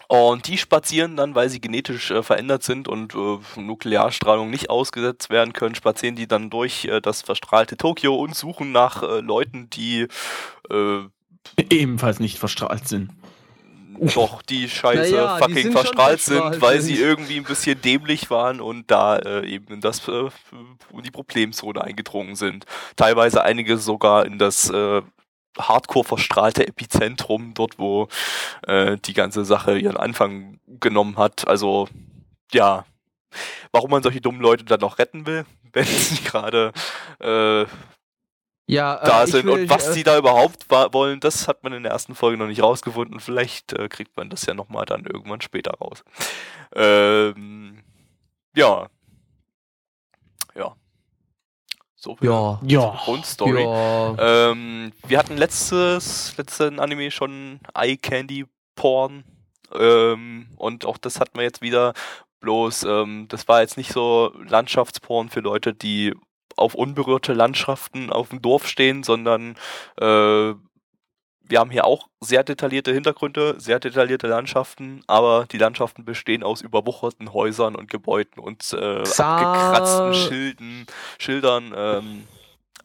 und 0.08 0.48
die 0.48 0.58
spazieren 0.58 1.16
dann, 1.16 1.34
weil 1.34 1.50
sie 1.50 1.60
genetisch 1.60 2.12
äh, 2.12 2.22
verändert 2.22 2.64
sind 2.64 2.88
und 2.88 3.16
äh, 3.16 3.60
Nuklearstrahlung 3.60 4.50
nicht 4.50 4.70
ausgesetzt 4.70 5.30
werden 5.30 5.54
können, 5.54 5.76
spazieren 5.76 6.16
die 6.16 6.28
dann 6.28 6.50
durch 6.50 6.86
äh, 6.86 7.02
das 7.02 7.22
verstrahlte 7.24 7.78
Tokio 7.78 8.16
und 8.16 8.36
suchen 8.36 8.72
nach 8.72 9.02
äh, 9.02 9.22
Leuten, 9.22 9.70
die 9.72 10.08
äh, 10.70 11.00
Ebenfalls 11.70 12.20
nicht 12.20 12.38
verstrahlt 12.38 12.88
sind. 12.88 13.12
Doch 14.00 14.42
die 14.42 14.70
Scheiße 14.70 15.12
Naja, 15.12 15.36
die 15.36 15.42
fucking 15.42 15.56
sind 15.56 15.64
schon 15.64 15.72
verstrahlt 15.74 16.20
verstrahlt 16.22 16.54
sind, 16.54 16.62
weil 16.62 16.82
sind. 16.82 16.96
sie 16.96 17.02
irgendwie 17.02 17.38
ein 17.38 17.44
bisschen 17.44 17.82
dämlich 17.82 18.30
waren 18.30 18.62
und 18.62 18.90
da 18.92 19.18
äh, 19.18 19.48
eben 19.48 19.74
in 19.74 19.82
das 19.82 20.08
äh, 20.08 20.30
in 20.92 21.04
die 21.04 21.12
Problemzone 21.12 21.82
eingedrungen 21.82 22.36
sind. 22.36 22.66
Teilweise 22.96 23.44
einige 23.44 23.78
sogar 23.78 24.26
in 24.26 24.38
das 24.40 24.70
äh, 24.70 25.02
hardcore 25.58 26.06
verstrahlte 26.06 26.68
Epizentrum, 26.68 27.54
dort 27.54 27.80
wo 27.80 28.08
äh, 28.68 28.98
die 28.98 29.14
ganze 29.14 29.46
Sache 29.46 29.78
ihren 29.78 29.98
Anfang 29.98 30.60
genommen 30.80 31.18
hat. 31.18 31.48
Also 31.48 31.88
ja, 32.52 32.86
warum 33.72 33.92
man 33.92 34.04
solche 34.04 34.22
dummen 34.22 34.42
Leute 34.42 34.64
dann 34.64 34.80
noch 34.80 35.00
retten 35.00 35.26
will, 35.26 35.46
wenn 35.74 35.86
sie 35.86 36.24
gerade 36.24 36.72
äh, 37.20 37.66
Ja, 38.66 38.96
äh, 39.02 39.06
da 39.06 39.28
sind 39.28 39.46
will, 39.46 39.64
und 39.64 39.70
was 39.70 39.90
äh, 39.90 39.94
sie 39.94 40.04
da 40.04 40.18
überhaupt 40.18 40.70
wollen, 40.70 41.20
das 41.20 41.48
hat 41.48 41.64
man 41.64 41.74
in 41.74 41.84
der 41.84 41.92
ersten 41.92 42.16
Folge 42.16 42.38
noch 42.38 42.48
nicht 42.48 42.64
rausgefunden. 42.64 43.20
Vielleicht 43.20 43.74
äh, 43.74 43.90
kriegt 43.90 44.16
man 44.16 44.30
das 44.30 44.46
ja 44.46 44.54
nochmal 44.54 44.86
dann 44.86 45.06
irgendwann 45.06 45.42
später 45.42 45.72
raus. 45.72 46.04
Ähm, 46.74 47.84
ja. 48.56 48.88
Ja. 50.56 50.76
So 51.96 52.16
viel 52.16 52.30
Ja. 52.30 52.60
zur 52.62 52.70
Ja. 52.70 53.00
Grundstory. 53.04 53.64
Ja. 53.64 54.50
Ähm, 54.52 54.94
wir 55.08 55.18
hatten 55.20 55.38
letztes, 55.38 56.38
letzten 56.38 56.80
Anime 56.80 57.12
schon 57.12 57.60
Eye 57.74 57.98
Candy 57.98 58.46
Porn. 58.76 59.24
Ähm, 59.74 60.48
und 60.58 60.86
auch 60.86 60.98
das 60.98 61.20
hatten 61.20 61.38
wir 61.38 61.44
jetzt 61.44 61.62
wieder. 61.62 61.94
Bloß, 62.40 62.84
ähm, 62.84 63.28
das 63.30 63.48
war 63.48 63.62
jetzt 63.62 63.78
nicht 63.78 63.92
so 63.92 64.34
Landschaftsporn 64.48 65.30
für 65.30 65.40
Leute, 65.40 65.74
die 65.74 66.14
auf 66.56 66.76
unberührte 66.76 67.34
Landschaften 67.34 68.12
auf 68.12 68.30
dem 68.30 68.42
Dorf 68.42 68.68
stehen, 68.68 69.04
sondern 69.04 69.56
äh, 70.00 70.54
wir 71.46 71.60
haben 71.60 71.72
hier 71.72 71.86
auch 71.86 72.08
sehr 72.22 72.44
detaillierte 72.44 72.94
Hintergründe, 72.94 73.56
sehr 73.60 73.80
detaillierte 73.80 74.28
Landschaften, 74.28 75.02
aber 75.08 75.46
die 75.52 75.58
Landschaften 75.58 76.06
bestehen 76.06 76.42
aus 76.42 76.62
überwucherten 76.62 77.34
Häusern 77.34 77.76
und 77.76 77.90
Gebäuden 77.92 78.40
und 78.40 78.74
äh, 78.74 79.04
abgekratzten 79.18 80.14
Schilden, 80.14 80.86
Schildern. 81.20 81.74
Ähm, 81.76 82.24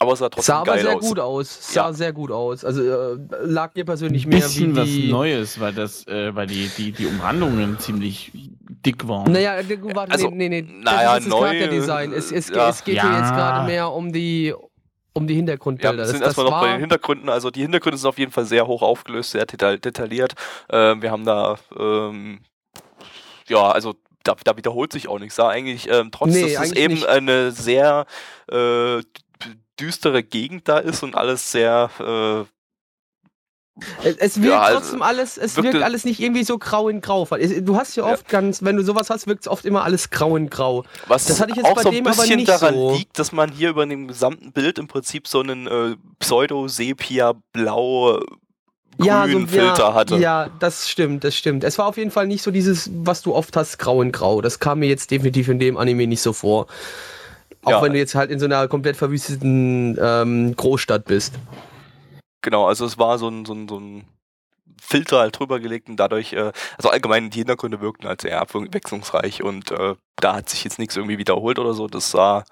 aber 0.01 0.13
es 0.13 0.19
sah 0.19 0.29
trotzdem 0.29 0.53
Sah 0.53 0.57
aber 0.61 0.65
geil 0.73 0.81
sehr 0.81 0.95
aus. 0.95 1.01
gut 1.01 1.19
aus. 1.19 1.73
Sah 1.73 1.87
Ja. 1.87 1.93
sehr 1.93 2.13
gut 2.13 2.31
aus. 2.31 2.63
Also 2.65 2.81
äh, 2.81 3.17
lag 3.43 3.75
mir 3.75 3.83
persönlich 3.85 4.25
Ein 4.25 4.29
mehr 4.29 4.39
bisschen 4.39 4.73
wie 4.75 4.79
was 4.79 4.85
die. 4.87 5.11
Neues, 5.11 5.59
weil 5.59 5.73
das, 5.73 6.07
äh, 6.07 6.33
weil 6.33 6.47
die, 6.47 6.69
die, 6.77 6.91
die 6.93 7.05
Umrandungen 7.05 7.77
ziemlich 7.79 8.31
dick 8.33 9.07
waren. 9.07 9.31
Naja, 9.31 9.61
d- 9.61 9.77
warte, 9.93 10.11
Also, 10.13 10.29
nee, 10.29 10.47
nee, 10.49 10.61
nee. 10.61 10.81
naja, 10.83 11.15
das 11.15 11.25
ist 11.25 11.25
das 11.25 11.39
neu, 11.39 11.39
Charakterdesign. 11.47 12.13
Es, 12.13 12.31
es, 12.31 12.49
ja. 12.49 12.69
es 12.69 12.83
geht 12.83 13.01
hier 13.01 13.09
Ja. 13.09 13.19
jetzt 13.19 13.29
gerade 13.31 13.65
mehr 13.67 13.91
um 13.91 14.13
die, 14.13 14.53
um 15.13 15.27
die 15.27 15.33
Ja, 15.33 15.37
Hintergrundbilder. 15.39 15.97
wir 15.97 16.05
sind 16.05 16.21
das, 16.21 16.27
erstmal 16.29 16.45
das 16.45 16.51
noch 16.53 16.61
bei 16.61 16.71
den 16.71 16.79
Hintergründen. 16.79 17.27
Also 17.29 17.51
die 17.51 17.61
Hintergründe 17.61 17.97
sind 17.97 18.07
auf 18.07 18.17
jeden 18.19 18.31
Fall 18.31 18.45
sehr 18.45 18.67
hoch 18.67 18.81
aufgelöst, 18.81 19.31
sehr 19.31 19.45
detail 19.45 19.79
detailliert. 19.79 20.33
Ähm, 20.71 21.01
wir 21.01 21.11
haben 21.11 21.25
da, 21.25 21.57
ähm, 21.77 22.39
ja, 23.47 23.69
also 23.69 23.95
da, 24.23 24.35
da 24.43 24.55
wiederholt 24.55 24.93
sich 24.93 25.07
auch 25.09 25.19
nichts. 25.19 25.35
Da 25.35 25.49
eigentlich, 25.49 25.89
ähm, 25.89 26.09
trotz 26.11 26.29
Nee, 26.33 26.41
dass 26.43 26.51
es 26.51 26.57
eigentlich 26.57 26.77
eben 26.79 26.93
nicht. 26.93 27.07
eine 27.07 27.51
sehr 27.51 28.05
äh, 28.51 29.01
düstere 29.79 30.23
Gegend 30.23 30.67
da 30.67 30.79
ist 30.79 31.03
und 31.03 31.15
alles 31.15 31.51
sehr 31.51 31.89
äh, 31.99 32.43
es, 34.03 34.41
wirkt 34.41 34.53
Ja, 34.53 34.61
also, 34.61 34.79
trotzdem 34.79 35.01
alles, 35.01 35.37
es 35.37 35.55
wirkt 35.55 35.81
alles 35.81 36.03
nicht 36.03 36.19
irgendwie 36.19 36.43
so 36.43 36.57
grau 36.57 36.89
in 36.89 36.99
grau. 36.99 37.25
Es- 37.37 37.63
Du 37.63 37.77
hast 37.77 37.95
ja 37.95 38.05
Ja. 38.05 38.11
oft 38.13 38.27
ganz, 38.27 38.61
wenn 38.61 38.75
du 38.75 38.83
sowas 38.83 39.09
hast, 39.09 39.25
wirkt 39.27 39.43
es 39.43 39.47
oft 39.47 39.63
immer 39.63 39.83
alles 39.85 40.09
grau 40.09 40.35
in 40.35 40.49
grau. 40.49 40.83
Was 41.07 41.27
Das 41.27 41.39
hatte 41.39 41.51
ich 41.51 41.57
jetzt 41.57 41.65
auch 41.65 41.75
bei 41.75 41.83
so 41.83 41.89
ein 41.89 41.95
dem 41.95 42.07
aber 42.07 42.15
bisschen 42.17 42.35
nicht 42.37 42.49
daran 42.49 42.75
so. 42.75 42.91
liegt, 42.93 43.17
dass 43.17 43.31
man 43.31 43.49
hier 43.51 43.69
über 43.69 43.85
dem 43.85 44.09
gesamten 44.09 44.51
Bild 44.51 44.79
im 44.79 44.87
Prinzip 44.89 45.29
so 45.29 45.39
einen 45.39 45.65
äh, 45.67 45.95
Pseudo-Sepia-blau 46.19 48.19
Ja, 49.01 49.25
grünen 49.25 49.47
so, 49.47 49.55
ja, 49.55 49.93
hatte. 49.93 50.17
Ja, 50.17 50.49
das 50.59 50.89
stimmt, 50.89 51.23
das 51.23 51.33
stimmt. 51.35 51.63
Es 51.63 51.77
war 51.77 51.85
auf 51.85 51.95
jeden 51.95 52.11
Fall 52.11 52.27
nicht 52.27 52.41
so 52.43 52.51
dieses, 52.51 52.89
was 53.05 53.21
du 53.21 53.33
oft 53.33 53.55
hast, 53.55 53.77
grau 53.79 54.01
in 54.01 54.11
grau. 54.11 54.41
Das 54.41 54.59
kam 54.59 54.79
mir 54.79 54.89
jetzt 54.89 55.09
definitiv 55.11 55.47
in 55.47 55.57
dem 55.59 55.77
Anime 55.77 56.05
nicht 56.05 56.21
so 56.21 56.33
vor. 56.33 56.67
Auch 57.63 57.71
Ja. 57.71 57.81
wenn 57.81 57.93
du 57.93 57.99
jetzt 57.99 58.15
halt 58.15 58.31
in 58.31 58.39
so 58.39 58.45
einer 58.45 58.67
komplett 58.67 58.95
verwüsteten 58.97 59.97
ähm, 60.01 60.55
Großstadt 60.55 61.05
bist. 61.05 61.35
Genau, 62.41 62.67
also 62.67 62.85
es 62.85 62.97
war 62.97 63.17
so 63.17 63.27
ein, 63.27 63.45
so 63.45 63.53
ein, 63.53 63.67
so 63.67 63.79
ein 63.79 64.05
Filter 64.81 65.19
halt 65.19 65.37
drüber 65.37 65.59
gelegt 65.59 65.89
und 65.89 65.97
dadurch, 65.97 66.31
äh, 66.33 66.51
also 66.77 66.89
allgemein 66.89 67.29
die 67.29 67.39
Hintergründe 67.39 67.81
wirkten 67.81 68.07
als 68.07 68.21
sehr 68.21 68.39
abwechslungsreich 68.41 69.43
und 69.43 69.71
äh, 69.71 69.95
da 70.15 70.35
hat 70.35 70.47
sich 70.49 70.63
jetzt 70.63 70.79
nichts 70.79 70.95
irgendwie 70.95 71.17
wiederholt 71.17 71.59
oder 71.59 71.73
so. 71.73 71.87
Das 71.87 72.11
sah 72.11 72.45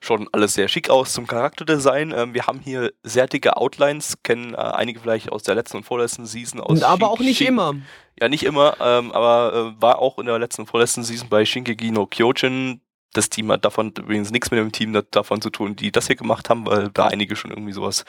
schon 0.00 0.28
alles 0.32 0.54
sehr 0.54 0.68
schick 0.68 0.90
aus 0.90 1.14
zum 1.14 1.26
Charakterdesign. 1.26 2.12
Ähm, 2.14 2.34
wir 2.34 2.46
haben 2.46 2.60
hier 2.60 2.92
sehr 3.02 3.26
dicke 3.26 3.56
Outlines, 3.56 4.18
kennen 4.22 4.52
äh, 4.52 4.58
einige 4.58 5.00
vielleicht 5.00 5.32
aus 5.32 5.42
der 5.42 5.54
letzten 5.54 5.78
und 5.78 5.84
vorletzten 5.84 6.26
Season 6.26 6.60
aus. 6.60 6.68
Und 6.68 6.84
aber 6.84 7.06
Shin- 7.06 7.14
auch 7.14 7.18
nicht 7.20 7.38
Shin- 7.38 7.48
immer. 7.48 7.74
Ja, 8.20 8.28
nicht 8.28 8.42
immer, 8.44 8.76
ähm, 8.80 9.10
aber 9.12 9.74
äh, 9.78 9.82
war 9.82 9.98
auch 10.00 10.18
in 10.18 10.26
der 10.26 10.38
letzten 10.38 10.62
und 10.62 10.66
vorletzten 10.68 11.02
Season 11.02 11.30
bei 11.30 11.46
Shinkeki 11.46 11.90
no 11.92 12.06
Kyojin. 12.06 12.82
Das 13.12 13.28
Team 13.28 13.50
hat 13.50 13.64
davon 13.64 13.92
übrigens 13.98 14.30
nichts 14.30 14.50
mit 14.50 14.58
dem 14.60 14.72
Team 14.72 14.92
da- 14.92 15.02
davon 15.10 15.40
zu 15.40 15.50
tun, 15.50 15.74
die 15.76 15.90
das 15.90 16.06
hier 16.06 16.16
gemacht 16.16 16.48
haben, 16.48 16.66
weil 16.66 16.90
da 16.90 17.06
einige 17.06 17.34
schon 17.36 17.50
irgendwie 17.50 17.72
sowas 17.72 18.04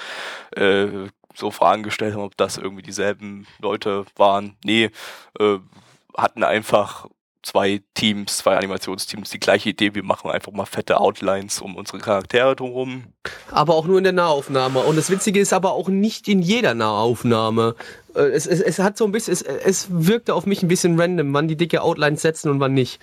äh, 0.56 0.88
so 1.34 1.50
Fragen 1.50 1.84
gestellt 1.84 2.14
haben, 2.14 2.24
ob 2.24 2.38
das 2.38 2.58
irgendwie 2.58 2.84
dieselben 2.84 3.48
Leute 3.60 4.06
waren. 4.16 4.56
Nee, 4.64 4.92
äh, 5.40 5.58
hatten 6.16 6.44
einfach 6.44 7.08
zwei 7.44 7.82
Teams, 7.96 8.38
zwei 8.38 8.56
Animationsteams 8.58 9.32
die 9.32 9.40
gleiche 9.40 9.70
Idee. 9.70 9.96
Wir 9.96 10.04
machen 10.04 10.30
einfach 10.30 10.52
mal 10.52 10.66
fette 10.68 11.00
Outlines 11.00 11.60
um 11.62 11.76
unsere 11.76 11.98
Charaktere 11.98 12.56
drumherum. 12.56 13.06
Aber 13.50 13.74
auch 13.74 13.88
nur 13.88 13.98
in 13.98 14.04
der 14.04 14.14
Nahaufnahme. 14.14 14.82
Und 14.82 14.96
das 14.96 15.10
Witzige 15.10 15.40
ist 15.40 15.52
aber 15.54 15.72
auch 15.72 15.88
nicht 15.90 16.28
in 16.28 16.44
jeder 16.44 16.76
Nahaufnahme. 16.76 17.76
Äh, 18.14 18.20
Es, 18.24 18.46
es, 18.46 18.60
es 18.62 18.78
hat 18.78 18.98
so 18.98 19.06
ein 19.06 19.12
bisschen, 19.12 19.34
es, 19.34 19.42
es 19.42 19.88
wirkte 19.90 20.36
auf 20.36 20.46
mich 20.46 20.62
ein 20.62 20.68
bisschen 20.68 21.00
random, 21.00 21.34
wann 21.34 21.48
die 21.48 21.56
dicke 21.58 21.82
Outlines 21.82 22.22
setzen 22.22 22.52
und 22.52 22.60
wann 22.60 22.76
nicht. 22.76 23.00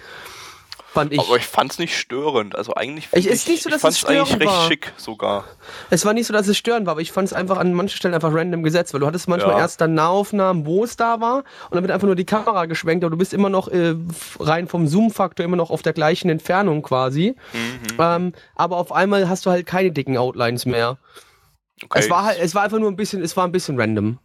Fand 0.98 1.12
ich. 1.12 1.20
Aber 1.20 1.36
ich 1.36 1.46
fand's 1.46 1.78
nicht 1.78 1.96
störend. 1.98 2.56
Also 2.56 2.74
eigentlich 2.74 3.08
Ich- 3.12 3.26
ist 3.26 3.48
nicht 3.48 3.62
so, 3.62 3.70
dass 3.70 3.82
ich 3.84 3.88
es 3.90 4.04
eigentlich 4.04 4.26
störend 4.26 4.42
recht 4.42 4.50
war. 4.52 4.66
schick 4.68 4.92
sogar. 4.96 5.44
Es 5.90 6.04
war 6.04 6.12
nicht 6.12 6.26
so, 6.26 6.32
dass 6.32 6.48
es 6.48 6.56
störend 6.56 6.86
war, 6.86 6.92
aber 6.92 7.00
ich 7.00 7.12
fand 7.12 7.26
es 7.28 7.32
einfach 7.32 7.56
an 7.58 7.72
manchen 7.74 7.96
Stellen 7.96 8.14
einfach 8.14 8.32
random 8.32 8.62
gesetzt, 8.62 8.92
weil 8.94 9.00
du 9.00 9.06
hattest 9.06 9.28
manchmal 9.28 9.52
Ja. 9.52 9.58
erst 9.60 9.80
dann 9.80 9.94
Nahaufnahmen, 9.94 10.66
wo 10.66 10.84
es 10.84 10.96
da 10.96 11.20
war, 11.20 11.38
und 11.38 11.74
dann 11.74 11.82
wird 11.82 11.90
einfach 11.92 12.06
nur 12.06 12.16
die 12.16 12.24
Kamera 12.26 12.66
geschwenkt, 12.66 13.04
aber 13.04 13.10
du 13.10 13.16
bist 13.18 13.32
immer 13.34 13.48
noch 13.48 13.68
äh, 13.68 13.94
rein 14.40 14.66
vom 14.68 14.86
Zoom-Faktor 14.88 15.44
immer 15.44 15.56
noch 15.56 15.70
auf 15.70 15.82
der 15.82 15.92
gleichen 15.92 16.28
Entfernung 16.30 16.82
quasi. 16.82 17.34
Mhm. 17.52 17.96
Ähm, 17.98 18.32
aber 18.54 18.76
auf 18.78 18.92
einmal 18.92 19.28
hast 19.28 19.46
du 19.46 19.50
halt 19.50 19.66
keine 19.66 19.92
dicken 19.92 20.16
Outlines 20.16 20.66
mehr. 20.66 20.98
Okay. 21.84 22.00
Es 22.00 22.10
war 22.10 22.24
halt, 22.24 22.38
es 22.40 22.54
war 22.54 22.62
einfach 22.62 22.78
nur 22.78 22.90
ein 22.90 22.96
bisschen, 22.96 23.22
es 23.22 23.36
war 23.36 23.44
ein 23.44 23.52
bisschen 23.52 23.78
random. 23.80 24.18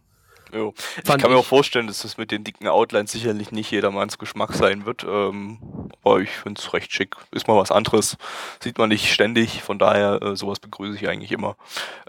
Jo. 0.54 0.72
Ich 0.96 1.04
kann 1.04 1.20
mir 1.22 1.30
ich. 1.30 1.34
auch 1.34 1.44
vorstellen, 1.44 1.88
dass 1.88 2.02
das 2.02 2.16
mit 2.16 2.30
den 2.30 2.44
dicken 2.44 2.68
Outlines 2.68 3.10
sicherlich 3.10 3.50
nicht 3.50 3.72
jedermanns 3.72 4.18
Geschmack 4.18 4.52
sein 4.52 4.86
wird. 4.86 5.04
Ähm, 5.04 5.58
aber 6.04 6.20
ich 6.20 6.30
finde 6.30 6.60
es 6.60 6.72
recht 6.72 6.92
schick. 6.92 7.16
Ist 7.32 7.48
mal 7.48 7.56
was 7.56 7.72
anderes. 7.72 8.16
Sieht 8.62 8.78
man 8.78 8.88
nicht 8.88 9.12
ständig. 9.12 9.62
Von 9.62 9.80
daher, 9.80 10.22
äh, 10.22 10.36
sowas 10.36 10.60
begrüße 10.60 10.96
ich 10.96 11.08
eigentlich 11.08 11.32
immer. 11.32 11.56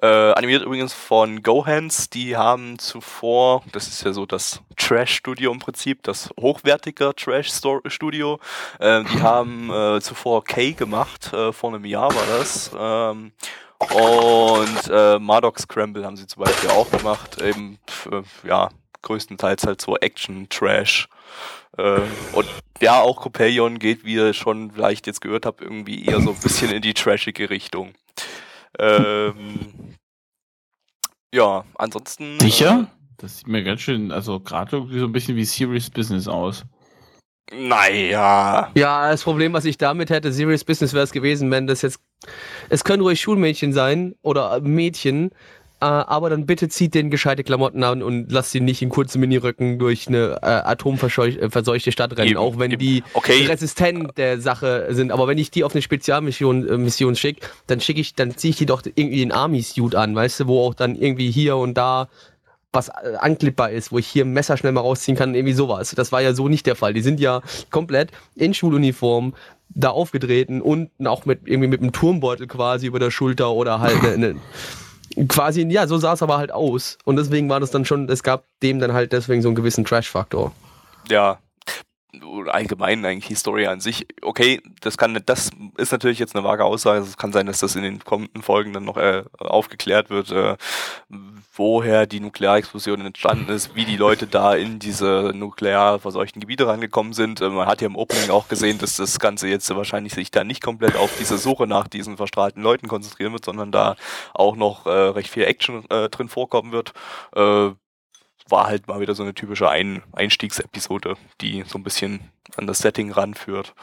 Äh, 0.01 0.07
animiert 0.07 0.63
übrigens 0.63 0.93
von 0.93 1.41
GoHands. 1.41 2.11
Die 2.11 2.37
haben 2.37 2.77
zuvor, 2.77 3.63
das 3.71 3.87
ist 3.87 4.03
ja 4.03 4.13
so 4.13 4.27
das 4.27 4.61
Trash-Studio 4.77 5.51
im 5.51 5.59
Prinzip, 5.59 6.03
das 6.03 6.29
hochwertige 6.39 7.13
Trash-Studio. 7.15 8.39
Ähm, 8.79 9.07
die 9.11 9.21
haben 9.23 9.71
äh, 9.71 10.01
zuvor 10.01 10.43
K 10.43 10.73
gemacht. 10.73 11.33
Äh, 11.33 11.51
vor 11.51 11.73
einem 11.73 11.85
Jahr 11.85 12.13
war 12.13 12.25
das. 12.37 12.71
Ähm, 12.77 13.31
und 13.79 14.89
äh, 14.89 15.19
Mardoc 15.19 15.59
Scramble 15.59 16.05
haben 16.05 16.17
sie 16.17 16.27
zum 16.27 16.43
Beispiel 16.43 16.69
auch 16.69 16.89
gemacht. 16.89 17.41
Eben, 17.41 17.77
äh, 18.11 18.47
ja, 18.47 18.69
größtenteils 19.01 19.65
halt 19.65 19.81
so 19.81 19.97
Action-Trash. 19.97 21.07
Äh, 21.77 22.01
und 22.33 22.47
ja, 22.81 23.01
auch 23.01 23.21
Copelion 23.21 23.79
geht, 23.79 24.05
wie 24.05 24.15
ihr 24.15 24.33
schon 24.33 24.71
vielleicht 24.71 25.07
jetzt 25.07 25.21
gehört 25.21 25.45
habt, 25.45 25.61
irgendwie 25.61 26.05
eher 26.05 26.21
so 26.21 26.31
ein 26.31 26.39
bisschen 26.39 26.71
in 26.71 26.81
die 26.81 26.93
trashige 26.93 27.49
Richtung. 27.49 27.93
Ähm, 28.79 29.95
ja, 31.33 31.65
ansonsten. 31.75 32.39
Sicher? 32.39 32.87
Das 33.17 33.37
sieht 33.37 33.47
mir 33.47 33.63
ganz 33.63 33.81
schön, 33.81 34.11
also 34.11 34.39
gerade 34.39 34.75
irgendwie 34.75 34.99
so 34.99 35.05
ein 35.05 35.11
bisschen 35.11 35.35
wie 35.35 35.45
Serious 35.45 35.89
Business 35.89 36.27
aus. 36.27 36.65
Äh, 37.51 37.67
naja. 37.67 38.71
Ja, 38.75 39.09
das 39.09 39.23
Problem, 39.23 39.53
was 39.53 39.65
ich 39.65 39.77
damit 39.77 40.09
hätte, 40.09 40.31
Serious 40.31 40.63
Business 40.63 40.93
wäre 40.93 41.03
es 41.03 41.11
gewesen, 41.11 41.51
wenn 41.51 41.67
das 41.67 41.81
jetzt. 41.81 41.99
Es 42.69 42.83
können 42.83 43.01
ruhig 43.01 43.19
Schulmädchen 43.21 43.73
sein 43.73 44.15
oder 44.21 44.59
Mädchen, 44.61 45.31
äh, 45.81 45.85
aber 45.85 46.29
dann 46.29 46.45
bitte 46.45 46.69
zieht 46.69 46.93
den 46.93 47.09
gescheite 47.09 47.43
Klamotten 47.43 47.83
an 47.83 48.01
und 48.01 48.31
lasst 48.31 48.51
sie 48.51 48.61
nicht 48.61 48.81
in 48.81 48.89
kurzen 48.89 49.19
Miniröcken 49.19 49.77
durch 49.77 50.07
eine 50.07 50.39
äh, 50.41 50.45
atomverseuchte 50.45 51.91
Stadt 51.91 52.17
rennen, 52.17 52.31
Eben, 52.31 52.39
auch 52.39 52.57
wenn 52.57 52.71
eben. 52.71 52.79
die 52.79 53.03
Okay. 53.13 53.45
resistent 53.45 54.17
der 54.17 54.39
Sache 54.39 54.87
sind. 54.91 55.11
Aber 55.11 55.27
wenn 55.27 55.37
ich 55.37 55.51
die 55.51 55.63
auf 55.63 55.73
eine 55.75 55.81
Spezialmission 55.81 56.67
äh, 56.67 56.77
Mission 56.77 57.15
schicke, 57.15 57.45
dann 57.67 57.81
schicke 57.81 57.99
ich, 57.99 58.15
dann 58.15 58.37
ziehe 58.37 58.51
ich 58.51 58.57
die 58.57 58.65
doch 58.65 58.83
irgendwie 58.85 59.21
in 59.21 59.31
Army-Suit 59.33 59.95
an, 59.95 60.15
weißt 60.15 60.41
du, 60.41 60.47
wo 60.47 60.61
auch 60.65 60.73
dann 60.75 60.95
irgendwie 60.95 61.29
hier 61.29 61.57
und 61.57 61.75
da 61.75 62.07
was 62.71 62.89
äh, 62.89 63.15
anklippbar 63.19 63.71
ist, 63.71 63.91
wo 63.91 63.97
ich 63.97 64.07
hier 64.07 64.25
ein 64.25 64.33
Messer 64.33 64.57
schnell 64.57 64.71
mal 64.71 64.81
rausziehen 64.81 65.17
kann, 65.17 65.33
irgendwie 65.33 65.53
sowas. 65.53 65.93
Das 65.95 66.11
war 66.11 66.21
ja 66.21 66.33
so 66.33 66.47
nicht 66.47 66.65
der 66.67 66.75
Fall. 66.75 66.93
Die 66.93 67.01
sind 67.01 67.19
ja 67.19 67.41
komplett 67.71 68.11
in 68.35 68.53
Schuluniform 68.53 69.33
da 69.75 69.89
aufgetreten 69.89 70.61
und 70.61 70.89
auch 71.05 71.25
mit 71.25 71.41
irgendwie 71.45 71.67
mit 71.67 71.81
einem 71.81 71.91
Turmbeutel 71.91 72.47
quasi 72.47 72.87
über 72.87 72.99
der 72.99 73.11
Schulter 73.11 73.51
oder 73.51 73.79
halt 73.79 74.03
eine, 74.03 74.13
eine 74.13 74.35
quasi, 75.27 75.65
ja, 75.69 75.87
so 75.87 75.97
sah 75.97 76.13
es 76.13 76.23
aber 76.23 76.37
halt 76.37 76.51
aus. 76.51 76.97
Und 77.03 77.17
deswegen 77.17 77.49
war 77.49 77.59
das 77.59 77.71
dann 77.71 77.85
schon, 77.85 78.09
es 78.09 78.23
gab 78.23 78.45
dem 78.63 78.79
dann 78.79 78.93
halt 78.93 79.11
deswegen 79.11 79.41
so 79.41 79.49
einen 79.49 79.55
gewissen 79.55 79.85
Trash-Faktor. 79.85 80.51
ja, 81.09 81.39
allgemein 82.47 83.05
eigentlich 83.05 83.27
die 83.27 83.35
Story 83.35 83.67
an 83.67 83.79
sich. 83.79 84.07
Okay, 84.21 84.61
das 84.81 84.97
kann 84.97 85.19
das 85.25 85.51
ist 85.77 85.91
natürlich 85.91 86.19
jetzt 86.19 86.35
eine 86.35 86.45
vage 86.45 86.63
Aussage. 86.63 87.01
Es 87.01 87.17
kann 87.17 87.33
sein, 87.33 87.45
dass 87.45 87.59
das 87.59 87.75
in 87.75 87.83
den 87.83 87.99
kommenden 87.99 88.41
Folgen 88.41 88.73
dann 88.73 88.85
noch 88.85 88.97
äh, 88.97 89.23
aufgeklärt 89.37 90.09
wird, 90.09 90.31
äh, 90.31 90.57
woher 91.53 92.05
die 92.05 92.19
Nuklearexplosion 92.19 93.05
entstanden 93.05 93.49
ist, 93.49 93.75
wie 93.75 93.85
die 93.85 93.97
Leute 93.97 94.27
da 94.27 94.55
in 94.55 94.79
diese 94.79 95.31
nuklear 95.33 95.99
verseuchten 95.99 96.39
Gebiete 96.39 96.67
rangekommen 96.67 97.13
sind. 97.13 97.41
Äh, 97.41 97.49
man 97.49 97.67
hat 97.67 97.81
ja 97.81 97.87
im 97.87 97.95
Opening 97.95 98.29
auch 98.29 98.47
gesehen, 98.47 98.77
dass 98.77 98.97
das 98.97 99.19
Ganze 99.19 99.47
jetzt 99.47 99.73
wahrscheinlich 99.75 100.13
sich 100.13 100.31
da 100.31 100.43
nicht 100.43 100.61
komplett 100.61 100.95
auf 100.95 101.11
diese 101.19 101.37
Suche 101.37 101.67
nach 101.67 101.87
diesen 101.87 102.17
verstrahlten 102.17 102.61
Leuten 102.61 102.87
konzentrieren 102.87 103.33
wird, 103.33 103.45
sondern 103.45 103.71
da 103.71 103.95
auch 104.33 104.55
noch 104.55 104.85
äh, 104.85 104.89
recht 104.89 105.29
viel 105.29 105.43
Action 105.43 105.89
äh, 105.89 106.09
drin 106.09 106.29
vorkommen 106.29 106.71
wird. 106.71 106.93
War 108.47 108.67
halt 108.67 108.87
mal 108.87 108.99
wieder 108.99 109.15
so 109.15 109.23
eine 109.23 109.33
typische 109.33 109.69
Ein 109.69 110.03
Einstiegsepisode, 110.11 111.15
die 111.41 111.63
so 111.67 111.79
ein 111.79 111.83
bisschen 111.83 112.19
an 112.57 112.67
das 112.67 112.79
Setting 112.79 113.11
ranführt. 113.11 113.73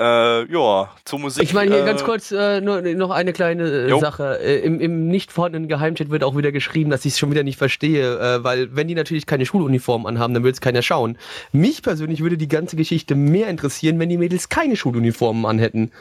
Äh, 0.00 0.50
ja, 0.50 0.88
zur 1.04 1.18
Musik. 1.18 1.42
Ich 1.42 1.52
meine, 1.52 1.74
hier 1.74 1.82
äh, 1.82 1.86
ganz 1.86 2.04
kurz 2.04 2.32
äh, 2.32 2.62
nur, 2.62 2.80
noch 2.80 3.10
eine 3.10 3.34
kleine 3.34 3.68
äh, 3.68 3.90
Jo. 3.90 4.00
Sache. 4.00 4.38
Äh, 4.40 4.60
Im, 4.60 4.80
Im 4.80 5.08
nicht 5.08 5.30
vorhandenen 5.30 5.68
Geheimchat 5.68 6.08
wird 6.08 6.24
auch 6.24 6.34
wieder 6.36 6.52
geschrieben, 6.52 6.90
dass 6.90 7.04
ich 7.04 7.12
es 7.12 7.18
schon 7.18 7.30
wieder 7.30 7.42
nicht 7.42 7.58
verstehe, 7.58 8.18
äh, 8.18 8.42
weil 8.42 8.74
wenn 8.74 8.88
die 8.88 8.94
natürlich 8.94 9.26
keine 9.26 9.44
Schuluniform 9.44 10.06
anhaben, 10.06 10.32
dann 10.32 10.42
würde 10.42 10.54
es 10.54 10.62
keiner 10.62 10.80
schauen. 10.80 11.18
Mich 11.52 11.82
persönlich 11.82 12.22
würde 12.22 12.38
die 12.38 12.48
ganze 12.48 12.76
Geschichte 12.76 13.14
mehr 13.14 13.48
interessieren, 13.48 13.98
wenn 13.98 14.08
die 14.08 14.16
Mädels 14.16 14.48
keine 14.48 14.76
Schuluniformen 14.76 15.44
anhätten. 15.44 15.92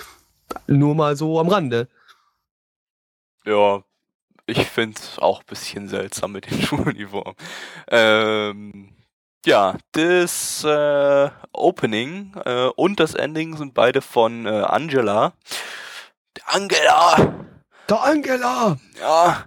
Nur 0.67 0.95
mal 0.95 1.17
so 1.17 1.37
am 1.37 1.49
Rande. 1.49 1.89
Ja, 3.45 3.83
ich 4.49 4.65
finde 4.65 4.99
es 4.99 5.19
auch 5.19 5.41
ein 5.41 5.45
bisschen 5.47 5.87
seltsam 5.87 6.33
mit 6.33 6.49
den 6.49 6.61
Schuluniformen. 6.65 7.35
Ähm, 7.89 8.95
ja, 9.45 9.77
das 9.93 10.63
äh, 10.65 11.29
Opening 11.53 12.33
äh, 12.45 12.67
und 12.75 12.99
das 12.99 13.13
Ending 13.13 13.55
sind 13.55 13.73
beide 13.73 14.01
von 14.01 14.45
äh, 14.45 14.49
Angela. 14.49 15.33
Angela! 16.45 17.45
Da 17.87 17.95
Angela! 17.97 18.77
Ja, 18.99 19.45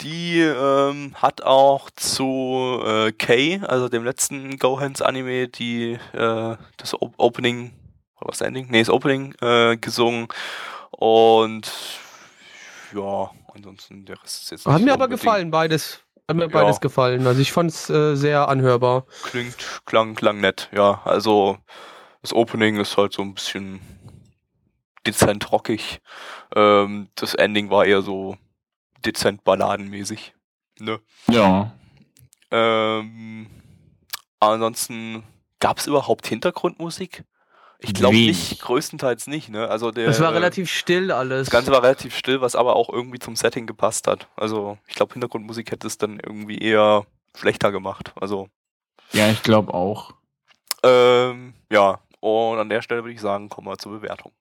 die 0.00 0.40
ähm, 0.40 1.14
hat 1.14 1.42
auch 1.42 1.90
zu 1.90 2.80
äh, 2.84 3.12
K, 3.12 3.60
also 3.66 3.88
dem 3.88 4.04
letzten 4.04 4.56
Gohans 4.58 5.02
Anime, 5.02 5.48
die 5.48 5.98
äh, 6.12 6.56
das 6.76 6.94
o 6.94 7.12
Opening, 7.16 7.72
was 8.20 8.40
Ending? 8.40 8.68
Nee, 8.70 8.80
das 8.80 8.90
Opening 8.90 9.34
äh, 9.40 9.76
gesungen. 9.76 10.28
Und 10.90 11.70
ja, 12.94 13.30
ansonsten 13.58 14.04
der 14.04 14.22
Rest 14.22 14.42
ist 14.44 14.50
jetzt 14.50 14.66
Hat 14.66 14.76
nicht 14.76 14.86
mir 14.86 14.92
aber 14.94 15.08
gefallen, 15.08 15.50
beides. 15.50 16.00
Hat 16.28 16.36
mir 16.36 16.42
Ja. 16.44 16.48
beides 16.48 16.80
gefallen. 16.80 17.26
Also 17.26 17.40
ich 17.40 17.52
fand 17.52 17.70
es 17.70 17.88
äh, 17.90 18.14
sehr 18.14 18.48
anhörbar. 18.48 19.06
Klingt, 19.24 19.56
klang, 19.86 20.14
klang 20.14 20.40
nett, 20.40 20.68
ja. 20.72 21.00
Also 21.04 21.58
das 22.22 22.32
Opening 22.32 22.78
ist 22.80 22.96
halt 22.96 23.12
so 23.12 23.22
ein 23.22 23.34
bisschen 23.34 23.80
dezent 25.06 25.50
rockig. 25.52 26.00
Ähm, 26.54 27.08
das 27.14 27.34
Ending 27.34 27.70
war 27.70 27.84
eher 27.86 28.02
so 28.02 28.36
dezent 29.04 29.44
balladenmäßig. 29.44 30.34
Ne? 30.80 31.00
Ja. 31.28 31.72
Ähm, 32.50 33.46
ansonsten 34.40 35.22
gab 35.60 35.78
es 35.78 35.86
überhaupt 35.86 36.26
Hintergrundmusik? 36.26 37.24
Ich 37.80 37.94
glaube 37.94 38.16
nicht, 38.16 38.60
größtenteils 38.60 39.28
nicht, 39.28 39.50
ne? 39.50 39.68
Also 39.68 39.92
der 39.92 40.08
Es 40.08 40.20
war 40.20 40.30
äh, 40.32 40.34
relativ 40.34 40.68
still 40.70 41.12
alles. 41.12 41.46
das 41.46 41.52
Ganze 41.52 41.70
war 41.70 41.82
relativ 41.82 42.16
still, 42.16 42.40
was 42.40 42.56
aber 42.56 42.74
auch 42.74 42.88
irgendwie 42.88 43.20
zum 43.20 43.36
Setting 43.36 43.66
gepasst 43.66 44.08
hat. 44.08 44.26
Also 44.36 44.78
ich 44.88 44.94
glaube, 44.96 45.12
Hintergrundmusik 45.12 45.70
hätte 45.70 45.86
es 45.86 45.96
dann 45.96 46.18
irgendwie 46.18 46.58
eher 46.58 47.06
schlechter 47.36 47.70
gemacht. 47.70 48.12
Also 48.20 48.48
Ja, 49.12 49.28
ich 49.30 49.42
glaube 49.44 49.72
auch. 49.74 50.14
ähm, 50.82 51.54
ja, 51.70 52.00
und 52.20 52.58
an 52.58 52.68
der 52.68 52.82
Stelle 52.82 53.04
würde 53.04 53.14
ich 53.14 53.20
sagen, 53.20 53.48
kommen 53.48 53.68
wir 53.68 53.78
zur 53.78 53.92
Bewertung. 54.00 54.32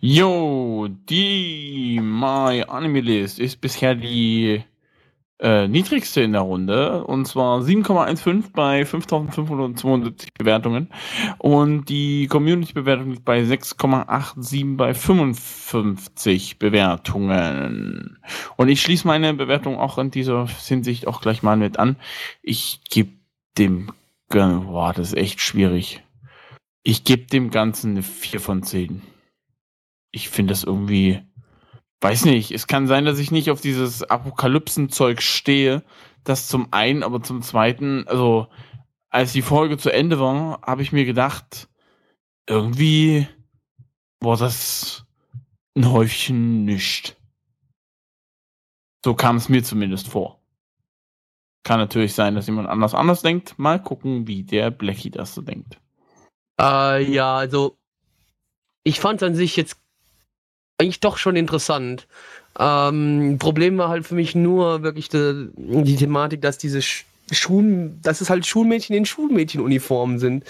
Jo, 0.00 0.88
die 0.88 2.00
My 2.02 2.62
Anime 2.68 3.00
List 3.00 3.38
ist 3.38 3.60
bisher 3.60 3.94
die 3.94 4.62
äh, 5.40 5.68
niedrigste 5.68 6.20
in 6.22 6.32
der 6.32 6.42
Runde 6.42 7.04
und 7.04 7.26
zwar 7.26 7.60
7,15 7.60 8.52
bei 8.52 8.84
5572 8.84 10.34
Bewertungen 10.34 10.88
und 11.38 11.88
die 11.88 12.26
Community-Bewertung 12.26 13.12
liegt 13.12 13.24
bei 13.24 13.42
6,87 13.42 14.76
bei 14.76 14.94
55 14.94 16.58
Bewertungen. 16.58 18.18
Und 18.56 18.68
ich 18.68 18.82
schließe 18.82 19.06
meine 19.06 19.32
Bewertung 19.34 19.78
auch 19.78 19.98
in 19.98 20.10
dieser 20.10 20.46
Hinsicht 20.46 21.06
auch 21.06 21.20
gleich 21.20 21.42
mal 21.42 21.56
mit 21.56 21.78
an. 21.78 21.96
Ich 22.42 22.80
gebe 22.90 23.12
dem, 23.56 23.92
boah, 24.28 24.92
das 24.92 25.08
ist 25.08 25.16
echt 25.16 25.40
schwierig. 25.40 26.02
Ich 26.82 27.04
gebe 27.04 27.26
dem 27.26 27.50
Ganzen 27.50 27.92
eine 27.92 28.02
4 28.02 28.40
von 28.40 28.62
10 28.62 29.02
ich 30.10 30.28
finde 30.28 30.52
das 30.52 30.64
irgendwie, 30.64 31.20
weiß 32.00 32.24
nicht, 32.26 32.52
es 32.52 32.66
kann 32.66 32.86
sein, 32.86 33.04
dass 33.04 33.18
ich 33.18 33.30
nicht 33.30 33.50
auf 33.50 33.60
dieses 33.60 34.02
Apokalypsenzeug 34.02 35.22
stehe. 35.22 35.82
Das 36.24 36.48
zum 36.48 36.72
einen, 36.72 37.02
aber 37.02 37.22
zum 37.22 37.42
zweiten, 37.42 38.06
also 38.06 38.48
als 39.10 39.32
die 39.32 39.42
Folge 39.42 39.78
zu 39.78 39.90
Ende 39.90 40.20
war, 40.20 40.60
habe 40.62 40.82
ich 40.82 40.92
mir 40.92 41.04
gedacht, 41.04 41.68
irgendwie 42.46 43.26
war 44.20 44.36
das 44.36 45.04
ein 45.76 45.90
Häufchen 45.90 46.64
nicht. 46.64 47.16
So 49.04 49.14
kam 49.14 49.36
es 49.36 49.48
mir 49.48 49.62
zumindest 49.62 50.08
vor. 50.08 50.40
Kann 51.62 51.78
natürlich 51.78 52.14
sein, 52.14 52.34
dass 52.34 52.46
jemand 52.46 52.68
anders 52.68 52.94
anders 52.94 53.22
denkt. 53.22 53.58
Mal 53.58 53.82
gucken, 53.82 54.26
wie 54.26 54.42
der 54.42 54.70
Blackie 54.70 55.10
das 55.10 55.34
so 55.34 55.42
denkt. 55.42 55.80
Äh, 56.60 57.10
ja, 57.10 57.36
also 57.36 57.78
ich 58.84 59.00
fand 59.00 59.22
an 59.22 59.34
sich 59.34 59.56
jetzt 59.56 59.76
eigentlich 60.78 61.00
doch 61.00 61.18
schon 61.18 61.36
interessant. 61.36 62.06
Ähm, 62.58 63.36
Problem 63.38 63.78
war 63.78 63.88
halt 63.88 64.06
für 64.06 64.14
mich 64.14 64.34
nur 64.34 64.82
wirklich 64.82 65.08
die, 65.08 65.48
die 65.56 65.96
Thematik, 65.96 66.42
dass 66.42 66.58
diese 66.58 66.82
Sch 66.82 67.04
Schul, 67.30 67.90
dass 68.02 68.22
es 68.22 68.30
halt 68.30 68.46
Schulmädchen 68.46 68.96
in 68.96 69.04
Schulmädchenuniformen 69.04 70.18
sind. 70.18 70.44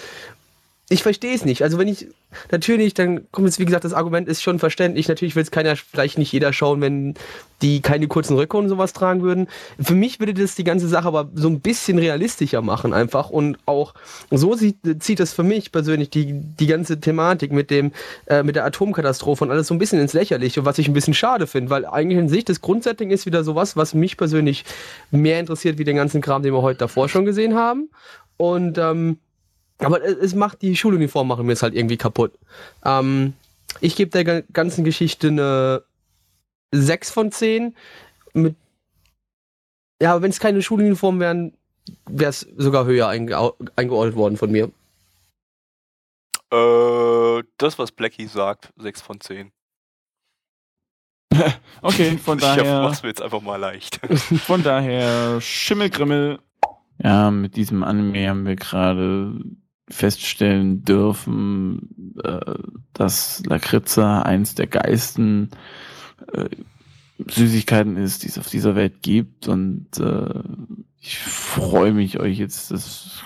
Ich 0.90 1.02
verstehe 1.02 1.34
es 1.34 1.44
nicht. 1.44 1.62
Also 1.62 1.76
wenn 1.76 1.86
ich 1.86 2.08
natürlich, 2.50 2.94
dann 2.94 3.30
kommt 3.30 3.46
jetzt 3.46 3.58
wie 3.58 3.66
gesagt, 3.66 3.84
das 3.84 3.92
Argument 3.92 4.26
ist 4.26 4.42
schon 4.42 4.58
verständlich. 4.58 5.06
Natürlich 5.06 5.36
will 5.36 5.42
es 5.42 5.50
keiner, 5.50 5.76
vielleicht 5.76 6.16
nicht 6.16 6.32
jeder 6.32 6.54
schauen, 6.54 6.80
wenn 6.80 7.14
die 7.60 7.82
keine 7.82 8.08
kurzen 8.08 8.36
Röcke 8.36 8.56
und 8.56 8.70
sowas 8.70 8.94
tragen 8.94 9.20
würden. 9.20 9.48
Für 9.78 9.94
mich 9.94 10.18
würde 10.18 10.32
das 10.32 10.54
die 10.54 10.64
ganze 10.64 10.88
Sache 10.88 11.06
aber 11.06 11.28
so 11.34 11.48
ein 11.48 11.60
bisschen 11.60 11.98
realistischer 11.98 12.62
machen 12.62 12.94
einfach 12.94 13.28
und 13.28 13.58
auch 13.66 13.92
so 14.30 14.54
sieht, 14.54 14.78
zieht 15.02 15.20
das 15.20 15.34
für 15.34 15.42
mich 15.42 15.72
persönlich 15.72 16.08
die, 16.08 16.32
die 16.32 16.66
ganze 16.66 16.98
Thematik 16.98 17.52
mit 17.52 17.70
dem 17.70 17.92
äh, 18.24 18.42
mit 18.42 18.56
der 18.56 18.64
Atomkatastrophe 18.64 19.44
und 19.44 19.50
alles 19.50 19.66
so 19.66 19.74
ein 19.74 19.78
bisschen 19.78 20.00
ins 20.00 20.14
Lächerliche, 20.14 20.64
was 20.64 20.78
ich 20.78 20.88
ein 20.88 20.94
bisschen 20.94 21.14
schade 21.14 21.46
finde, 21.46 21.68
weil 21.68 21.84
eigentlich 21.84 22.18
in 22.18 22.30
sich 22.30 22.46
das 22.46 22.62
Grundsetting 22.62 23.10
ist 23.10 23.26
wieder 23.26 23.44
sowas, 23.44 23.76
was 23.76 23.92
mich 23.92 24.16
persönlich 24.16 24.64
mehr 25.10 25.38
interessiert 25.38 25.76
wie 25.76 25.84
den 25.84 25.96
ganzen 25.96 26.22
Kram, 26.22 26.42
den 26.42 26.54
wir 26.54 26.62
heute 26.62 26.78
davor 26.78 27.10
schon 27.10 27.26
gesehen 27.26 27.56
haben 27.56 27.90
und 28.38 28.78
ähm, 28.78 29.18
aber 29.78 30.02
es 30.04 30.34
macht 30.34 30.62
die 30.62 30.76
Schuluniform 30.76 31.28
machen 31.28 31.46
mir 31.46 31.52
es 31.52 31.62
halt 31.62 31.74
irgendwie 31.74 31.96
kaputt. 31.96 32.32
Ähm, 32.84 33.34
ich 33.80 33.94
gebe 33.96 34.10
der 34.10 34.24
ga- 34.24 34.42
ganzen 34.52 34.84
Geschichte 34.84 35.28
eine 35.28 35.82
6 36.72 37.10
von 37.10 37.30
10. 37.32 37.74
Mit 38.34 38.56
ja, 40.02 40.12
aber 40.12 40.22
wenn 40.22 40.30
es 40.30 40.40
keine 40.40 40.62
Schuluniform 40.62 41.18
wären, 41.20 41.56
wäre 42.08 42.30
es 42.30 42.40
sogar 42.56 42.84
höher 42.86 43.08
einge 43.08 43.52
eingeordnet 43.76 44.14
worden 44.16 44.36
von 44.36 44.50
mir. 44.50 44.70
Äh, 46.52 47.42
das, 47.58 47.78
was 47.78 47.92
Blackie 47.92 48.26
sagt, 48.26 48.72
6 48.78 49.02
von 49.02 49.20
10. 49.20 49.52
Okay, 51.82 52.16
von 52.24 52.38
ich 52.38 52.44
daher. 52.44 52.82
mach's 52.82 53.02
mir 53.02 53.10
jetzt 53.10 53.22
einfach 53.22 53.40
mal 53.40 53.56
leicht. 53.56 54.00
Von 54.46 54.62
daher 54.64 55.40
Schimmelgrimmel. 55.40 56.40
Ja, 57.00 57.30
mit 57.30 57.54
diesem 57.54 57.84
Anime 57.84 58.28
haben 58.28 58.44
wir 58.46 58.56
gerade 58.56 59.38
feststellen 59.90 60.84
dürfen, 60.84 62.14
äh, 62.22 62.54
dass 62.92 63.42
Lakritza 63.46 64.22
eins 64.22 64.54
der 64.54 64.66
geilsten 64.66 65.50
äh, 66.32 66.48
Süßigkeiten 67.26 67.96
ist, 67.96 68.22
die 68.22 68.28
es 68.28 68.38
auf 68.38 68.48
dieser 68.48 68.74
Welt 68.76 69.02
gibt. 69.02 69.48
Und 69.48 69.86
äh, 69.98 70.40
ich 71.00 71.18
freue 71.18 71.92
mich, 71.92 72.18
euch 72.20 72.38
jetzt 72.38 72.70
das. 72.70 73.22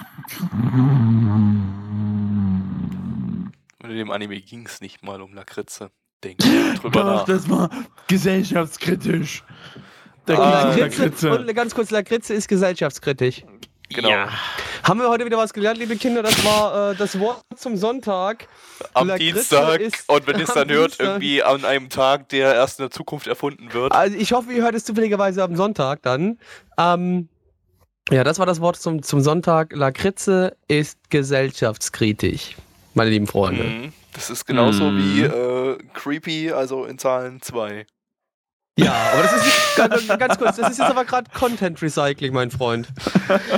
Und 3.83 3.91
in 3.91 3.97
dem 3.97 4.11
Anime 4.11 4.41
ging's 4.41 4.81
nicht 4.81 5.03
mal 5.03 5.21
um 5.21 5.35
Lakritze. 5.35 5.91
Denk 6.23 6.39
drüber 6.39 7.05
nach. 7.05 7.25
das 7.25 7.49
war 7.51 7.69
gesellschaftskritisch. 8.07 9.43
Da 10.27 10.35
Ah, 10.39 10.71
um 10.71 10.79
Lakritze, 10.79 11.03
Lakritze. 11.05 11.39
und 11.39 11.55
ganz 11.55 11.75
kurz, 11.75 11.91
Lakritze 11.91 12.35
ist 12.35 12.47
gesellschaftskritisch. 12.49 13.45
Genau. 13.93 14.09
Ja. 14.11 14.29
Haben 14.83 15.01
wir 15.01 15.09
heute 15.09 15.25
wieder 15.25 15.37
was 15.39 15.53
gelernt, 15.53 15.79
liebe 15.79 15.97
Kinder? 15.97 16.23
Das 16.23 16.45
war 16.45 16.91
äh, 16.91 16.95
das 16.97 17.19
Wort 17.21 17.43
zum 17.57 17.77
Sonntag. 17.77 18.49
Am 18.95 19.09
Lakritze 19.09 19.33
Dienstag 19.35 19.81
ist 19.81 20.09
und 20.09 20.27
wenn 20.27 20.37
ihr 20.39 20.45
es 20.49 20.55
dann 20.55 20.69
hört, 20.71 20.89
Dienstag. 20.91 21.07
irgendwie 21.07 21.43
an 21.43 21.65
einem 21.65 21.89
Tag, 21.89 22.29
der 22.31 22.55
erst 22.55 22.81
in 22.81 22.85
der 22.85 22.91
Zukunft 22.91 23.27
erfunden 23.29 23.73
wird. 23.73 23.93
Also 23.93 24.17
ich 24.17 24.33
hoffe, 24.33 24.53
ihr 24.53 24.63
hört 24.63 24.75
es 24.75 24.85
zufälligerweise 24.85 25.43
am 25.45 25.55
Sonntag 25.57 26.03
dann. 26.03 26.39
Ähm, 26.79 27.29
ja, 28.11 28.25
das 28.25 28.39
war 28.41 28.47
das 28.47 28.61
Wort 28.61 28.77
zum, 28.77 29.03
zum 29.03 29.21
Sonntag. 29.21 29.73
Lakritze 29.73 30.57
ist 30.67 30.99
gesellschaftskritisch, 31.11 32.57
meine 32.95 33.11
lieben 33.11 33.27
Freunde. 33.29 33.63
Mhm. 33.63 33.93
Das 34.15 34.29
ist 34.31 34.45
genauso 34.47 34.91
Mhm. 34.91 34.99
wie 34.99 35.23
äh, 35.23 35.79
Creepy, 35.95 36.51
also 36.53 36.85
in 36.85 36.99
Zahlen 36.99 37.41
2. 37.41 37.87
Ja, 38.79 38.93
aber 39.13 39.23
das 39.23 39.33
ist 39.37 39.45
nicht, 39.45 39.77
ganz, 39.77 40.09
ganz 40.19 40.39
kurz, 40.39 40.57
das 40.57 40.71
ist 40.71 40.79
jetzt 40.79 40.89
aber 40.91 41.05
gerade 41.05 41.31
Content 41.33 41.81
Recycling, 41.83 42.33
mein 42.33 42.51
Freund. 42.51 42.89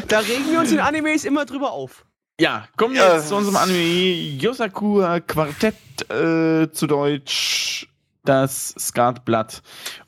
Da 0.09 0.19
regen 0.19 0.51
wir 0.51 0.59
uns 0.61 0.73
in 0.73 0.81
Animes 0.81 1.25
immer 1.25 1.45
drüber 1.45 1.73
auf. 1.73 2.05
Ja, 2.41 2.67
kommen 2.77 2.95
wir 2.95 3.03
Ja. 3.03 3.15
jetzt 3.15 3.29
zu 3.29 3.37
unserem 3.37 3.57
Anime 3.57 3.79
Yosakura 4.41 5.21
Quartett, 5.21 5.77
äh, 6.11 6.69
zu 6.73 6.87
Deutsch 6.89 7.87
das 8.25 8.75
Skatblatt. 8.79 9.63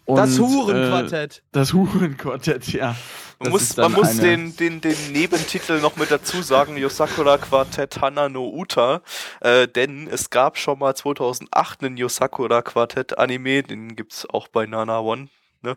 Und, 0.06 0.16
das 0.16 0.36
Äh, 0.38 0.40
Hurenquartett. 0.42 1.42
das 1.52 1.72
Hurenquartett, 1.72 2.72
ja. 2.72 2.96
Man 3.38 3.50
muss, 3.50 3.76
man 3.76 3.92
muss 3.92 4.16
den, 4.16 4.56
den, 4.56 4.80
den 4.80 5.12
Nebentitel 5.12 5.80
noch 5.80 5.96
mit 5.96 6.10
dazu 6.10 6.40
sagen, 6.40 6.78
Yosakura 6.78 7.36
Quartett 7.36 8.00
Hana 8.00 8.30
no 8.30 8.48
Uta, 8.48 9.02
äh, 9.40 9.68
denn 9.68 10.08
es 10.08 10.30
gab 10.30 10.56
schon 10.56 10.78
mal 10.78 10.94
2008 10.94 11.82
einen 11.82 11.98
Yosakura 11.98 12.62
Quartett 12.62 13.18
Anime, 13.18 13.62
den 13.62 13.94
gibt's 13.94 14.26
auch 14.30 14.48
bei 14.48 14.64
Nana 14.66 15.00
One. 15.00 15.28
Ne? 15.60 15.76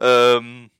Ähm, 0.00 0.70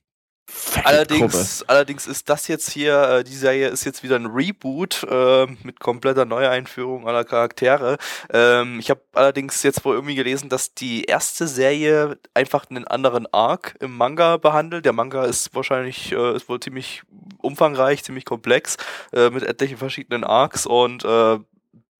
allerdings, 0.83 1.63
allerdings 1.67 2.07
ist 2.07 2.29
das 2.29 2.47
jetzt 2.47 2.71
hier, 2.71 3.01
äh, 3.01 3.23
die 3.23 3.35
Serie 3.35 3.69
ist 3.69 3.85
jetzt 3.85 4.03
wieder 4.03 4.15
ein 4.15 4.25
Reboot 4.25 5.05
äh, 5.09 5.47
mit 5.63 5.79
kompletter 5.79 6.25
Neueinführung 6.25 7.07
aller 7.07 7.23
Charaktere. 7.23 7.97
Ähm, 8.31 8.79
ich 8.79 8.89
habe 8.89 9.01
allerdings 9.13 9.63
jetzt 9.63 9.83
wohl 9.85 9.95
irgendwie 9.95 10.15
gelesen, 10.15 10.49
dass 10.49 10.73
die 10.73 11.03
erste 11.03 11.47
Serie 11.47 12.17
einfach 12.33 12.69
einen 12.69 12.87
anderen 12.87 13.31
Arc 13.33 13.75
im 13.79 13.95
Manga 13.95 14.37
behandelt. 14.37 14.85
Der 14.85 14.93
Manga 14.93 15.25
ist 15.25 15.53
wahrscheinlich, 15.55 16.11
äh, 16.11 16.35
ist 16.35 16.49
wohl 16.49 16.59
ziemlich 16.59 17.03
umfangreich, 17.39 18.03
ziemlich 18.03 18.25
komplex, 18.25 18.77
äh, 19.13 19.29
mit 19.29 19.43
etlichen 19.43 19.77
verschiedenen 19.77 20.23
Arcs 20.23 20.65
und 20.65 21.03
äh, 21.03 21.39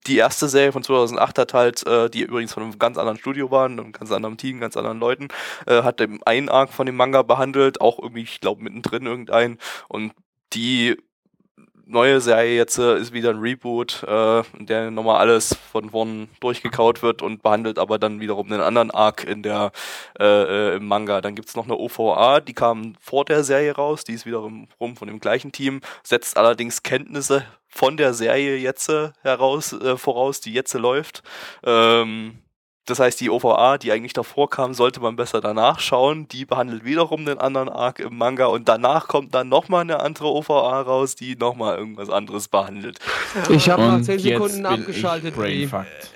die 0.08 0.18
erste 0.18 0.48
Serie 0.48 0.72
von 0.72 0.84
2008 0.84 1.38
hat 1.38 1.54
halt, 1.54 1.86
äh, 1.88 2.10
die 2.10 2.22
übrigens 2.24 2.54
von 2.54 2.64
einem 2.64 2.80
ganz 2.80 2.98
anderen 2.98 3.18
Studio 3.18 3.52
war, 3.52 3.66
einem 3.66 3.92
ganz 3.92 4.12
anderen 4.12 4.38
Team, 4.38 4.60
ganz 4.60 4.78
anderen 4.78 5.00
Leuten, 5.00 5.28
äh, 5.68 5.84
hat 5.84 6.02
eben 6.02 6.22
einen 6.24 6.50
Arc 6.50 6.72
von 6.72 6.86
dem 6.86 6.96
Manga 6.96 7.22
behandelt, 7.22 7.82
auch 7.82 8.00
irgendwie, 8.00 8.24
ich 8.24 8.42
glaube, 8.42 8.64
mittendrin 8.64 9.06
irgendein. 9.06 9.58
Und 9.88 10.14
die 10.54 10.98
neue 11.92 12.22
Serie 12.22 12.56
jetzt 12.56 12.78
äh, 12.78 12.98
ist 12.98 13.14
wieder 13.14 13.32
ein 13.32 13.40
Reboot, 13.40 14.04
äh, 14.08 14.40
in 14.58 14.66
der 14.66 14.92
nochmal 14.92 15.20
alles 15.20 15.56
von 15.72 15.90
vorn 15.90 16.30
durchgekaut 16.40 17.04
wird 17.04 17.22
und 17.22 17.44
behandelt 17.44 17.78
aber 17.78 18.00
dann 18.00 18.20
wiederum 18.20 18.52
einen 18.52 18.62
anderen 18.62 18.92
Arc 18.92 19.24
in 19.26 19.44
der 19.44 19.72
äh, 20.20 20.24
äh, 20.24 20.76
im 20.78 20.88
Manga. 20.88 21.22
Dann 21.22 21.36
gibt's 21.36 21.56
noch 21.56 21.66
eine 21.66 21.78
OVA, 21.78 22.40
die 22.40 22.54
kam 22.54 22.96
vor 23.00 23.26
der 23.26 23.44
Serie 23.44 23.76
raus, 23.76 24.04
die 24.04 24.14
ist 24.14 24.26
wiederum 24.26 24.68
rum 24.80 24.96
von 24.96 25.08
dem 25.08 25.20
gleichen 25.20 25.52
Team, 25.52 25.82
setzt 26.04 26.38
allerdings 26.38 26.84
Kenntnisse 26.84 27.46
von 27.74 27.98
der 27.98 28.14
Serie 28.14 28.58
jetzt 28.58 28.90
äh, 28.90 29.10
heraus, 29.24 29.74
äh, 29.74 29.98
voraus, 29.98 30.42
die 30.42 30.54
jetzt 30.54 30.74
läuft. 30.74 31.24
Ähm, 31.64 32.38
das 32.88 33.00
heißt, 33.00 33.22
die 33.22 33.30
OVA, 33.30 33.78
die 33.78 33.92
eigentlich 33.92 34.12
davor 34.12 34.50
kam, 34.50 34.74
sollte 34.74 35.00
man 35.00 35.16
besser 35.16 35.40
danach 35.40 35.80
schauen. 35.80 36.28
Die 36.28 36.46
behandelt 36.46 36.84
wiederum 36.84 37.26
den 37.26 37.38
anderen 37.38 37.70
Arc 37.70 38.00
im 38.00 38.18
Manga 38.18 38.48
und 38.48 38.68
danach 38.68 39.08
kommt 39.08 39.36
dann 39.36 39.50
nochmal 39.50 39.82
eine 39.82 40.00
andere 40.00 40.28
OVA 40.28 40.82
raus, 40.82 41.16
die 41.16 41.36
nochmal 41.36 41.78
irgendwas 41.78 42.10
anderes 42.10 42.48
behandelt. 42.48 42.98
Ich 43.50 43.70
habe 43.70 43.84
nach 43.84 43.94
Und 43.94 44.04
10 44.04 44.16
jetzt 44.20 44.24
Sekunden 44.24 44.66
abgeschaltet. 44.66 45.36
Ich. 45.46 45.70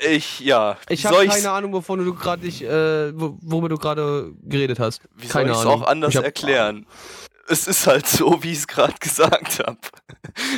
Ich, 0.10 0.40
ja. 0.40 0.76
Ich 0.90 1.06
habe 1.06 1.26
keine 1.28 1.52
Ahnung, 1.52 1.72
wovon 1.72 2.04
du 2.04 2.14
gerade 2.16 2.46
äh, 2.48 3.14
wo- 3.16 3.38
worüber 3.42 3.70
du 3.70 3.78
gerade 3.78 4.34
geredet 4.44 4.80
hast. 4.80 5.02
Wie 5.16 5.28
keine 5.28 5.54
soll 5.54 5.56
ich 5.56 5.60
es 5.62 5.66
Ahnung. 5.72 5.84
auch 5.84 5.88
anders 5.88 6.10
Ich 6.10 6.18
hab- 6.18 6.26
erklären? 6.26 6.88
Es 7.48 7.68
ist 7.68 7.86
halt 7.86 8.08
so, 8.08 8.42
wie 8.44 8.52
ich 8.52 8.60
es 8.60 8.68
gerade 8.68 8.96
gesagt 9.00 9.60
habe. 9.60 9.78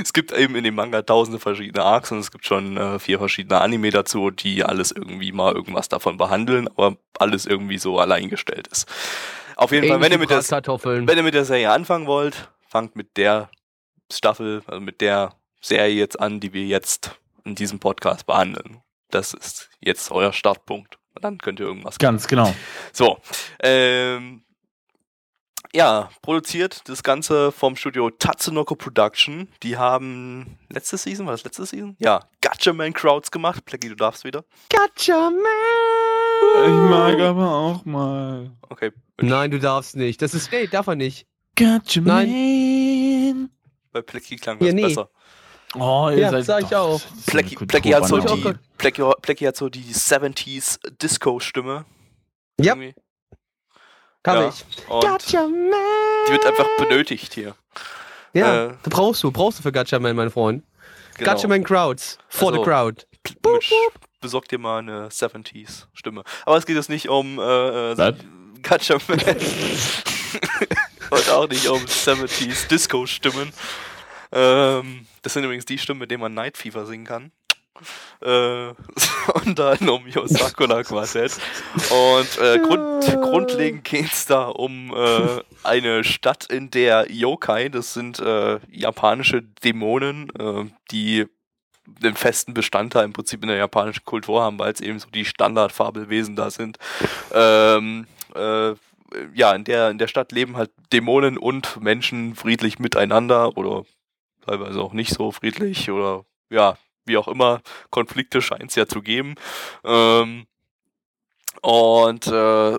Es 0.02 0.14
gibt 0.14 0.32
eben 0.32 0.56
in 0.56 0.64
dem 0.64 0.76
Manga 0.76 1.02
tausende 1.02 1.40
verschiedene 1.40 1.84
Arcs 1.84 2.12
und 2.12 2.20
es 2.20 2.32
gibt 2.32 2.46
schon 2.46 2.78
äh, 2.78 3.00
vier 3.00 3.20
verschiedene 3.20 3.60
Anime 3.62 3.92
dazu, 3.92 4.32
die 4.32 4.64
alles 4.64 4.92
irgendwie 4.92 5.32
mal 5.32 5.54
irgendwas 5.54 5.90
davon 5.90 6.18
behandeln, 6.18 6.68
aber 6.68 6.98
alles 7.20 7.46
irgendwie 7.46 7.78
so 7.78 8.00
alleingestellt 8.00 8.68
ist. 8.68 8.88
Auf 9.58 9.72
jeden 9.72 9.88
Fall, 9.88 10.00
wenn 10.02 10.12
ihr, 10.12 10.20
mit 10.20 10.30
der, 10.30 10.44
Kartoffeln. 10.44 11.08
wenn 11.08 11.18
ihr 11.18 11.24
mit 11.24 11.34
der 11.34 11.46
Serie 11.46 11.72
anfangen 11.72 12.06
wollt, 12.06 12.50
fangt 12.68 12.96
mit 12.96 13.18
der 13.18 13.50
Staffel, 14.12 14.62
also 14.68 14.80
mit 14.80 15.02
der 15.02 15.34
Serie 15.62 15.96
jetzt 15.96 16.20
an, 16.20 16.40
die 16.40 16.54
wir 16.54 16.64
jetzt 16.66 17.20
in 17.44 17.56
diesem 17.56 17.80
Podcast 17.80 18.26
behandeln. 18.28 18.82
Das 19.10 19.34
ist 19.34 19.70
jetzt 19.80 20.12
euer 20.12 20.32
Startpunkt. 20.34 20.98
Und 21.16 21.24
dann 21.24 21.40
könnt 21.40 21.60
ihr 21.60 21.66
irgendwas 21.66 21.98
Ganz 21.98 22.28
genau. 22.28 22.54
so, 22.94 23.18
ähm, 23.64 24.44
ja, 25.74 26.10
produziert 26.22 26.88
das 26.90 27.04
Ganze 27.04 27.52
vom 27.52 27.76
Studio 27.76 28.10
Tatsunoko 28.10 28.76
Production. 28.76 29.48
Die 29.64 29.78
haben 29.78 30.58
letzte 30.70 30.98
Season, 30.98 31.26
war 31.26 31.34
das 31.34 31.44
letzte 31.44 31.66
Season? 31.66 31.96
Ja, 32.00 32.22
Gotcha 32.42 32.74
Man 32.74 32.94
Crowds 32.94 33.32
gemacht. 33.32 33.66
Plecki, 33.66 33.90
du 33.90 33.96
darfst 33.96 34.24
wieder. 34.24 34.44
Gotcha, 34.72 35.30
man! 35.30 36.66
Ich 36.66 36.90
mag 36.90 37.20
aber 37.20 37.52
auch 37.54 37.86
mal. 37.86 38.52
Okay, 38.70 38.92
Nein, 39.20 39.52
du 39.52 39.60
darfst 39.60 39.96
nicht. 39.96 40.22
Das 40.22 40.34
ist, 40.34 40.52
nee, 40.52 40.68
darf 40.68 40.88
er 40.88 40.96
nicht. 40.96 41.26
Gotcha, 41.58 42.02
Nein. 42.02 42.30
man. 42.30 43.50
bei 43.92 44.02
Plecki 44.02 44.36
klang 44.36 44.60
Ja, 44.60 44.68
das 44.68 44.76
nee. 44.76 44.82
besser. 44.84 45.10
Oh, 45.76 46.10
ihr 46.12 46.20
Ja, 46.20 46.32
seid 46.32 46.46
sag 46.46 46.64
ich 46.64 46.70
doch- 46.70 47.02
auch. 47.02 47.02
Plecky, 47.26 47.56
hat 47.92 48.08
so 48.08 48.20
die, 48.20 48.42
grad- 48.42 48.60
Plecky, 48.78 49.04
Plecky 49.22 49.46
hat 49.46 49.58
so 49.58 49.68
die 49.70 49.84
70s 49.94 50.80
Disco-Stimme. 51.02 51.86
Ja. 52.60 52.74
Irgendwie. 52.76 52.96
Kann 54.28 54.42
Ja. 54.42 54.50
ich. 54.50 54.66
Und 54.90 55.04
Man. 55.70 55.80
die 56.28 56.32
wird 56.34 56.46
einfach 56.46 56.68
benötigt 56.78 57.34
hier. 57.34 57.56
Ja, 58.34 58.66
äh, 58.66 58.74
du 58.84 58.90
brauchst 58.90 59.24
du, 59.24 59.32
brauchst 59.32 59.60
du 59.60 59.64
für 59.64 59.72
Gacha 59.72 60.00
Man, 60.00 60.18
mein 60.18 60.30
Freund. 60.30 60.66
Genau. 61.18 61.32
Gacha 61.34 61.48
Man 61.48 61.64
Crowds. 61.64 62.18
For 62.28 62.50
Also- 62.50 62.62
the 62.62 62.70
crowd. 62.70 63.06
Mitch, 63.46 63.72
besorg 64.20 64.50
dir 64.50 64.58
mal 64.60 64.80
eine 64.80 65.08
70s 65.10 65.88
Stimme. 65.94 66.24
Aber 66.46 66.58
es 66.58 66.66
geht 66.66 66.76
jetzt 66.76 66.90
nicht 66.90 67.08
um 67.08 67.40
äh, 67.40 67.92
äh? 67.94 68.14
Gatchaman. 68.62 69.02
Und 71.10 71.30
auch 71.30 71.48
nicht 71.48 71.68
um 71.70 71.80
70s 71.86 72.68
Disco-Stimmen. 72.68 73.54
Ähm, 74.34 75.08
das 75.22 75.34
sind 75.34 75.46
übrigens 75.46 75.64
die 75.64 75.78
Stimmen, 75.78 76.02
mit 76.02 76.12
denen 76.12 76.20
man 76.22 76.34
Night 76.34 76.58
Fever 76.58 76.86
singen 76.86 77.06
kann. 77.06 77.32
Äh, 78.22 78.74
sondern 79.48 79.90
um 79.90 80.08
Yosakura 80.08 80.84
Quartett. 80.84 81.38
Und 81.90 82.42
äh, 82.42 82.60
grund, 82.60 83.06
grundlegend 83.22 83.84
geht 83.84 84.12
es 84.12 84.26
da 84.26 84.48
um 84.48 84.94
äh, 84.94 85.42
eine 85.64 86.04
Stadt, 86.04 86.46
in 86.46 86.72
der 86.72 87.12
Yokai, 87.12 87.70
das 87.70 87.94
sind 87.94 88.20
äh, 88.20 88.60
japanische 88.72 89.44
Dämonen, 89.64 90.30
äh, 90.40 90.66
die 90.92 91.26
einen 92.04 92.16
festen 92.16 92.54
Bestandteil 92.54 93.06
im 93.06 93.14
Prinzip 93.14 93.42
in 93.44 93.48
der 93.48 93.58
japanischen 93.58 94.04
Kultur 94.04 94.42
haben, 94.42 94.60
weil 94.60 94.74
es 94.74 94.82
eben 94.82 95.00
so 95.00 95.10
die 95.10 95.26
Standardfabelwesen 95.26 96.36
da 96.36 96.50
sind. 96.52 96.78
Ähm, 97.34 98.08
äh, 98.36 98.74
ja, 99.34 99.54
in 99.54 99.64
der, 99.64 99.90
in 99.90 99.98
der 99.98 100.08
Stadt 100.08 100.34
leben 100.34 100.58
halt 100.58 100.72
Dämonen 100.92 101.38
und 101.38 101.80
Menschen 101.82 102.36
friedlich 102.36 102.78
miteinander 102.78 103.58
oder 103.58 103.86
teilweise 104.46 104.82
auch 104.82 104.94
nicht 104.94 105.14
so 105.14 105.32
friedlich 105.32 105.90
oder 105.90 106.26
ja, 106.50 106.78
wie 107.08 107.18
auch 107.18 107.28
immer. 107.28 107.62
Konflikte 107.90 108.42
scheint 108.42 108.70
es 108.70 108.76
ja 108.76 108.88
zu 108.88 109.02
geben. 109.02 109.36
Ähm, 109.84 110.46
und 111.62 112.28
äh, 112.28 112.78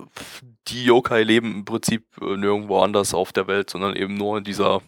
die 0.69 0.85
Yokai 0.85 1.23
leben 1.23 1.53
im 1.53 1.65
Prinzip 1.65 2.05
äh, 2.21 2.37
nirgendwo 2.37 2.81
anders 2.81 3.15
auf 3.15 3.33
der 3.33 3.47
Welt, 3.47 3.71
sondern 3.71 3.97
eben 3.97 4.15
nur 4.15 4.39
in 4.39 4.45
dieser 4.45 4.83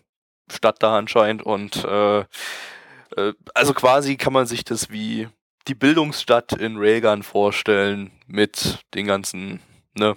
Stadt 0.51 0.83
da 0.83 0.97
anscheinend. 0.97 1.43
Und 1.43 1.85
äh, 1.85 2.21
äh, 2.21 3.35
also 3.55 3.75
quasi 3.75 4.17
kann 4.17 4.33
man 4.33 4.47
sich 4.47 4.65
das 4.65 4.91
wie 4.91 5.29
die 5.69 5.75
Bildungsstadt 5.75 6.53
in 6.53 6.77
Railgun 6.79 7.23
vorstellen 7.23 8.13
mit 8.27 8.81
den 8.95 9.07
ganzen, 9.07 9.61
ne? 9.95 10.17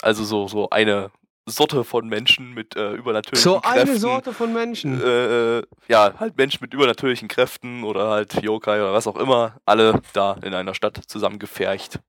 Also 0.00 0.24
so, 0.24 0.46
so 0.46 0.70
eine 0.70 1.10
Sorte 1.48 1.84
von 1.84 2.08
Menschen 2.08 2.54
mit 2.54 2.76
äh, 2.76 2.92
übernatürlichen 2.92 3.42
So 3.42 3.60
Kräften. 3.60 3.80
eine 3.90 3.98
Sorte 3.98 4.32
von 4.32 4.52
Menschen. 4.52 5.00
Äh, 5.02 5.58
äh, 5.58 5.62
ja, 5.88 6.14
halt 6.18 6.36
Menschen 6.36 6.58
mit 6.62 6.74
übernatürlichen 6.74 7.28
Kräften 7.28 7.84
oder 7.84 8.08
halt 8.10 8.34
Yokai 8.42 8.80
oder 8.80 8.92
was 8.92 9.06
auch 9.06 9.16
immer, 9.16 9.56
alle 9.66 10.00
da 10.12 10.36
in 10.42 10.54
einer 10.54 10.74
Stadt 10.74 11.00
zusammengefercht. 11.06 12.00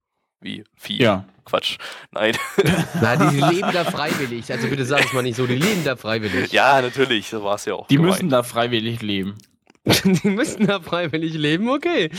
Wie 0.41 0.63
Vieh. 0.77 1.01
Ja. 1.01 1.25
Quatsch. 1.43 1.77
Nein. 2.11 2.37
Na, 3.01 3.15
die 3.17 3.37
leben 3.41 3.71
da 3.73 3.83
freiwillig. 3.91 4.51
Also 4.51 4.67
bitte 4.67 4.85
sag 4.85 5.03
es 5.03 5.11
mal 5.13 5.21
nicht 5.21 5.35
so, 5.35 5.45
die 5.47 5.55
leben 5.55 5.83
da 5.83 5.95
freiwillig. 5.97 6.51
ja, 6.53 6.81
natürlich, 6.81 7.27
so 7.27 7.43
war 7.43 7.55
es 7.55 7.65
ja 7.65 7.73
auch. 7.73 7.87
Die 7.87 7.95
gemeint. 7.97 8.13
müssen 8.15 8.29
da 8.29 8.43
freiwillig 8.43 9.01
leben. 9.01 9.35
Die 10.23 10.29
müssen 10.29 10.67
da 10.67 10.79
freiwillig 10.81 11.33
leben, 11.33 11.69
okay. 11.69 12.11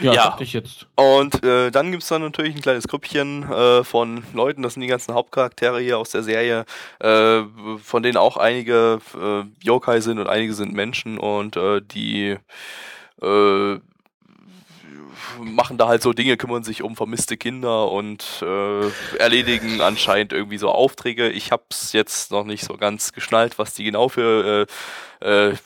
Ja, 0.00 0.12
Ja. 0.12 0.36
ich 0.40 0.52
jetzt. 0.52 0.86
Und 0.96 1.44
äh, 1.44 1.70
dann 1.70 1.90
gibt 1.90 2.02
es 2.02 2.08
dann 2.08 2.22
natürlich 2.22 2.54
ein 2.54 2.62
kleines 2.62 2.88
Grüppchen 2.88 3.50
äh, 3.50 3.84
von 3.84 4.24
Leuten, 4.34 4.62
das 4.62 4.74
sind 4.74 4.82
die 4.82 4.88
ganzen 4.88 5.14
Hauptcharaktere 5.14 5.80
hier 5.80 5.98
aus 5.98 6.10
der 6.10 6.22
Serie, 6.22 6.64
äh, 7.00 7.42
von 7.82 8.02
denen 8.02 8.16
auch 8.16 8.36
einige 8.36 9.00
äh, 9.14 9.44
Yokai 9.64 10.00
sind 10.00 10.18
und 10.18 10.28
einige 10.28 10.54
sind 10.54 10.72
Menschen 10.72 11.18
und 11.18 11.56
äh, 11.56 11.80
die 11.82 12.36
äh, 13.22 13.78
machen 15.38 15.78
da 15.78 15.88
halt 15.88 16.02
so 16.02 16.12
Dinge, 16.12 16.36
kümmern 16.36 16.64
sich 16.64 16.82
um 16.82 16.96
vermisste 16.96 17.36
Kinder 17.36 17.90
und 17.90 18.42
äh, 18.42 18.88
erledigen 19.18 19.80
anscheinend 19.80 20.32
irgendwie 20.32 20.58
so 20.58 20.70
Aufträge. 20.70 21.28
Ich 21.30 21.52
hab's 21.52 21.92
jetzt 21.92 22.30
noch 22.30 22.44
nicht 22.44 22.64
so 22.64 22.76
ganz 22.76 23.12
geschnallt, 23.12 23.58
was 23.58 23.74
die 23.74 23.84
genau 23.84 24.08
für, 24.08 24.66
äh, 25.20 25.50
äh, 25.50 25.56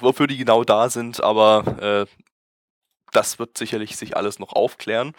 wofür 0.00 0.26
die 0.26 0.36
genau 0.36 0.64
da 0.64 0.88
sind, 0.88 1.22
aber 1.22 2.06
äh, 2.06 2.25
das 3.12 3.38
wird 3.38 3.56
sicherlich 3.56 3.96
sich 3.96 4.16
alles 4.16 4.38
noch 4.38 4.52
aufklären. 4.52 5.12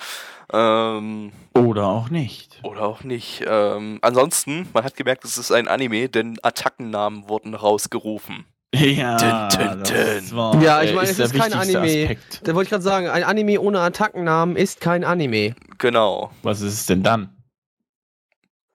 Ähm, 0.54 1.32
Oder 1.56 1.88
auch 1.88 2.10
nicht. 2.10 2.60
oder 2.64 2.82
auch 2.84 3.04
nicht. 3.04 3.44
Ähm, 3.48 4.00
ansonsten, 4.02 4.68
man 4.74 4.84
hat 4.84 4.96
gemerkt, 4.96 5.26
es 5.26 5.38
ist 5.38 5.52
ein 5.52 5.68
Anime, 5.68 6.10
denn 6.10 6.38
Attackennamen 6.44 7.28
wurden 7.30 7.54
rausgerufen. 7.54 8.46
Ja, 8.76 9.48
dun, 9.48 9.80
das 9.80 10.30
dun. 10.30 10.38
war, 10.38 10.62
Ja, 10.62 10.84
ich 10.84 10.94
meine, 10.94 11.10
es 11.10 11.18
ist 11.20 11.34
kein 11.34 11.54
Anime. 11.54 11.80
Aspekt. 11.80 12.42
Da 12.48 12.54
wollte 12.54 12.66
ich 12.68 12.70
gerade 12.70 12.84
sagen, 12.84 13.08
ein 13.08 13.24
Anime 13.24 13.60
ohne 13.62 13.80
Attackennamen 13.80 14.56
ist 14.58 14.82
kein 14.82 15.04
Anime. 15.04 15.56
Genau. 15.78 16.32
Was 16.44 16.62
ist 16.62 16.74
es 16.74 16.86
denn 16.86 17.02
dann? 17.02 17.34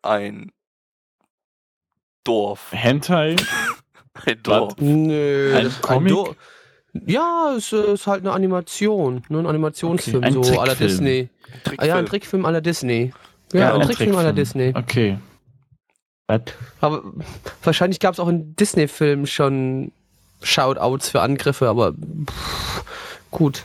Ein 0.02 0.50
Dorf. 2.24 2.68
Hentai? 2.72 3.36
Ein 4.26 4.42
Dorf. 4.42 4.74
Nö, 4.78 5.54
Ein 5.56 5.64
das 5.64 5.74
ist 5.74 5.82
Comic? 5.82 6.12
Ja, 7.07 7.55
es 7.57 7.72
äh, 7.72 7.95
ist 7.95 8.07
halt 8.07 8.20
eine 8.20 8.32
Animation, 8.32 9.22
ne? 9.28 9.38
ein 9.38 9.47
Animationsfilm, 9.47 10.18
Okay, 10.18 10.26
ein 10.26 10.32
so 10.34 10.43
Trickfilm. 10.43 10.78
Disney. 10.78 11.28
Ah, 11.78 11.84
ja, 11.86 11.97
ein 11.97 12.07
Trickfilm 12.07 12.43
la 12.43 12.61
Disney. 12.61 13.12
Ja, 13.53 13.61
Ja, 13.61 13.74
ein 13.74 13.80
ein 13.80 13.86
Trickfilm 13.86 14.12
Trickfilm. 14.12 14.36
Disney. 14.36 14.72
Okay. 14.76 15.18
Was? 16.26 16.40
Aber 16.80 17.03
wahrscheinlich 17.62 17.99
gab 18.01 18.14
es 18.14 18.20
auch 18.20 18.28
in 18.28 18.55
Disney-Filmen 18.57 19.26
schon 19.26 19.93
Shoutouts 20.43 21.09
für 21.09 21.20
Angriffe, 21.20 21.68
aber 21.68 21.93
pff, 21.93 22.84
gut. 23.30 23.64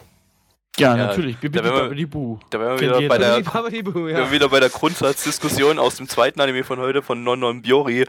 Ja, 0.78 0.96
Ja, 0.96 1.08
natürlich. 1.08 1.38
Bibi 1.38 1.58
da 1.58 1.64
werden 1.64 1.98
wir-. 1.98 2.40
Da 2.50 2.60
wären 2.60 2.80
wir 2.80 3.00
wieder 3.00 3.08
bei 3.10 3.18
der, 3.18 3.46
wären 3.46 4.32
wieder 4.32 4.50
bei 4.50 4.60
der 4.60 4.70
Grundsatzdiskussion 4.70 5.80
aus 5.80 5.96
dem 5.96 6.08
zweiten 6.08 6.40
Anime 6.40 6.64
von 6.64 6.80
heute, 6.80 7.02
von 7.02 7.24
Non 7.24 7.40
Non 7.40 7.62
Biori. 7.62 8.06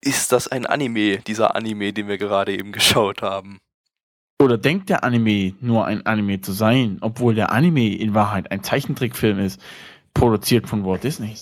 Ist 0.00 0.32
das 0.32 0.48
ein 0.48 0.66
Anime, 0.66 1.18
dieser 1.18 1.54
Anime, 1.56 1.92
den 1.92 2.08
wir 2.08 2.18
gerade 2.18 2.52
eben 2.52 2.72
geschaut 2.72 3.22
haben? 3.22 3.58
Oder 4.42 4.58
denkt 4.58 4.88
der 4.90 5.04
Anime 5.04 5.54
nur 5.60 5.84
ein 5.86 6.04
Anime 6.04 6.40
zu 6.40 6.50
sein, 6.50 6.98
obwohl 7.00 7.34
der 7.36 7.52
Anime 7.52 7.94
in 7.94 8.12
Wahrheit 8.12 8.50
ein 8.50 8.64
Zeichentrickfilm 8.64 9.38
ist, 9.38 9.60
produziert 10.14 10.68
von 10.68 10.84
Walt 10.84 11.04
Disney? 11.04 11.36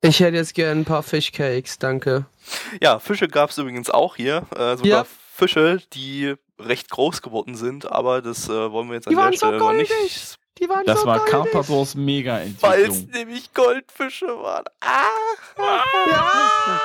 Ich 0.00 0.20
hätte 0.20 0.36
jetzt 0.36 0.54
gern 0.54 0.78
ein 0.80 0.84
paar 0.86 1.02
Fishcakes, 1.02 1.78
danke. 1.78 2.24
Ja, 2.82 2.98
Fische 2.98 3.28
gab 3.28 3.50
es 3.50 3.58
übrigens 3.58 3.90
auch 3.90 4.16
hier. 4.16 4.46
Äh, 4.56 4.76
sogar 4.76 4.84
Ja. 4.86 5.06
Fische, 5.34 5.82
die 5.92 6.34
recht 6.58 6.88
groß 6.90 7.20
geworden 7.20 7.56
sind, 7.56 7.90
aber 7.92 8.22
das 8.22 8.48
äh, 8.48 8.72
wollen 8.72 8.88
wir 8.88 8.94
jetzt 8.94 9.06
an 9.06 9.10
Die 9.10 9.16
der 9.16 9.24
waren 9.24 9.32
so 9.34 9.38
Stelle 9.38 9.58
noch 9.58 9.72
nicht. 9.74 9.90
goldig. 9.92 10.34
Die 10.58 10.68
waren 10.70 10.86
Das 10.86 11.00
so 11.02 11.06
war 11.06 11.18
goldig. 11.18 11.32
Carpadors 11.52 11.94
Weil 11.94 12.84
es 12.84 13.06
nämlich 13.08 13.52
Goldfische 13.52 14.26
waren. 14.28 14.64
Ah! 14.80 15.04
Ja. 16.08 16.80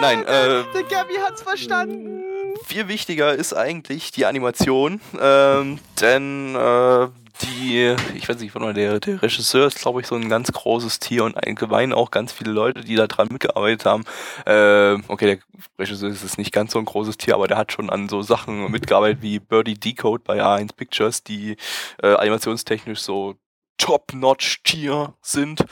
Nein, 0.00 0.20
äh, 0.24 0.62
Der 0.72 0.82
Gabi 0.88 1.14
hat's 1.14 1.42
verstanden. 1.42 2.22
Viel 2.64 2.88
wichtiger 2.88 3.34
ist 3.34 3.54
eigentlich 3.54 4.10
die 4.10 4.26
Animation, 4.26 5.00
ähm, 5.20 5.78
denn 6.00 6.54
äh, 6.54 7.08
die, 7.42 7.94
ich 8.14 8.28
weiß 8.28 8.38
nicht, 8.40 8.54
der, 8.54 9.00
der 9.00 9.22
Regisseur 9.22 9.66
ist, 9.66 9.80
glaube 9.80 10.00
ich, 10.00 10.06
so 10.06 10.16
ein 10.16 10.28
ganz 10.28 10.50
großes 10.52 10.98
Tier 10.98 11.24
und 11.24 11.36
allgemein 11.36 11.92
auch 11.92 12.10
ganz 12.10 12.32
viele 12.32 12.50
Leute, 12.50 12.80
die 12.80 12.96
da 12.96 13.06
dran 13.06 13.28
mitgearbeitet 13.30 13.84
haben. 13.84 14.04
Äh, 14.44 15.00
okay, 15.08 15.26
der 15.26 15.38
Regisseur 15.78 16.10
ist 16.10 16.22
jetzt 16.22 16.38
nicht 16.38 16.52
ganz 16.52 16.72
so 16.72 16.78
ein 16.78 16.84
großes 16.84 17.16
Tier, 17.16 17.34
aber 17.34 17.46
der 17.46 17.56
hat 17.56 17.72
schon 17.72 17.90
an 17.90 18.08
so 18.08 18.22
Sachen 18.22 18.70
mitgearbeitet 18.70 19.22
wie 19.22 19.38
Birdie 19.38 19.78
Decode 19.78 20.22
bei 20.24 20.42
A1 20.42 20.74
Pictures, 20.74 21.22
die 21.22 21.56
äh, 22.02 22.14
animationstechnisch 22.14 23.00
so 23.00 23.36
Top-Notch-Tier 23.78 25.14
sind. 25.22 25.64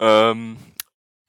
Ähm, 0.00 0.56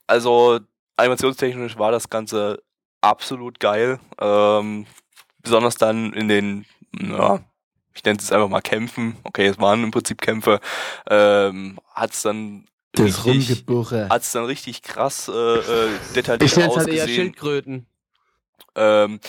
also 0.08 0.60
animationstechnisch 0.98 1.78
war 1.78 1.92
das 1.92 2.10
Ganze 2.10 2.64
absolut 3.02 3.60
geil. 3.60 4.00
Ähm, 4.20 4.88
besonders 5.44 5.76
dann 5.76 6.14
in 6.14 6.28
den, 6.28 6.66
ja, 7.00 7.42
ich 7.94 8.04
nenne 8.04 8.18
es 8.20 8.32
einfach 8.32 8.50
mal 8.50 8.62
Kämpfen. 8.62 9.18
Okay, 9.24 9.46
es 9.46 9.60
waren 9.60 9.84
im 9.84 9.92
Prinzip 9.92 10.22
Kämpfe. 10.22 10.60
Ähm, 11.08 11.80
hat 11.94 12.14
es 12.14 12.24
dann 12.24 12.66
richtig, 12.98 13.66
hat's 14.10 14.32
dann 14.32 14.46
richtig 14.46 14.82
krass 14.82 15.28
äh, 15.28 15.32
äh, 15.32 15.90
detailliert 16.16 16.44
Ich 16.52 16.58
nenne 16.58 16.72
es 16.72 16.78
halt 16.78 16.88
eher 16.88 17.04
ausgesehen. 17.04 17.16
Schildkröten. 17.16 17.86
Ähm, 18.76 19.20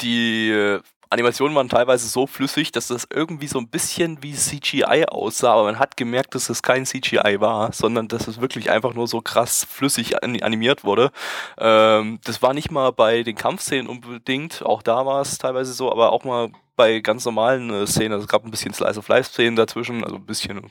die 0.00 0.50
äh, 0.50 0.80
Animationen 1.10 1.54
waren 1.56 1.68
teilweise 1.68 2.08
so 2.08 2.26
flüssig, 2.26 2.72
dass 2.72 2.88
das 2.88 3.06
irgendwie 3.12 3.46
so 3.46 3.58
ein 3.58 3.68
bisschen 3.68 4.22
wie 4.22 4.34
CGI 4.34 5.06
aussah, 5.08 5.52
aber 5.52 5.64
man 5.64 5.78
hat 5.78 5.96
gemerkt, 5.96 6.34
dass 6.34 6.48
es 6.50 6.62
kein 6.62 6.84
CGI 6.84 7.40
war, 7.40 7.72
sondern 7.72 8.08
dass 8.08 8.28
es 8.28 8.40
wirklich 8.40 8.70
einfach 8.70 8.94
nur 8.94 9.08
so 9.08 9.20
krass 9.20 9.66
flüssig 9.68 10.22
an 10.22 10.40
animiert 10.42 10.84
wurde. 10.84 11.10
Ähm, 11.58 12.18
das 12.24 12.42
war 12.42 12.54
nicht 12.54 12.70
mal 12.70 12.92
bei 12.92 13.22
den 13.22 13.36
Kampfszenen 13.36 13.86
unbedingt, 13.86 14.62
auch 14.64 14.82
da 14.82 15.06
war 15.06 15.20
es 15.20 15.38
teilweise 15.38 15.72
so, 15.72 15.90
aber 15.90 16.12
auch 16.12 16.24
mal 16.24 16.50
bei 16.76 17.00
ganz 17.00 17.24
normalen 17.24 17.70
äh, 17.70 17.86
Szenen, 17.86 18.12
also 18.12 18.24
es 18.24 18.30
gab 18.30 18.44
ein 18.44 18.50
bisschen 18.50 18.72
Slice 18.72 18.98
of 18.98 19.08
Life 19.08 19.30
Szenen 19.30 19.56
dazwischen, 19.56 20.04
also 20.04 20.16
ein 20.16 20.26
bisschen 20.26 20.70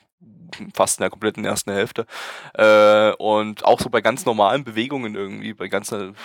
fast 0.74 1.00
in 1.00 1.04
der 1.04 1.10
kompletten 1.10 1.46
ersten 1.46 1.72
Hälfte. 1.72 2.06
Äh, 2.54 3.12
und 3.14 3.66
auch 3.66 3.80
so 3.80 3.90
bei 3.90 4.02
ganz 4.02 4.26
normalen 4.26 4.64
Bewegungen 4.64 5.16
irgendwie, 5.16 5.54
bei 5.54 5.68
ganzen 5.68 6.16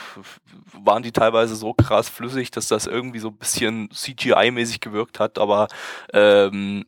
waren 0.73 1.03
die 1.03 1.13
teilweise 1.13 1.55
so 1.57 1.75
krass 1.75 2.09
flüssig, 2.09 2.51
dass 2.51 2.69
das 2.69 2.87
irgendwie 2.87 3.19
so 3.19 3.29
ein 3.29 3.37
bisschen 3.37 3.89
CGI-mäßig 3.91 4.81
gewirkt 4.81 5.21
hat, 5.21 5.39
aber 5.39 5.69
ähm, 6.13 6.85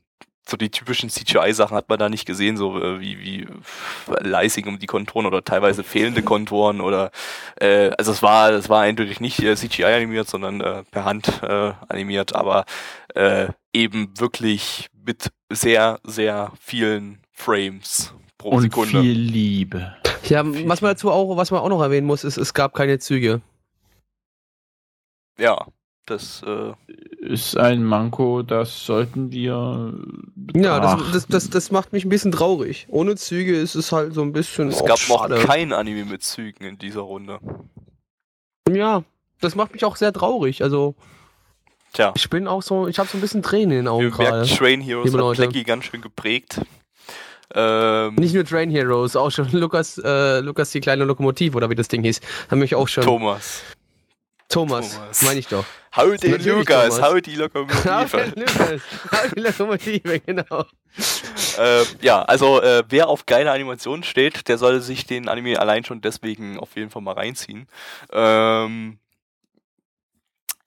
so 0.47 0.57
die 0.57 0.70
typischen 0.70 1.09
CGI-Sachen 1.09 1.76
hat 1.76 1.89
man 1.89 1.99
da 1.99 2.09
nicht 2.09 2.26
gesehen, 2.26 2.57
so 2.57 2.80
äh, 2.80 3.01
wie, 3.01 3.18
wie 3.20 3.47
leisig 4.20 4.66
um 4.66 4.78
die 4.78 4.87
Konturen 4.87 5.26
oder 5.26 5.43
teilweise 5.43 5.82
fehlende 5.82 6.22
Konturen 6.22 6.80
oder 6.80 7.11
äh, 7.61 7.91
also 7.97 8.12
es 8.12 8.22
war 8.22 8.51
es 8.51 8.68
war 8.68 8.82
eindeutig 8.82 9.20
nicht 9.20 9.43
äh, 9.43 9.57
CGI 9.57 9.85
animiert, 9.85 10.28
sondern 10.28 10.61
äh, 10.61 10.82
per 10.91 11.05
Hand 11.05 11.43
äh, 11.43 11.72
animiert, 11.89 12.35
aber 12.35 12.66
äh, 13.14 13.49
eben 13.72 14.18
wirklich 14.18 14.91
mit 15.07 15.30
sehr, 15.51 15.99
sehr 16.05 16.53
vielen 16.61 17.23
Frames 17.35 18.14
pro 18.39 18.51
Und 18.51 18.62
Sekunde. 18.62 19.01
viel 19.03 19.18
Liebe. 19.18 19.95
Ja, 20.24 20.43
was 20.47 20.80
man 20.80 20.93
dazu 20.93 21.11
auch, 21.11 21.37
was 21.37 21.51
man 21.51 21.61
auch 21.61 21.68
noch 21.68 21.82
erwähnen 21.82 22.07
muss, 22.07 22.24
ist, 22.24 22.39
es 22.39 22.55
gab 22.55 22.72
keine 22.74 22.99
Züge. 22.99 23.43
Ja, 25.39 25.66
das 26.07 26.43
äh, 26.47 26.72
Ist 27.20 27.57
ein 27.57 27.82
Manko, 27.82 28.43
das 28.43 28.87
sollten 28.87 29.32
wir. 29.32 29.95
Ja, 30.55 30.80
das, 30.80 30.93
betrachten. 30.93 31.12
das, 31.12 31.26
das, 31.26 31.51
das 31.51 31.70
macht 31.70 31.93
mich 31.93 32.05
ein 32.05 32.09
bisschen 32.09 32.32
traurig. 32.32 32.87
Ohne 32.89 33.16
Züge 33.16 33.59
ist 33.59 33.74
es 33.74 33.91
halt 33.93 34.14
so 34.14 34.22
ein 34.22 34.32
bisschen. 34.32 34.68
es 34.68 34.80
auch 34.80 34.87
gab 34.87 35.09
noch 35.09 35.45
kein 35.47 35.72
Anime 35.72 36.05
mit 36.05 36.22
Zügen 36.22 36.64
in 36.64 36.78
dieser 36.78 37.01
Runde. 37.01 37.41
Ja, 38.70 39.03
das 39.41 39.55
macht 39.57 39.72
mich 39.72 39.85
auch 39.85 39.97
sehr 39.97 40.12
traurig. 40.12 40.62
Also, 40.62 40.95
Tja, 41.93 42.12
ich 42.16 42.28
bin 42.30 42.49
auch 42.49 42.62
so, 42.62 42.87
ich 42.89 42.99
habe 42.99 43.09
so 43.09 43.18
ein 43.18 43.20
bisschen 43.20 43.43
Tränen 43.43 43.70
in 43.70 43.76
den 43.85 43.89
Augen 43.89 44.05
wir 44.05 44.16
merken, 44.16 44.30
gerade. 44.47 44.49
Train 44.49 44.80
Heroes 44.80 45.12
hat 45.12 45.20
Leute. 45.20 45.43
Plecky 45.43 45.64
ganz 45.64 45.85
schön 45.85 46.01
geprägt. 46.01 46.61
Ähm, 47.55 48.14
Nicht 48.16 48.34
nur 48.34 48.44
Train 48.44 48.70
Heroes, 48.70 49.14
auch 49.16 49.30
schon 49.30 49.48
Lukas, 49.52 49.98
äh, 49.98 50.40
Lukas 50.40 50.70
die 50.70 50.80
kleine 50.80 51.05
Lokomotive 51.05 51.57
oder 51.57 51.70
wie 51.70 51.74
das 51.74 51.88
Ding 51.88 52.02
hieß, 52.02 52.20
haben 52.50 52.59
mich 52.59 52.74
auch 52.74 52.88
schon. 52.88 53.05
Thomas. 53.05 53.62
Thomas, 54.48 54.94
Thomas. 54.94 55.22
meine 55.22 55.40
ich 55.40 55.48
doch. 55.48 55.64
Hau 55.96 56.11
den 56.11 56.44
Lukas, 56.44 57.00
hau 57.00 57.14
die 57.18 57.34
Lokomotive. 57.36 58.32
Lukas, 58.36 58.80
die 59.36 59.40
Lokomotive, 59.40 60.20
genau. 60.20 60.64
äh, 61.59 61.82
ja, 62.02 62.22
also 62.22 62.61
äh, 62.61 62.82
wer 62.88 63.09
auf 63.09 63.26
geile 63.26 63.50
Animationen 63.52 64.02
steht, 64.05 64.48
der 64.48 64.59
sollte 64.59 64.80
sich 64.82 65.07
den 65.07 65.28
Anime 65.28 65.59
allein 65.59 65.84
schon 65.84 66.00
deswegen 66.02 66.59
auf 66.59 66.76
jeden 66.76 66.90
Fall 66.90 67.02
mal 67.02 67.14
reinziehen. 67.14 67.66
Ähm, 68.12 68.98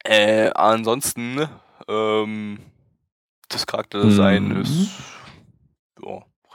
äh, 0.03 0.49
ansonsten, 0.55 1.47
ähm, 1.87 2.59
das 3.49 3.67
Charakterdesign 3.67 4.47
Mhm. 4.49 4.61
ist 4.61 4.89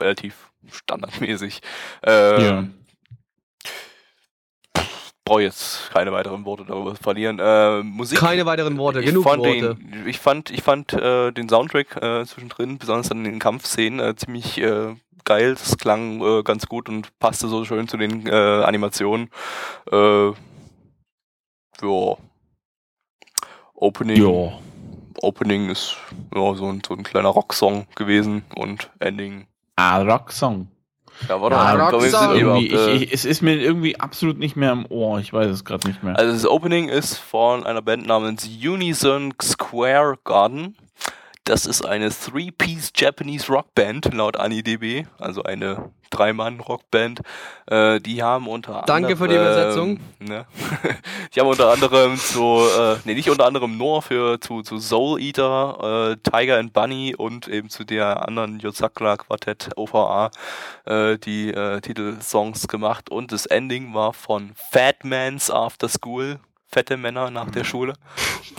relativ 0.03 0.51
standardmäßig. 0.71 1.61
Ähm, 2.03 2.41
Ja. 2.41 2.63
Brauche 5.25 5.41
jetzt 5.41 5.89
keine 5.93 6.11
weiteren 6.11 6.43
Worte 6.43 6.65
darüber 6.65 6.95
verlieren. 6.95 7.39
Äh, 7.39 7.81
Musik. 7.81 8.19
Keine 8.19 8.45
weiteren 8.45 8.77
Worte, 8.77 8.99
ich 8.99 9.05
genug 9.05 9.23
fand 9.23 9.39
Worte. 9.39 9.75
Den, 9.75 10.05
ich 10.05 10.19
fand, 10.19 10.49
ich 10.49 10.61
fand 10.61 10.91
äh, 10.91 11.31
den 11.31 11.47
Soundtrack 11.47 11.95
äh, 11.95 12.25
zwischendrin, 12.25 12.77
besonders 12.77 13.09
an 13.09 13.23
den 13.23 13.39
Kampfszenen, 13.39 14.01
äh, 14.01 14.15
ziemlich 14.17 14.59
äh, 14.59 14.95
geil. 15.23 15.53
Das 15.53 15.77
klang 15.77 16.21
äh, 16.21 16.43
ganz 16.43 16.65
gut 16.65 16.89
und 16.89 17.17
passte 17.19 17.47
so 17.47 17.63
schön 17.63 17.87
zu 17.87 17.95
den 17.95 18.27
äh, 18.27 18.31
Animationen. 18.31 19.29
Äh, 19.89 20.31
ja. 21.81 22.17
Opening. 23.75 24.21
Ja. 24.21 24.59
Opening 25.21 25.69
ist 25.69 25.95
ja, 26.35 26.53
so, 26.53 26.65
ein, 26.65 26.81
so 26.85 26.95
ein 26.95 27.03
kleiner 27.03 27.29
Rocksong 27.29 27.87
gewesen 27.95 28.43
und 28.55 28.91
Ending. 28.99 29.47
Ah, 29.75 30.01
Rocksong. 30.01 30.67
Ja, 31.29 31.39
war 31.41 31.51
Ja, 31.51 31.73
überhaupt, 32.35 32.63
Irgendwie, 32.63 32.75
äh, 32.75 32.95
ich, 32.95 33.03
ich, 33.03 33.13
es 33.13 33.25
ist 33.25 33.41
mir 33.41 33.55
irgendwie 33.55 33.99
absolut 33.99 34.37
nicht 34.37 34.55
mehr 34.55 34.71
im 34.71 34.85
Ohr. 34.87 35.19
Ich 35.19 35.31
weiß 35.31 35.49
es 35.49 35.63
gerade 35.63 35.87
nicht 35.87 36.03
mehr. 36.03 36.17
Also 36.17 36.33
das 36.33 36.45
Opening 36.45 36.89
ist 36.89 37.17
von 37.17 37.65
einer 37.65 37.81
Band 37.81 38.05
namens 38.05 38.47
Unison 38.47 39.33
Square 39.41 40.17
Garden. 40.23 40.75
Das 41.45 41.65
ist 41.65 41.85
eine 41.85 42.09
Three-Piece 42.09 42.93
Japanese 42.95 43.51
Rockband 43.51 44.13
laut 44.13 44.37
AniDB, 44.37 45.05
also 45.19 45.43
eine 45.43 45.91
Drei-Mann-Rockband. 46.09 47.21
Äh, 47.65 47.99
die 47.99 48.23
haben 48.23 48.47
unter 48.47 48.83
Danke 48.85 49.17
für 49.17 49.27
die 49.27 49.35
anderem, 49.35 49.53
Übersetzung. 49.53 49.99
Ne? 50.19 50.45
die 51.35 51.39
haben 51.41 51.47
unter 51.47 51.69
anderem 51.69 52.15
zu, 52.17 52.61
äh, 52.79 52.95
nee, 53.03 53.13
nicht 53.13 53.29
unter 53.29 53.45
anderem 53.45 53.77
nur 53.77 54.01
für 54.01 54.39
zu, 54.39 54.61
zu 54.61 54.77
Soul 54.77 55.19
Eater, 55.19 56.13
äh, 56.13 56.29
Tiger 56.29 56.59
and 56.59 56.71
Bunny 56.71 57.13
und 57.13 57.49
eben 57.49 57.69
zu 57.69 57.83
der 57.83 58.25
anderen 58.25 58.59
Yozakura 58.59 59.17
Quartett 59.17 59.71
OVA 59.75 60.31
äh, 60.85 61.17
die 61.17 61.49
äh, 61.49 61.81
Titelsongs 61.81 62.69
gemacht 62.69 63.09
und 63.09 63.33
das 63.33 63.47
Ending 63.47 63.93
war 63.93 64.13
von 64.13 64.53
Fat 64.55 65.03
Man's 65.03 65.51
After 65.51 65.89
School. 65.89 66.39
Fette 66.73 66.97
Männer 66.97 67.29
nach 67.29 67.51
der 67.51 67.63
Schule. 67.63 67.93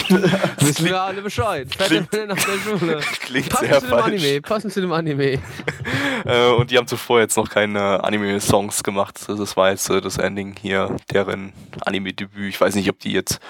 Wissen 0.61 0.87
wir 0.87 1.01
alle 1.03 1.21
Bescheid. 1.21 1.69
Fette 1.75 1.89
klingt- 2.07 2.13
Männer 2.13 2.35
nach 2.35 2.45
der 2.45 2.59
Schule. 2.59 3.01
Klingt 3.21 3.49
Passend 3.51 3.69
sehr 3.71 3.81
zu 3.81 3.87
dem 3.87 3.91
falsch. 3.91 4.05
Anime, 4.07 4.41
passend 4.41 4.73
zu 4.73 4.81
dem 4.81 4.93
Anime. 4.93 5.39
Äh, 6.27 6.53
und 6.53 6.71
die 6.71 6.79
haben 6.79 6.87
zuvor 6.87 7.21
jetzt 7.21 7.37
noch 7.37 7.51
keine 7.51 8.03
Anime-Songs 8.03 8.83
gemacht. 8.83 9.21
Das 9.29 9.59
war 9.59 9.71
jetzt 9.71 9.91
äh, 9.91 10.01
das 10.01 10.17
Ending 10.17 10.55
hier, 10.59 10.97
deren 11.13 11.53
Anime-Debüt. 11.85 12.49
Ich 12.49 12.59
weiß 12.59 12.75
nicht, 12.77 12.89
ob 12.89 12.99
die 12.99 13.13
jetzt 13.13 13.41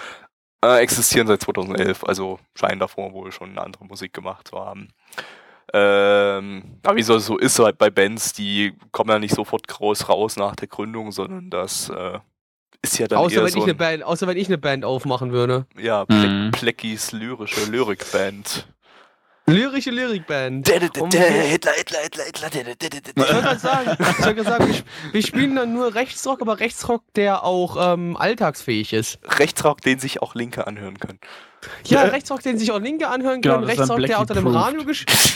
äh, 0.64 0.78
existieren 0.80 1.28
seit 1.28 1.40
2011. 1.42 2.02
Also 2.02 2.40
scheinen 2.58 2.80
davor 2.80 3.12
wohl 3.12 3.30
schon 3.30 3.50
eine 3.50 3.60
andere 3.62 3.84
Musik 3.84 4.12
gemacht 4.12 4.48
zu 4.48 4.58
haben. 4.58 4.88
Ähm, 5.72 6.64
aber 6.82 6.96
wie 6.96 7.02
so, 7.04 7.16
so 7.20 7.38
ist 7.38 7.58
halt 7.60 7.78
bei 7.78 7.90
Bands, 7.90 8.32
die 8.32 8.72
kommen 8.90 9.10
ja 9.10 9.20
nicht 9.20 9.34
sofort 9.36 9.68
groß 9.68 10.08
raus 10.08 10.34
nach 10.36 10.56
der 10.56 10.66
Gründung, 10.66 11.12
sondern 11.12 11.50
das 11.50 11.90
äh, 11.90 12.18
ist 12.84 12.98
ja 12.98 13.06
dann 13.08 13.18
Außer 13.18 13.36
eher 13.36 13.44
wenn, 13.44 13.50
so 13.52 13.58
ich 13.58 13.64
eine 13.64 13.72
ein, 13.72 13.76
Band, 13.76 14.02
außer 14.04 14.26
wenn 14.26 14.36
ich 14.36 14.46
eine 14.48 14.58
Band 14.58 14.84
aufmachen 14.84 15.32
würde. 15.32 15.66
ja, 15.80 16.04
Ple 16.04 16.28
Mhm. 16.28 16.50
Pleckis 16.52 17.12
lyrische 17.12 17.70
Lyrikband. 17.70 18.66
Lyrische 19.46 19.90
Lyrikband. 19.90 20.66
Hitler, 20.68 20.88
Hitler, 20.94 21.72
Hitler, 21.72 22.24
Hitler. 22.24 22.24
Ich 22.24 23.16
wollte 23.16 23.42
gerade 23.42 23.58
sagen, 23.58 23.90
ich 24.00 24.24
wollte 24.24 24.42
sagen 24.44 24.66
wir, 24.68 24.72
sp- 24.72 24.88
wir 25.12 25.22
spielen 25.22 25.54
dann 25.56 25.74
nur 25.74 25.94
Rechtsrock, 25.94 26.40
aber 26.40 26.60
Rechtsrock, 26.60 27.02
der 27.14 27.44
auch 27.44 27.76
ähm, 27.92 28.16
alltagsfähig 28.16 28.94
ist. 28.94 29.18
Rechtsrock, 29.38 29.82
den 29.82 29.98
sich 29.98 30.22
auch 30.22 30.34
Linke 30.34 30.66
anhören 30.66 30.98
können. 30.98 31.18
Ja, 31.84 32.02
Rechtsrock, 32.04 32.42
den 32.42 32.56
sich 32.58 32.72
auch 32.72 32.78
Linke 32.80 33.08
anhören 33.08 33.42
Genau, 33.42 33.56
können. 33.56 33.66
dann 33.66 33.76
Rechtsrock, 33.78 34.06
der 34.06 34.18
auch 34.20 34.24
dann 34.26 34.38
im 34.38 34.46
Radio, 34.46 34.82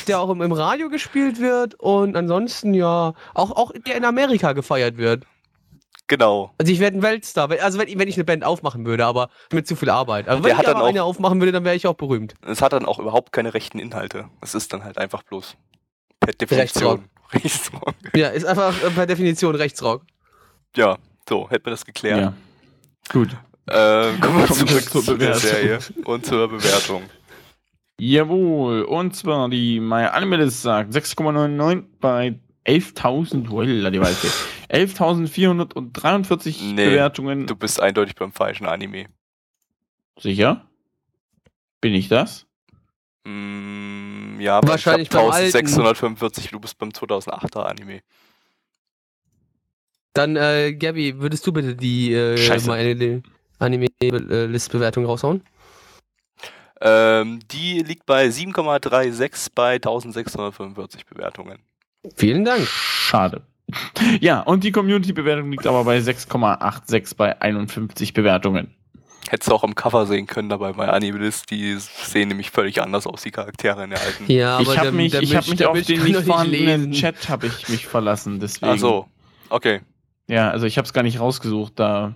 der 0.07 0.21
auch 0.21 0.31
im, 0.31 0.41
im 0.41 0.53
Radio 0.53 0.89
gespielt 0.89 1.39
wird 1.39 1.75
und 1.75 2.17
ansonsten 2.17 2.73
ja 2.73 3.13
auch, 3.35 3.51
auch 3.51 3.73
der 3.87 3.97
in 3.97 4.05
Amerika 4.07 4.53
gefeiert 4.55 4.97
wird. 4.97 5.25
Genau. 6.09 6.53
Also 6.59 6.73
ich 6.73 6.81
werde 6.81 6.99
ein 6.99 7.03
Weltstar. 7.03 7.51
Wenn- 7.51 7.61
Also 7.61 7.79
wenn, 7.79 7.87
ich- 7.89 7.99
wenn 7.99 8.09
ich 8.09 8.17
eine 8.17 8.25
Band 8.25 8.43
aufmachen 8.43 8.85
würde, 8.87 9.05
aber 9.07 9.29
mit 9.53 9.67
zu 9.69 9.77
viel 9.77 9.91
Arbeit. 9.91 10.27
Also 10.29 10.43
Der 10.43 10.51
wenn 10.53 10.57
hat 10.59 10.65
ich 10.65 10.69
aber 10.71 10.79
dann 10.79 10.83
auch- 10.85 10.89
eine 10.89 11.03
aufmachen 11.05 11.39
würde, 11.41 11.53
dann 11.53 11.65
wäre 11.65 11.77
ich 11.77 11.87
auch 11.87 11.95
berühmt. 11.95 12.35
Es 12.47 12.63
hat 12.63 12.73
dann 12.73 12.87
auch 12.87 12.99
überhaupt 12.99 13.31
keine 13.33 13.53
rechten 13.55 13.79
Inhalte. 13.79 14.29
Es 14.41 14.55
ist 14.55 14.73
dann 14.73 14.85
halt 14.85 14.97
einfach 14.99 15.23
bloß 15.23 15.57
per 16.21 16.33
Definition. 16.33 17.05
Rechtsrock. 17.33 17.95
Ja, 18.17 18.29
ist 18.29 18.47
einfach 18.47 18.75
äh, 18.83 18.91
per 18.91 19.07
Definition 19.07 19.55
Rechtsrock. 19.55 20.03
Ja, 20.75 20.97
so, 21.29 21.49
hätten 21.51 21.67
wir 21.67 21.71
das 21.73 21.85
geklärt. 21.85 22.21
Ja. 22.21 22.33
Gut. 23.13 23.37
Ähm, 23.71 24.19
kommen 24.19 24.39
wir 24.39 24.47
zurück 24.47 24.83
zur 24.91 25.03
zu 25.03 25.17
der 25.19 25.27
Bewertung. 25.35 25.41
Serie 25.43 25.79
und 26.07 26.25
zur 26.25 26.49
Bewertung. 26.49 27.03
Jawohl. 28.01 28.83
Und 28.83 29.15
zwar 29.15 29.49
die 29.51 29.79
My 29.81 30.05
Animalist 30.05 30.63
sagt 30.63 30.95
6,99 30.95 31.85
bei 32.01 32.39
11.000, 32.65 33.51
Wella, 33.51 33.91
die 33.91 34.01
Waldfee. 34.01 34.29
11.443 34.71 36.75
Nee, 36.75 36.91
Bewertungen. 36.91 37.47
Du 37.47 37.57
bist 37.57 37.81
eindeutig 37.81 38.15
beim 38.15 38.33
falschen 38.33 38.67
Anime. 38.67 39.07
Sicher? 40.19 40.67
Bin 41.81 41.95
ich 41.95 42.09
das? 42.09 42.47
Mm, 43.25 44.41
ja, 44.41 44.59
aber 44.59 44.69
Wahrscheinlich 44.69 45.09
ich 45.09 45.15
hab 45.15 45.23
beim 45.23 45.33
alten. 45.33 45.57
1645, 45.57 46.51
du 46.51 46.61
bist 46.61 46.77
beim 46.79 46.91
2008er 46.91 47.63
Anime. 47.63 48.01
Dann, 50.13 50.37
äh, 50.37 50.75
Gabby, 50.75 51.21
würdest 51.21 51.47
du 51.47 51.53
bitte 51.53 51.77
die 51.77 52.13
äh, 52.13 53.23
Anime-List-Bewertung 53.59 55.05
raushauen? 55.05 55.43
Ähm, 56.81 57.41
die 57.51 57.81
liegt 57.81 58.07
bei 58.07 58.27
7,36 58.27 59.51
bei 59.55 59.75
1645 59.75 61.07
Bewertungen. 61.07 61.59
Vielen 62.17 62.45
Dank. 62.45 62.67
Schade. 62.67 63.43
Ja, 64.21 64.41
und 64.41 64.65
die 64.65 64.73
Community-Bewertung 64.73 65.51
liegt 65.51 65.67
aber 65.67 65.85
bei 65.85 65.99
6,86 65.99 67.17
bei 67.17 67.41
51 67.41 68.13
Bewertungen. 68.15 68.75
Hättest 69.29 69.51
du 69.51 69.55
auch 69.55 69.63
am 69.63 69.75
Cover 69.75 70.07
sehen 70.07 70.27
können, 70.27 70.49
dabei 70.49 70.73
bei 70.73 70.89
Animalist, 70.89 71.51
die 71.51 71.77
sehen 71.77 72.29
nämlich 72.29 72.51
völlig 72.51 72.81
anders 72.81 73.07
aus, 73.07 73.23
die 73.23 73.31
Charaktere 73.31 73.85
in 73.85 73.91
der 73.91 74.01
alten. 74.01 74.25
Ja, 74.33 74.59
ich 74.61 74.79
habe 74.79 74.93
mich, 74.93 75.13
der 75.13 75.23
ich 75.23 75.37
hab 75.37 75.47
mich 75.47 75.59
der 75.59 75.69
auf 75.69 75.75
Milch 75.75 75.87
den 75.87 76.03
nicht 76.03 76.23
vorhandenen. 76.23 76.93
Chat 76.93 77.29
habe 77.29 77.47
ich 77.49 77.69
mich 77.69 77.87
verlassen, 77.87 78.41
deswegen. 78.41 78.73
Ach 78.73 78.79
so, 78.79 79.07
okay. 79.51 79.81
Ja, 80.29 80.51
also 80.51 80.65
ich 80.65 80.79
habe 80.79 80.87
es 80.87 80.95
gar 80.95 81.03
nicht 81.03 81.21
rausgesucht, 81.21 81.75
da 81.77 82.15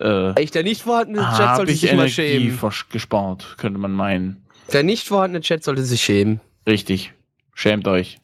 äh, 0.00 0.32
Echt, 0.32 0.54
der 0.54 0.64
nicht 0.64 0.82
vorhandene 0.82 1.26
Chat 1.36 1.56
sollte 1.56 1.72
ich 1.72 1.80
sich 1.80 1.92
mal 1.92 2.08
Energie 2.08 2.50
schämen. 2.50 2.72
gespart, 2.90 3.54
könnte 3.56 3.78
man 3.78 3.92
meinen. 3.92 4.44
Der 4.72 4.82
nicht 4.82 5.06
vorhandene 5.06 5.40
Chat 5.40 5.64
sollte 5.64 5.82
sich 5.82 6.02
schämen. 6.02 6.40
Richtig. 6.66 7.12
Schämt 7.54 7.86
euch. 7.86 8.18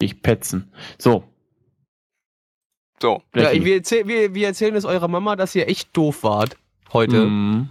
Ich 0.00 0.22
petzen. 0.22 0.72
So. 0.98 1.24
So. 3.00 3.22
Ja, 3.34 3.52
wir, 3.52 3.76
erzähl, 3.76 4.06
wir, 4.08 4.34
wir 4.34 4.46
erzählen 4.48 4.74
es 4.74 4.84
eurer 4.84 5.08
Mama, 5.08 5.36
dass 5.36 5.54
ihr 5.54 5.68
echt 5.68 5.96
doof 5.96 6.22
wart 6.22 6.56
heute. 6.92 7.26
Mhm. 7.26 7.70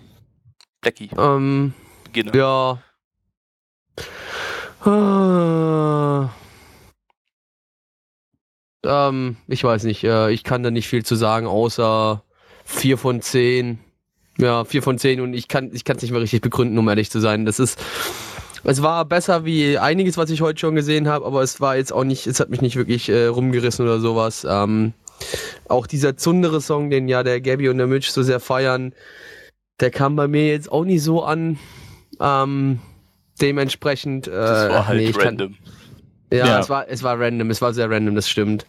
Blackie, 0.82 1.10
Ähm, 1.18 1.74
beginne. 2.06 2.32
ja. 2.38 2.82
Ah. 4.82 6.30
Ähm, 8.86 9.38
ich 9.48 9.64
weiß 9.64 9.84
nicht, 9.84 10.04
äh, 10.04 10.32
ich 10.32 10.44
kann 10.44 10.64
da 10.64 10.72
nicht 10.72 10.88
viel 10.88 11.04
zu 11.04 11.16
sagen, 11.16 11.48
außer 11.48 12.24
4 12.64 12.98
von 12.98 13.22
10. 13.22 13.80
Ja, 14.38 14.64
4 14.64 14.82
von 14.82 14.98
10 14.98 15.20
und 15.20 15.34
ich 15.34 15.50
kann 15.50 15.72
ich 15.74 15.84
es 15.86 16.02
nicht 16.02 16.12
mehr 16.12 16.22
richtig 16.22 16.42
begründen, 16.42 16.78
um 16.78 16.88
ehrlich 16.88 17.12
zu 17.12 17.20
sein. 17.20 17.46
Das 17.46 17.60
ist. 17.60 17.78
Es 18.64 18.82
war 18.82 19.06
besser 19.06 19.46
wie 19.46 19.78
einiges, 19.78 20.18
was 20.18 20.30
ich 20.30 20.42
heute 20.42 20.60
schon 20.60 20.76
gesehen 20.76 21.08
habe, 21.08 21.26
aber 21.26 21.42
es 21.42 21.62
war 21.62 21.78
jetzt 21.78 21.94
auch 21.94 22.04
nicht, 22.04 22.28
es 22.28 22.40
hat 22.40 22.50
mich 22.50 22.62
nicht 22.62 22.76
wirklich 22.76 23.10
äh, 23.10 23.26
rumgerissen 23.28 23.86
oder 23.86 24.00
sowas. 24.00 24.46
Ähm, 24.50 24.94
auch 25.68 25.88
dieser 25.88 26.18
Zundere-Song, 26.18 26.90
den 26.90 27.08
ja 27.08 27.24
der 27.24 27.42
Gabby 27.42 27.70
und 27.70 27.78
der 27.78 27.88
Mitch 27.88 28.12
so 28.12 28.24
sehr 28.24 28.40
feiern, 28.40 28.94
der 29.80 29.92
kam 29.92 30.16
bei 30.16 30.28
mir 30.28 30.48
jetzt 30.48 30.72
auch 30.72 30.84
nicht 30.84 31.04
so 31.04 31.24
an. 31.24 31.58
Ähm, 32.20 32.80
dementsprechend. 33.42 34.28
Äh, 34.28 34.32
Das 34.32 34.70
war 34.70 34.88
halt 34.88 34.98
nee, 35.00 35.06
ich 35.10 35.18
kann- 35.18 35.28
random. 35.40 35.56
ja, 36.32 36.46
Ja. 36.48 36.60
Es, 36.60 36.70
war, 36.70 36.88
es 36.90 37.04
war 37.04 37.20
random, 37.20 37.50
es 37.50 37.62
war 37.62 37.74
sehr 37.74 37.90
random, 37.90 38.16
das 38.16 38.30
stimmt. 38.30 38.66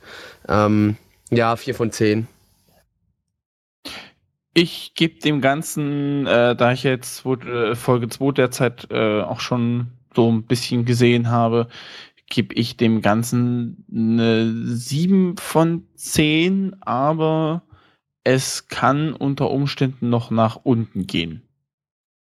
Ähm, 0.48 0.96
ja, 1.30 1.56
4 1.56 1.74
von 1.74 1.90
10. 1.92 2.26
Ich 4.62 4.92
gebe 4.92 5.18
dem 5.20 5.40
Ganzen, 5.40 6.26
äh, 6.26 6.54
da 6.54 6.72
ich 6.72 6.82
jetzt 6.82 7.24
äh, 7.24 7.74
Folge 7.74 8.10
2 8.10 8.32
derzeit 8.32 8.88
äh, 8.90 9.22
auch 9.22 9.40
schon 9.40 9.86
so 10.14 10.30
ein 10.30 10.42
bisschen 10.42 10.84
gesehen 10.84 11.30
habe, 11.30 11.68
gebe 12.28 12.54
ich 12.54 12.76
dem 12.76 13.00
Ganzen 13.00 13.86
eine 13.90 14.52
7 14.52 15.38
von 15.38 15.86
10, 15.94 16.76
aber 16.82 17.62
es 18.22 18.68
kann 18.68 19.14
unter 19.14 19.50
Umständen 19.50 20.10
noch 20.10 20.30
nach 20.30 20.56
unten 20.56 21.06
gehen. 21.06 21.48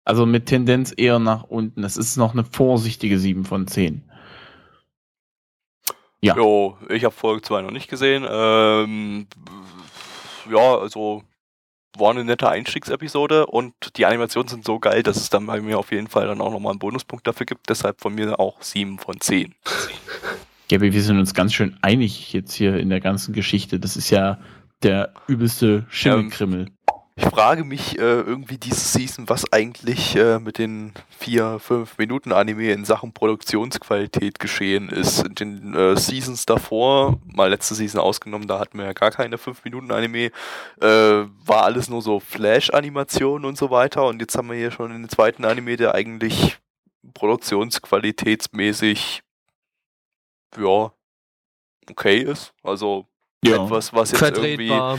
Also 0.05 0.27
mit 0.27 0.45
Tendenz 0.45 0.93
eher 0.95 1.19
nach 1.19 1.45
unten. 1.45 1.85
Es 1.85 1.97
ist 1.97 2.19
noch 2.19 2.35
eine 2.35 2.45
vorsichtige 2.45 3.19
7 3.19 3.47
von 3.47 3.67
10. 3.67 4.05
Ja. 6.21 6.37
Jo, 6.37 6.77
ich 6.91 7.03
habe 7.07 7.15
Folge 7.15 7.41
2 7.41 7.63
noch 7.63 7.71
nicht 7.71 7.89
gesehen. 7.89 8.27
Ähm, 8.29 9.27
ja, 10.51 10.77
also 10.77 11.23
war 11.99 12.11
eine 12.11 12.25
nette 12.25 12.49
Einstiegsepisode 12.49 13.47
und 13.47 13.75
die 13.97 14.07
Animationen 14.07 14.49
sind 14.49 14.65
so 14.65 14.79
geil, 14.79 15.03
dass 15.03 15.17
es 15.17 15.31
dann 15.31 15.47
bei 15.47 15.61
mir 15.61 15.79
auf 15.79 15.93
jeden 15.93 16.09
Fall 16.09 16.27
dann 16.27 16.41
auch 16.41 16.51
nochmal 16.51 16.73
einen 16.73 16.79
Bonuspunkt 16.79 17.27
dafür 17.27 17.47
gibt. 17.47 17.69
Deshalb 17.69 18.01
von 18.01 18.15
mir 18.15 18.39
auch 18.39 18.63
7 18.63 18.99
von 18.99 19.21
10. 19.21 19.55
Gabi, 20.69 20.93
wir 20.93 21.03
sind 21.03 21.19
uns 21.19 21.35
ganz 21.35 21.55
schön 21.55 21.79
einig 21.83 22.33
jetzt 22.33 22.55
hier 22.55 22.77
in 22.77 22.89
der 22.89 23.01
ganzen 23.01 23.33
Geschichte. 23.33 23.79
Das 23.79 23.97
ist 23.97 24.11
ja 24.11 24.39
der 24.83 25.15
übelste 25.29 25.87
Schimmelkrimmel. 25.89 26.69
Ich 27.19 27.25
frage 27.25 27.65
mich 27.65 27.99
äh, 27.99 28.03
irgendwie 28.03 28.59
diese 28.59 28.81
Season, 28.81 29.27
was 29.31 29.51
eigentlich 29.51 30.15
äh, 30.17 30.39
mit 30.39 30.59
den 30.59 30.93
vier, 31.09 31.59
fünf 31.59 31.97
Minuten 31.97 32.31
Anime 32.31 32.73
in 32.73 32.85
Sachen 32.85 33.15
Produktionsqualität 33.15 34.39
geschehen 34.39 34.91
ist. 34.91 35.25
In 35.25 35.35
den 35.35 35.75
äh, 35.75 35.97
Seasons 35.97 36.45
davor, 36.45 37.19
mal 37.25 37.49
letzte 37.49 37.75
Season 37.75 38.03
ausgenommen, 38.03 38.47
da 38.47 38.59
hatten 38.59 38.77
wir 38.77 38.85
ja 38.85 38.93
gar 38.93 39.11
keine 39.11 39.39
fünf 39.39 39.65
Minuten 39.65 39.93
Anime, 39.93 40.31
äh, 40.83 40.83
war 40.83 41.65
alles 41.65 41.89
nur 41.89 42.03
so 42.03 42.21
Flash-Animationen 42.21 43.47
und 43.47 43.57
so 43.57 43.71
weiter. 43.71 44.07
Und 44.07 44.21
jetzt 44.21 44.37
haben 44.37 44.51
wir 44.51 44.57
hier 44.57 44.71
schon 44.71 44.91
den 44.91 45.09
zweiten 45.09 45.47
Anime, 45.47 45.79
der 45.79 45.95
eigentlich 45.95 46.59
produktionsqualitätsmäßig 47.15 49.23
ja 50.59 50.93
okay 51.89 52.19
ist. 52.19 52.53
Also 52.63 53.07
etwas, 53.55 53.93
was 53.93 54.11
jetzt 54.11 54.23
irgendwie 54.23 54.69
Vertretbar. 54.69 54.99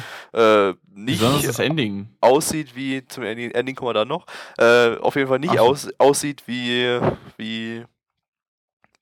äh, 0.70 0.74
nicht 0.94 1.20
Besonders 1.20 1.44
das 1.44 1.60
Ending. 1.60 2.10
aussieht 2.22 2.76
wie, 2.76 3.06
zum 3.06 3.24
Ending, 3.24 3.52
Ending 3.52 3.76
kommen 3.76 3.90
wir 3.90 3.94
dann 3.94 4.08
noch, 4.08 4.26
äh, 4.58 4.96
auf 4.98 5.16
jeden 5.16 5.28
Fall 5.28 5.40
nicht 5.40 5.60
aus, 5.60 5.90
aussieht 5.98 6.44
wie, 6.48 7.00
wie, 7.38 7.84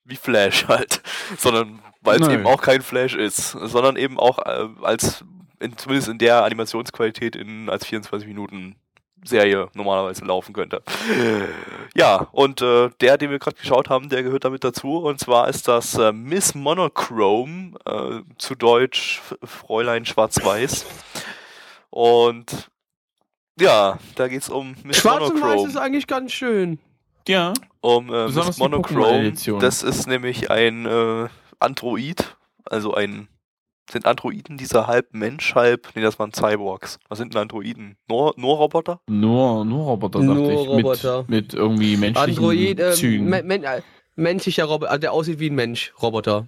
wie 0.03 0.15
Flash 0.15 0.67
halt, 0.67 1.01
sondern 1.37 1.81
weil 2.01 2.21
es 2.21 2.27
eben 2.27 2.45
auch 2.45 2.61
kein 2.61 2.81
Flash 2.81 3.15
ist, 3.15 3.51
sondern 3.51 3.95
eben 3.95 4.19
auch 4.19 4.39
äh, 4.39 4.67
als, 4.83 5.23
in, 5.59 5.75
zumindest 5.77 6.09
in 6.09 6.19
der 6.19 6.43
Animationsqualität 6.43 7.35
in, 7.35 7.69
als 7.69 7.85
24 7.85 8.27
Minuten 8.27 8.75
Serie 9.25 9.69
normalerweise 9.73 10.23
laufen 10.25 10.53
könnte. 10.53 10.81
Ja, 11.95 12.27
und 12.31 12.61
äh, 12.61 12.89
der, 13.01 13.17
den 13.17 13.31
wir 13.31 13.39
gerade 13.39 13.57
geschaut 13.57 13.89
haben, 13.89 14.09
der 14.09 14.23
gehört 14.23 14.45
damit 14.45 14.63
dazu. 14.63 14.97
Und 14.97 15.19
zwar 15.19 15.47
ist 15.47 15.67
das 15.67 15.95
äh, 15.97 16.11
Miss 16.11 16.55
Monochrome, 16.55 17.73
äh, 17.85 18.21
zu 18.37 18.55
Deutsch 18.55 19.21
Fräulein 19.43 20.05
Schwarz-Weiß. 20.05 20.85
Und 21.89 22.69
ja, 23.59 23.97
da 24.15 24.27
geht's 24.27 24.49
um 24.49 24.75
Miss 24.83 24.97
Schwarz 24.97 25.29
und 25.29 25.35
Weiß 25.35 25.41
Monochrome. 25.41 25.69
ist 25.69 25.77
eigentlich 25.77 26.07
ganz 26.07 26.31
schön. 26.33 26.79
Ja. 27.27 27.53
Um 27.81 28.09
äh, 28.09 28.25
Besonders 28.25 28.47
Miss 28.47 28.59
Monochrome. 28.59 29.33
Das 29.59 29.83
ist 29.83 30.07
nämlich 30.07 30.51
ein 30.51 30.85
äh, 30.85 31.27
Android, 31.59 32.35
also 32.65 32.93
ein 32.93 33.27
sind 33.89 34.05
Androiden 34.05 34.57
dieser 34.57 34.87
halb 34.87 35.13
Mensch, 35.13 35.53
halb, 35.55 35.89
nee, 35.95 36.01
das 36.01 36.17
waren 36.19 36.33
Cyborgs. 36.33 36.99
Was 37.07 37.17
sind 37.17 37.33
denn 37.33 37.41
Androiden? 37.41 37.97
Nur, 38.07 38.33
nur 38.37 38.57
Roboter? 38.57 38.99
Nur, 39.07 39.63
nur 39.65 39.85
Roboter, 39.85 40.19
dachte 40.19 40.33
Nur 40.33 40.51
ich. 40.51 40.67
Roboter. 40.67 41.19
Mit, 41.21 41.29
mit 41.29 41.53
irgendwie 41.53 41.97
menschlichen 41.97 42.43
Android, 42.43 42.79
äh, 42.79 42.91
Zügen. 42.93 43.29
men 43.29 43.45
men 43.45 43.63
äh, 43.63 43.81
menschlicher 44.15 44.65
Roboter, 44.65 44.97
der 44.97 45.13
aussieht 45.13 45.39
wie 45.39 45.49
ein 45.49 45.55
Mensch, 45.55 45.93
Roboter. 46.01 46.47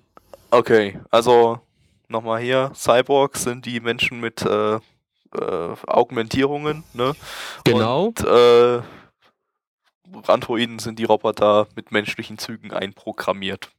Okay, 0.51 0.99
also 1.11 1.59
nochmal 2.07 2.41
hier, 2.41 2.71
Cyborgs 2.73 3.43
sind 3.43 3.65
die 3.65 3.79
Menschen 3.79 4.19
mit 4.19 4.41
äh, 4.43 4.75
äh, 4.75 4.79
Augmentierungen, 5.85 6.83
ne? 6.93 7.13
Genau. 7.63 8.05
Und 8.05 8.23
äh, 8.25 8.81
Androiden 10.25 10.79
sind 10.79 10.99
die 10.99 11.03
Roboter 11.03 11.67
mit 11.75 11.91
menschlichen 11.91 12.37
Zügen 12.37 12.71
einprogrammiert. 12.71 13.71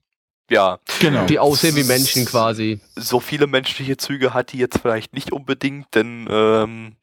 Ja, 0.51 0.78
genau. 1.01 1.26
Die 1.26 1.38
aussehen 1.38 1.76
wie 1.76 1.84
Menschen 1.84 2.24
quasi. 2.24 2.80
so 2.96 3.20
viele 3.20 3.46
menschliche 3.46 3.96
Züge 3.99 4.32
hat 4.32 4.53
die 4.53 4.59
jetzt 4.59 4.78
vielleicht 4.80 5.12
nicht 5.12 5.32
unbedingt, 5.32 5.94
denn 5.94 6.26
ähm, 6.30 6.96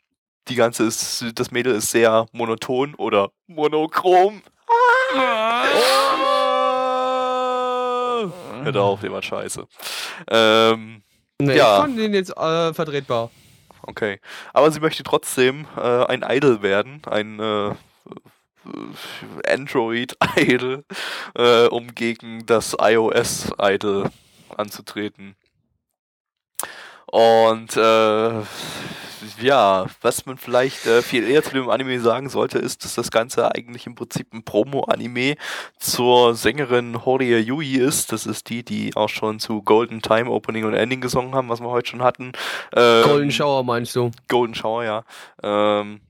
die 0.47 0.55
ganze 0.55 0.83
ist, 0.83 1.25
das 1.35 1.51
Mädel 1.51 1.75
ist 1.75 1.91
sehr 1.91 2.25
monoton 2.31 2.95
oder 2.95 3.29
monochrom. 3.47 4.41
Hört 8.63 8.77
auf, 8.77 9.01
der 9.01 9.11
war 9.11 9.21
scheiße. 9.21 9.67
Ähm, 10.29 11.01
Nee, 11.37 11.57
Ja. 11.57 11.75
ich 11.77 11.81
fand 11.81 11.99
den 11.99 12.13
jetzt 12.13 12.35
äh, 12.37 12.73
vertretbar. 12.73 13.29
okay. 13.81 14.19
Aber 14.53 14.71
sie 14.71 14.79
möchte 14.79 15.03
trotzdem 15.03 15.67
äh, 15.77 16.05
ein 16.05 16.23
Idol 16.27 16.61
werden, 16.61 17.01
ein 17.11 17.39
äh, 17.41 17.71
Android-Idol, 19.47 20.83
äh, 21.35 21.67
um 21.67 21.93
gegen 21.95 22.45
das 22.45 22.75
iOS-Idol 22.79 24.09
anzutreten. 24.55 25.35
Und 27.07 27.77
äh, 27.77 28.41
ja, 29.41 29.85
was 30.01 30.25
man 30.25 30.37
vielleicht 30.37 30.85
äh, 30.85 31.01
viel 31.01 31.27
eher 31.27 31.43
zu 31.43 31.51
dem 31.51 31.69
Anime 31.69 31.99
sagen 31.99 32.29
sollte, 32.29 32.59
ist, 32.59 32.83
dass 32.83 32.95
das 32.95 33.11
Ganze 33.11 33.53
eigentlich 33.53 33.85
im 33.85 33.95
Prinzip 33.95 34.33
ein 34.33 34.43
Promo-Anime 34.43 35.35
zur 35.79 36.35
Sängerin 36.35 37.05
Horia 37.05 37.37
Yui 37.37 37.75
ist. 37.75 38.11
Das 38.11 38.25
ist 38.25 38.49
die, 38.49 38.63
die 38.63 38.95
auch 38.95 39.09
schon 39.09 39.39
zu 39.39 39.61
Golden 39.61 40.01
Time 40.01 40.29
Opening 40.29 40.65
und 40.65 40.73
Ending 40.73 41.01
gesungen 41.01 41.35
haben, 41.35 41.49
was 41.49 41.61
wir 41.61 41.69
heute 41.69 41.89
schon 41.89 42.03
hatten. 42.03 42.31
Ähm, 42.75 43.03
Golden 43.03 43.31
Shower 43.31 43.63
meinst 43.63 43.95
du? 43.95 44.11
Golden 44.27 44.55
Shower, 44.55 44.83
ja. 44.83 45.03
Ähm, 45.41 46.01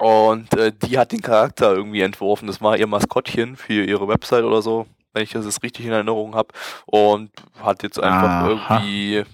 und 0.00 0.56
äh, 0.56 0.72
die 0.72 0.98
hat 0.98 1.12
den 1.12 1.20
Charakter 1.20 1.74
irgendwie 1.74 2.00
entworfen. 2.00 2.46
Das 2.46 2.62
war 2.62 2.76
ihr 2.78 2.86
Maskottchen 2.86 3.56
für 3.56 3.84
ihre 3.84 4.08
Website 4.08 4.44
oder 4.44 4.62
so, 4.62 4.86
wenn 5.12 5.22
ich 5.22 5.32
das 5.32 5.44
jetzt 5.44 5.62
richtig 5.62 5.84
in 5.84 5.92
Erinnerung 5.92 6.34
habe. 6.34 6.48
Und 6.86 7.30
hat 7.62 7.82
jetzt 7.82 8.02
einfach 8.02 8.28
Aha. 8.28 8.48
irgendwie 8.48 9.24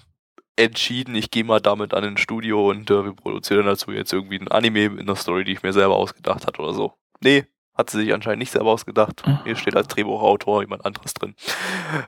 entschieden, 0.57 1.15
ich 1.15 1.31
gehe 1.31 1.45
mal 1.45 1.61
damit 1.61 1.93
an 1.93 2.03
ein 2.03 2.17
Studio 2.17 2.69
und 2.69 2.91
äh, 2.91 3.05
wir 3.05 3.13
produzieren 3.13 3.65
dazu 3.65 3.91
jetzt 3.91 4.11
irgendwie 4.11 4.39
ein 4.39 4.49
Anime 4.49 4.85
in 4.85 4.99
einer 4.99 5.15
Story, 5.15 5.45
die 5.45 5.53
ich 5.53 5.63
mir 5.63 5.71
selber 5.71 5.95
ausgedacht 5.95 6.45
hat 6.45 6.59
oder 6.59 6.73
so. 6.73 6.91
Nee, 7.21 7.45
hat 7.73 7.89
sie 7.89 7.99
sich 7.99 8.13
anscheinend 8.13 8.39
nicht 8.39 8.51
selber 8.51 8.71
ausgedacht. 8.71 9.23
Hier 9.45 9.55
steht 9.55 9.77
als 9.77 9.87
Drehbuchautor 9.87 10.63
jemand 10.63 10.83
anderes 10.83 11.13
drin. 11.13 11.35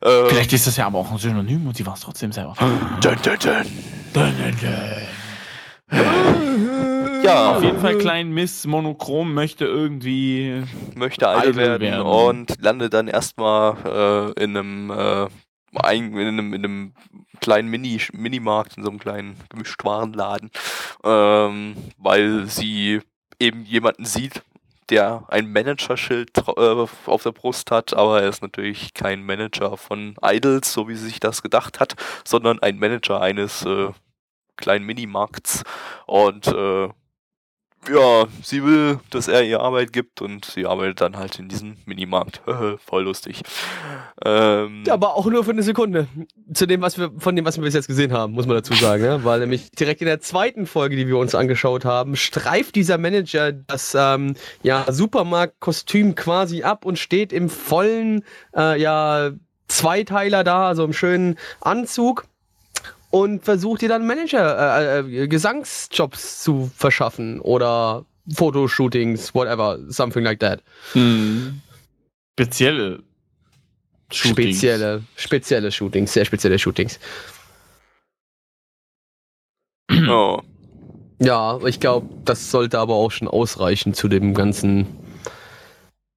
Ähm, 0.01 0.26
Vielleicht 0.28 0.51
ist 0.51 0.68
das 0.68 0.76
ja 0.76 0.88
aber 0.88 0.97
auch 0.97 1.12
ein 1.12 1.18
Synonym 1.18 1.66
und 1.66 1.78
sie 1.78 1.86
war 1.86 1.93
es 1.93 2.01
trotzdem 2.01 2.34
selber. 2.34 2.55
dun, 3.01 3.16
dun, 3.24 3.38
dun. 3.39 3.66
Dun, 4.14 4.34
dun, 4.38 4.57
dun. 5.91 6.79
Ja, 7.24 7.56
Auf 7.56 7.64
jeden 7.64 7.80
Fall 7.80 7.98
Klein 7.98 8.32
Miss 8.32 8.66
Monochrom 8.66 9.34
möchte 9.34 9.66
irgendwie. 9.66 10.64
möchte 10.96 11.26
Idol 11.26 11.42
Idol 11.42 11.56
werden, 11.56 11.82
werden. 11.82 12.06
und 12.06 12.62
landet 12.62 12.94
dann 12.94 13.08
erstmal 13.08 14.34
äh, 14.38 14.44
in 14.44 14.58
einem 14.58 14.92
äh, 14.92 15.28
in 15.92 16.16
einem, 16.18 16.54
in 16.54 16.66
einem 16.66 16.94
kleinen 17.42 17.70
Mini, 17.70 18.02
Minimarkt, 18.14 18.78
in 18.78 18.84
so 18.84 18.90
einem 18.90 19.00
kleinen 19.00 19.38
Gemischtwarenladen, 19.50 20.50
ähm, 21.04 21.76
weil 21.98 22.46
sie 22.48 23.02
eben 23.40 23.66
jemanden 23.66 24.06
sieht, 24.06 24.42
der 24.90 25.26
ein 25.28 25.52
Manager-Schild 25.52 26.32
äh, 26.38 26.86
auf 27.06 27.24
der 27.24 27.32
Brust 27.32 27.72
hat, 27.72 27.94
aber 27.94 28.22
er 28.22 28.30
ist 28.30 28.42
natürlich 28.42 28.94
kein 28.94 29.24
Manager 29.24 29.78
von 29.78 30.16
Idols, 30.24 30.74
so 30.74 30.88
wie 30.88 30.96
sie 30.96 31.06
sich 31.06 31.20
das 31.20 31.44
gedacht 31.44 31.80
hat, 31.80 31.96
sondern 32.26 32.60
ein 32.60 32.80
Manager 32.80 33.22
eines 33.22 33.64
äh, 33.66 33.90
kleinen 34.58 34.86
Minimarkts. 34.86 35.64
Und 36.08 36.48
äh, 36.48 36.90
ja, 37.88 38.28
sie 38.44 38.64
will, 38.64 39.00
dass 39.10 39.28
er 39.28 39.44
ihr 39.44 39.62
Arbeit 39.62 39.94
gibt 39.94 40.22
und 40.22 40.46
sie 40.46 40.66
arbeitet 40.66 41.02
dann 41.02 41.18
halt 41.18 41.40
in 41.40 41.48
diesem 41.48 41.78
Minimarkt. 41.86 42.42
Voll 42.86 43.04
lustig. 43.04 43.42
Ähm, 44.24 44.84
aber 44.90 45.16
auch 45.16 45.26
nur 45.26 45.44
für 45.44 45.52
eine 45.52 45.64
Sekunde. 45.64 46.08
Zu 46.54 46.66
dem, 46.66 46.82
was 46.82 46.98
wir, 46.98 47.12
von 47.18 47.36
dem, 47.36 47.46
was 47.46 47.58
wir 47.58 47.64
bis 47.64 47.74
jetzt 47.74 47.88
gesehen 47.88 48.12
haben, 48.12 48.34
muss 48.34 48.48
man 48.48 48.58
dazu 48.58 48.74
sagen. 48.74 49.04
Ja? 49.04 49.24
Weil 49.24 49.40
nämlich 49.40 49.72
direkt 49.72 50.02
in 50.02 50.08
der 50.08 50.20
zweiten 50.20 50.66
Folge, 50.66 50.96
die 50.96 51.08
wir 51.08 51.18
uns 51.18 51.36
angeschaut 51.36 51.86
haben, 51.86 52.16
streift 52.16 52.76
dieser 52.76 52.98
Manager 52.98 53.52
das 53.54 53.96
ähm, 53.98 54.36
ja, 54.62 54.86
Supermarktkostüm 54.88 56.16
quasi 56.16 56.64
ab 56.64 56.86
und 56.86 57.00
steht 57.00 57.32
im 57.32 57.50
vollen 57.50 58.24
äh, 58.56 58.80
ja, 58.80 59.32
Zweiteiler 59.68 60.44
da, 60.44 60.68
also 60.68 60.84
im 60.84 60.94
schönen 60.94 61.38
Anzug 61.62 62.26
und 63.10 63.43
versucht 63.43 63.82
dir 63.82 63.89
dann 63.89 64.05
Manager, 64.05 64.78
äh, 64.78 64.99
äh, 64.99 65.28
Gesangsjobs 65.28 66.41
zu 66.41 66.72
verschaffen 66.76 67.39
oder 67.41 68.05
Fotoshootings, 68.34 69.34
whatever, 69.34 69.80
something 69.88 70.24
like 70.24 70.39
that. 70.39 70.62
Hm. 70.93 71.62
Spezielle 72.39 73.03
Shootings. 74.12 74.57
Spezielle, 74.57 75.03
spezielle 75.16 75.72
Shootings, 75.72 76.14
sehr 76.14 76.26
spezielle 76.26 76.57
Shootings. 76.57 76.99
Oh. 80.07 80.41
Ja, 81.20 81.60
ich 81.66 81.80
glaube, 81.80 82.07
das 82.26 82.49
sollte 82.49 82.80
aber 82.80 82.95
auch 82.95 83.12
schon 83.12 83.28
ausreichen 83.28 83.93
zu 83.93 84.07
dem 84.07 84.34
ganzen 84.34 84.88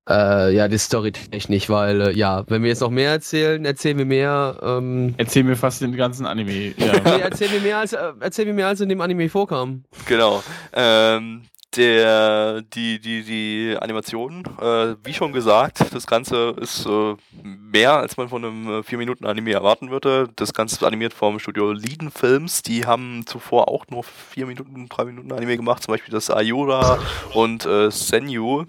äh, 0.09 0.55
ja, 0.55 0.69
die 0.69 0.79
Story 0.79 1.13
nicht, 1.49 1.71
weil, 1.71 2.01
äh, 2.01 2.13
ja, 2.13 2.45
wenn 2.49 2.63
wir 2.63 2.71
jetzt 2.71 2.81
noch 2.81 2.91
mehr 2.91 3.11
erzählen, 3.11 3.65
erzählen 3.65 3.99
wir 3.99 4.05
mehr. 4.05 4.59
Ähm, 4.63 5.15
erzählen 5.17 5.47
wir 5.47 5.57
fast 5.57 5.81
den 5.81 5.95
ganzen 5.97 6.27
Anime. 6.27 6.75
Ja. 6.77 6.93
nee, 7.05 7.21
erzählen 7.21 7.53
wir 7.53 7.61
mehr 7.61 7.79
als, 7.79 7.93
äh, 7.93 8.13
erzählen 8.21 8.49
wir 8.49 8.55
mehr 8.55 8.69
als 8.69 8.81
in 8.81 8.89
dem 8.89 9.01
Anime 9.01 9.29
vorkam. 9.29 9.85
Genau. 10.07 10.43
Ähm, 10.73 11.43
der, 11.77 12.63
die, 12.63 12.99
die, 13.01 13.23
die 13.23 13.77
Animation, 13.81 14.45
äh, 14.61 14.95
wie 15.05 15.15
schon 15.15 15.33
gesagt, 15.33 15.95
das 15.95 16.07
Ganze 16.07 16.55
ist 16.61 16.85
äh, 16.85 17.15
mehr, 17.43 17.95
als 17.95 18.17
man 18.17 18.29
von 18.29 18.45
einem 18.45 18.69
4-Minuten-Anime 18.81 19.53
erwarten 19.53 19.91
würde. 19.91 20.29
Das 20.37 20.53
Ganze 20.53 20.77
ist 20.77 20.85
animiert 20.85 21.15
vom 21.15 21.39
Studio 21.39 21.73
Leiden 21.73 22.11
Films. 22.11 22.63
Die 22.63 22.85
haben 22.85 23.25
zuvor 23.27 23.69
auch 23.69 23.87
nur 23.89 24.05
4 24.05 24.47
Minuten, 24.47 24.89
3 24.89 25.05
Minuten 25.05 25.33
Anime 25.33 25.57
gemacht, 25.57 25.83
zum 25.83 25.93
Beispiel 25.93 26.13
das 26.13 26.29
Ayura 26.29 26.99
und 27.33 27.65
äh, 27.65 27.91
Senyu. 27.91 28.65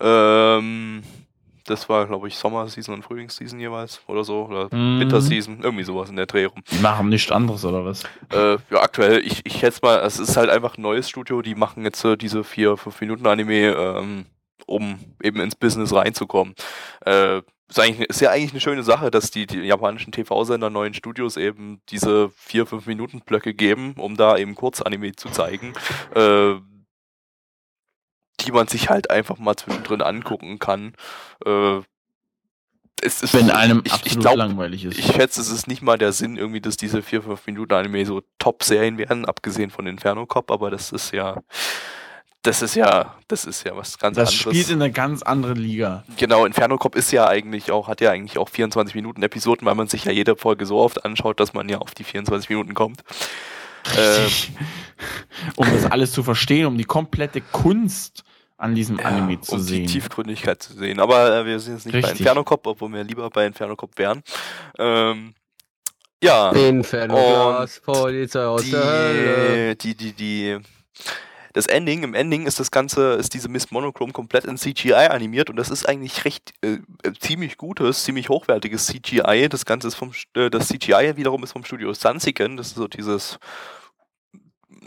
Ähm, 0.00 1.02
das 1.68 1.88
war, 1.88 2.06
glaube 2.06 2.28
ich, 2.28 2.36
Sommerseason 2.36 2.94
und 2.94 3.02
Frühlingsseason 3.02 3.60
jeweils 3.60 4.00
oder 4.06 4.24
so. 4.24 4.46
Oder 4.46 4.74
mhm. 4.74 5.00
Winterseason, 5.00 5.60
irgendwie 5.62 5.84
sowas 5.84 6.10
in 6.10 6.16
der 6.16 6.26
Dreh 6.26 6.46
rum. 6.46 6.62
Die 6.70 6.78
machen 6.78 7.08
nichts 7.08 7.30
anderes 7.30 7.64
oder 7.64 7.84
was? 7.84 8.04
Äh, 8.32 8.56
ja, 8.70 8.80
aktuell, 8.80 9.24
ich, 9.24 9.44
ich 9.44 9.58
schätze 9.58 9.80
mal, 9.82 10.00
es 10.00 10.18
ist 10.18 10.36
halt 10.36 10.50
einfach 10.50 10.76
ein 10.76 10.82
neues 10.82 11.08
Studio, 11.08 11.42
die 11.42 11.54
machen 11.54 11.84
jetzt 11.84 12.04
äh, 12.04 12.16
diese 12.16 12.40
4-5 12.40 12.92
Minuten 13.00 13.26
Anime, 13.26 13.74
ähm, 13.74 14.26
um 14.66 14.98
eben 15.22 15.40
ins 15.40 15.54
Business 15.54 15.94
reinzukommen. 15.94 16.54
Äh, 17.04 17.42
ist, 17.68 17.80
eigentlich, 17.80 18.08
ist 18.08 18.20
ja 18.20 18.30
eigentlich 18.30 18.52
eine 18.52 18.60
schöne 18.60 18.82
Sache, 18.82 19.10
dass 19.10 19.30
die, 19.30 19.46
die 19.46 19.58
japanischen 19.58 20.12
TV-Sender 20.12 20.70
neuen 20.70 20.94
Studios 20.94 21.36
eben 21.36 21.82
diese 21.90 22.30
4-5 22.48 22.82
Minuten 22.86 23.20
Blöcke 23.20 23.52
geben, 23.52 23.94
um 23.98 24.16
da 24.16 24.38
eben 24.38 24.54
Kurzanime 24.54 25.12
zu 25.16 25.28
zeigen. 25.28 25.74
Äh, 26.14 26.54
die 28.40 28.52
man 28.52 28.68
sich 28.68 28.88
halt 28.88 29.10
einfach 29.10 29.38
mal 29.38 29.56
zwischendrin 29.56 30.02
angucken 30.02 30.58
kann. 30.58 30.94
Äh, 31.44 31.80
es 33.00 33.22
ist, 33.22 33.34
Wenn 33.34 33.50
einem 33.50 33.82
ich, 33.84 33.92
absolut 33.92 34.12
ich 34.12 34.20
glaub, 34.20 34.36
langweilig 34.36 34.84
ist. 34.84 34.98
Ich 34.98 35.06
schätze, 35.06 35.40
es 35.40 35.50
ist 35.50 35.68
nicht 35.68 35.82
mal 35.82 35.98
der 35.98 36.12
Sinn, 36.12 36.36
irgendwie, 36.36 36.60
dass 36.60 36.76
diese 36.76 36.98
4-5 36.98 37.38
Minuten 37.46 37.74
Anime 37.74 38.04
so 38.04 38.22
Top-Serien 38.38 38.98
werden, 38.98 39.24
abgesehen 39.24 39.70
von 39.70 39.86
Inferno 39.86 40.26
Cop, 40.26 40.50
aber 40.50 40.70
das 40.70 40.92
ist 40.92 41.12
ja. 41.12 41.42
Das 42.42 42.62
ist 42.62 42.76
ja, 42.76 43.16
das 43.26 43.44
ist 43.44 43.64
ja 43.64 43.76
was 43.76 43.98
ganz 43.98 44.16
das 44.16 44.28
anderes. 44.28 44.44
Das 44.44 44.52
spielt 44.54 44.70
in 44.70 44.80
einer 44.80 44.90
ganz 44.90 45.22
anderen 45.22 45.58
Liga. 45.58 46.04
Genau, 46.16 46.46
Inferno 46.46 46.78
Cop 46.78 46.94
ist 46.94 47.10
ja 47.10 47.26
eigentlich 47.26 47.72
auch, 47.72 47.88
hat 47.88 48.00
ja 48.00 48.12
eigentlich 48.12 48.38
auch 48.38 48.48
24 48.48 48.94
Minuten 48.94 49.22
Episoden, 49.24 49.66
weil 49.66 49.74
man 49.74 49.88
sich 49.88 50.04
ja 50.04 50.12
jede 50.12 50.36
Folge 50.36 50.64
so 50.64 50.78
oft 50.78 51.04
anschaut, 51.04 51.40
dass 51.40 51.52
man 51.52 51.68
ja 51.68 51.78
auf 51.78 51.94
die 51.94 52.04
24 52.04 52.48
Minuten 52.48 52.74
kommt. 52.74 53.02
Ähm, 53.96 54.30
um 55.56 55.66
das 55.70 55.90
alles 55.90 56.12
zu 56.12 56.22
verstehen, 56.22 56.66
um 56.66 56.78
die 56.78 56.84
komplette 56.84 57.40
Kunst 57.40 58.22
an 58.58 58.74
diesem 58.74 58.98
Anime 59.00 59.34
ja, 59.34 59.40
zu 59.40 59.54
um 59.54 59.60
sehen. 59.60 59.86
Die 59.86 59.92
Tiefgründigkeit 59.92 60.62
zu 60.62 60.74
sehen. 60.74 61.00
Aber 61.00 61.34
äh, 61.34 61.46
wir 61.46 61.58
sind 61.60 61.74
jetzt 61.74 61.86
nicht 61.86 61.94
Richtig. 61.94 62.12
bei 62.12 62.18
Inferno 62.18 62.44
Cop, 62.44 62.66
obwohl 62.66 62.92
wir 62.92 63.04
lieber 63.04 63.30
bei 63.30 63.46
Inferno 63.46 63.76
Cop 63.76 63.96
wären. 63.96 64.22
Ähm, 64.78 65.34
ja. 66.22 66.50
Inferno 66.50 67.64
Polizei 67.84 68.44
aus 68.44 68.64
die, 68.64 68.72
der 68.72 68.84
Hölle. 68.84 69.76
Die, 69.76 69.94
die, 69.94 70.12
die. 70.12 70.58
Das 71.54 71.66
Ending, 71.66 72.02
im 72.02 72.14
Ending 72.14 72.46
ist 72.46 72.60
das 72.60 72.70
Ganze, 72.70 73.14
ist 73.14 73.32
diese 73.32 73.48
Miss 73.48 73.70
Monochrome 73.70 74.12
komplett 74.12 74.44
in 74.44 74.58
CGI 74.58 74.92
animiert 74.92 75.48
und 75.50 75.56
das 75.56 75.70
ist 75.70 75.88
eigentlich 75.88 76.24
recht 76.24 76.52
äh 76.60 76.78
ziemlich 77.18 77.56
gutes, 77.56 78.04
ziemlich 78.04 78.28
hochwertiges 78.28 78.86
CGI. 78.86 79.48
Das 79.48 79.64
Ganze 79.64 79.88
ist 79.88 79.94
vom 79.94 80.12
äh, 80.34 80.50
das 80.50 80.68
CGI 80.68 81.16
wiederum 81.16 81.42
ist 81.42 81.52
vom 81.52 81.64
Studio 81.64 81.94
Sunsiken, 81.94 82.56
das 82.56 82.68
ist 82.68 82.76
so 82.76 82.86
dieses 82.86 83.38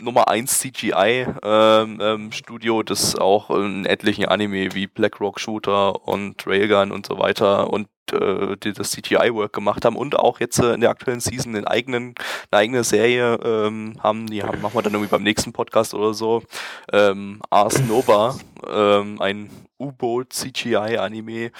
Nummer 0.02 0.28
1 0.28 0.58
CGI-Studio, 0.58 1.30
ähm, 1.44 2.80
ähm, 2.80 2.84
das 2.84 3.16
auch 3.16 3.50
in 3.50 3.86
etlichen 3.86 4.26
Anime 4.26 4.74
wie 4.74 4.86
Blackrock 4.86 5.40
Shooter 5.40 6.06
und 6.06 6.46
Railgun 6.46 6.92
und 6.92 7.06
so 7.06 7.18
weiter 7.18 7.72
und 7.72 7.88
äh, 8.12 8.56
die 8.56 8.72
das 8.72 8.90
CGI-Work 8.90 9.52
gemacht 9.52 9.84
haben 9.84 9.96
und 9.96 10.18
auch 10.18 10.40
jetzt 10.40 10.58
äh, 10.58 10.74
in 10.74 10.80
der 10.80 10.90
aktuellen 10.90 11.20
Season 11.20 11.54
einen 11.54 11.66
eigenen, 11.66 12.14
eine 12.50 12.60
eigene 12.60 12.84
Serie 12.84 13.34
ähm, 13.44 13.96
haben, 14.02 14.26
die 14.26 14.42
haben, 14.42 14.60
machen 14.60 14.74
wir 14.74 14.82
dann 14.82 14.92
irgendwie 14.92 15.10
beim 15.10 15.22
nächsten 15.22 15.52
Podcast 15.52 15.94
oder 15.94 16.12
so. 16.14 16.42
Ähm, 16.92 17.40
Ars 17.50 17.80
Nova, 17.80 18.36
ähm, 18.68 19.20
ein 19.20 19.50
U-Boot 19.78 20.32
CGI-Anime. 20.32 21.52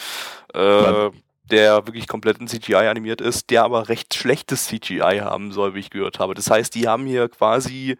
Äh, 0.55 1.11
der 1.51 1.87
wirklich 1.87 2.09
komplett 2.09 2.39
in 2.39 2.49
CGI 2.49 2.87
animiert 2.87 3.21
ist, 3.21 3.51
der 3.51 3.65
aber 3.65 3.89
recht 3.91 4.15
schlechtes 4.15 4.69
CGI 4.69 5.21
haben 5.23 5.53
soll, 5.53 5.75
wie 5.75 5.81
ich 5.81 5.91
gehört 5.91 6.19
habe. 6.19 6.35
Das 6.35 6.51
heißt, 6.51 6.75
die 6.75 6.89
haben 6.89 7.05
hier 7.05 7.29
quasi 7.29 7.99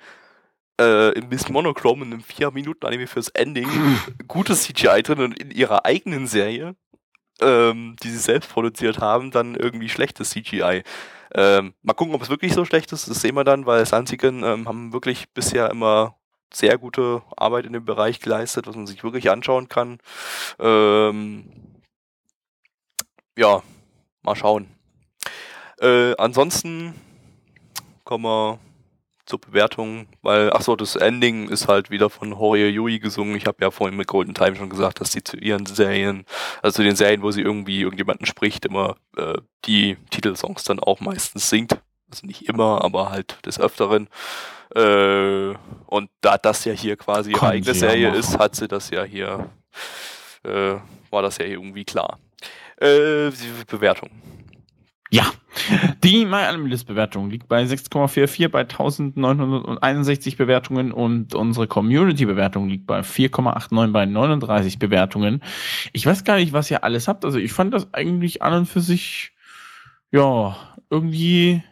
äh, 0.81 1.11
in 1.13 1.29
Miss 1.29 1.49
Monochrome 1.49 2.05
in 2.05 2.13
einem 2.13 2.23
4-Minuten-Anime 2.23 3.07
fürs 3.07 3.29
Ending 3.29 3.69
gutes 4.29 4.65
CGI 4.65 5.03
drin 5.03 5.21
und 5.21 5.39
in 5.39 5.51
ihrer 5.51 5.85
eigenen 5.85 6.27
Serie, 6.27 6.75
ähm, 7.41 7.97
die 8.03 8.11
sie 8.11 8.19
selbst 8.19 8.51
produziert 8.51 8.99
haben, 8.99 9.31
dann 9.31 9.55
irgendwie 9.55 9.89
schlechtes 9.89 10.31
CGI. 10.31 10.83
Ähm, 11.35 11.75
mal 11.83 11.95
gucken, 11.95 12.15
ob 12.15 12.23
es 12.23 12.29
wirklich 12.29 12.53
so 12.53 12.65
schlecht 12.65 12.93
ist, 12.93 13.09
das 13.09 13.21
sehen 13.21 13.35
wir 13.35 13.45
dann, 13.45 13.67
weil 13.67 13.87
Sansiken 13.87 14.43
ähm, 14.45 14.69
haben 14.69 14.93
wirklich 14.93 15.31
bisher 15.33 15.71
immer 15.71 16.17
sehr 16.53 16.77
gute 16.77 17.23
Arbeit 17.37 17.65
in 17.65 17.73
dem 17.73 17.85
Bereich 17.85 18.21
geleistet, 18.21 18.67
was 18.67 18.77
man 18.77 18.87
sich 18.87 19.03
wirklich 19.03 19.31
anschauen 19.31 19.69
kann. 19.69 19.99
Ähm, 20.59 21.51
ja, 23.39 23.63
mal 24.23 24.37
schauen. 24.37 24.69
Äh, 25.81 26.15
ansonsten 26.19 26.95
kommen 28.05 28.25
wir 28.25 28.59
zur 29.33 29.41
Bewertung, 29.41 30.09
weil, 30.21 30.53
ach 30.53 30.61
so, 30.61 30.77
das 30.77 30.95
Ending 30.95 31.49
ist 31.49 31.67
halt 31.67 31.91
wieder 31.91 32.11
von 32.11 32.39
Horia 32.39 32.67
Yui 32.67 32.99
gesungen. 32.99 33.35
Ich 33.35 33.47
habe 33.47 33.57
ja 33.63 33.71
vorhin 33.71 33.97
mit 33.97 34.07
Golden 34.07 34.35
Time 34.35 34.57
schon 34.57 34.69
gesagt, 34.69 35.01
dass 35.01 35.13
sie 35.13 35.25
zu 35.25 35.39
ihren 35.39 35.65
Serien, 35.65 36.27
also 36.61 36.77
zu 36.77 36.83
den 36.83 36.97
Serien, 36.97 37.23
wo 37.23 37.31
sie 37.31 37.41
irgendwie 37.41 37.81
irgendjemanden 37.81 38.27
spricht, 38.27 38.67
immer 38.67 38.97
äh, 39.17 39.39
die 39.65 39.97
Titelsongs 40.11 40.65
dann 40.65 40.81
auch 40.81 41.01
meistens 41.01 41.49
singt. 41.49 41.79
Also 42.11 42.27
nicht 42.27 42.47
immer, 42.47 42.85
aber 42.85 43.09
halt 43.09 43.39
des 43.47 43.59
Öfteren. 43.59 44.11
Äh, 44.75 45.55
und 45.87 46.11
da 46.21 46.37
das 46.37 46.67
ja 46.67 46.75
hier 46.75 46.97
quasi 46.97 47.31
ihre 47.31 47.49
eigene 47.49 47.73
Serie 47.73 48.09
ja 48.09 48.15
ist, 48.15 48.39
hat 48.39 48.55
sie 48.55 48.69
das 48.69 48.91
ja 48.91 49.03
hier, 49.03 49.49
äh, 50.45 50.75
war 51.09 51.23
das 51.23 51.39
ja 51.39 51.47
irgendwie 51.47 51.87
klar. 51.87 52.19
Äh, 52.77 53.31
Bewertung. 53.67 54.11
Ja, 55.13 55.31
die 56.03 56.25
MyAnimalist-Bewertung 56.25 57.29
liegt 57.29 57.47
bei 57.47 57.63
6,44 57.65 58.49
bei 58.49 58.61
1961 58.61 60.39
Bewertungen 60.39 60.91
und 60.91 61.35
unsere 61.35 61.67
Community-Bewertung 61.67 62.71
liegt 62.71 62.87
bei 62.87 63.01
4,89 63.01 63.93
bei 63.93 64.07
39 64.07 64.79
Bewertungen. 64.79 65.43
Ich 65.93 66.07
weiß 66.07 66.25
gar 66.25 66.37
nicht, 66.37 66.55
was 66.55 66.71
ihr 66.71 66.83
alles 66.83 67.09
habt. 67.09 67.27
Also 67.27 67.39
ich 67.39 67.53
fand 67.53 67.75
das 67.75 67.93
eigentlich 67.93 68.41
an 68.41 68.55
und 68.55 68.67
für 68.67 68.81
sich, 68.81 69.33
ja, 70.11 70.57
irgendwie 70.89 71.63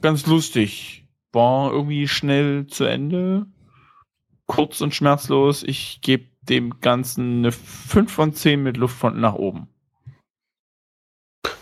ganz 0.00 0.26
lustig. 0.26 1.06
War 1.32 1.70
irgendwie 1.72 2.08
schnell 2.08 2.66
zu 2.66 2.84
Ende. 2.84 3.44
Kurz 4.46 4.80
und 4.80 4.94
schmerzlos. 4.94 5.64
Ich 5.64 6.00
gebe 6.00 6.30
dem 6.40 6.80
Ganzen 6.80 7.40
eine 7.40 7.52
5 7.52 8.10
von 8.10 8.32
10 8.32 8.62
mit 8.62 8.78
Luft 8.78 8.96
von 8.96 9.20
nach 9.20 9.34
oben. 9.34 9.68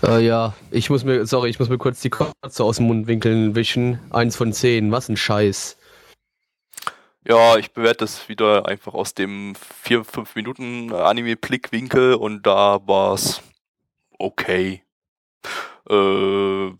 Äh, 0.02 0.24
ja, 0.24 0.54
ich 0.70 0.90
muss 0.90 1.04
mir, 1.04 1.26
sorry, 1.26 1.50
ich 1.50 1.58
muss 1.58 1.68
mir 1.68 1.78
kurz 1.78 2.00
die 2.00 2.10
Kotze 2.10 2.62
aus 2.64 2.76
dem 2.76 2.86
Mundwinkeln 2.86 3.54
wischen. 3.54 3.98
Eins 4.10 4.36
von 4.36 4.52
zehn, 4.52 4.92
was 4.92 5.08
ein 5.08 5.16
Scheiß. 5.16 5.76
Ja, 7.26 7.56
ich 7.56 7.72
bewerte 7.72 7.98
das 8.04 8.28
wieder 8.28 8.66
einfach 8.66 8.94
aus 8.94 9.12
dem 9.14 9.54
4-5 9.84 10.28
Minuten 10.34 10.92
Anime-Blickwinkel 10.94 12.14
und 12.14 12.46
da 12.46 12.80
war 12.86 13.14
es 13.14 13.42
okay. 14.18 14.82
Äh, 15.90 16.70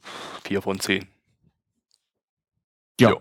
4 0.45 0.62
von 0.62 0.81
10. 0.81 1.07
Ja. 3.01 3.11
Jo. 3.11 3.16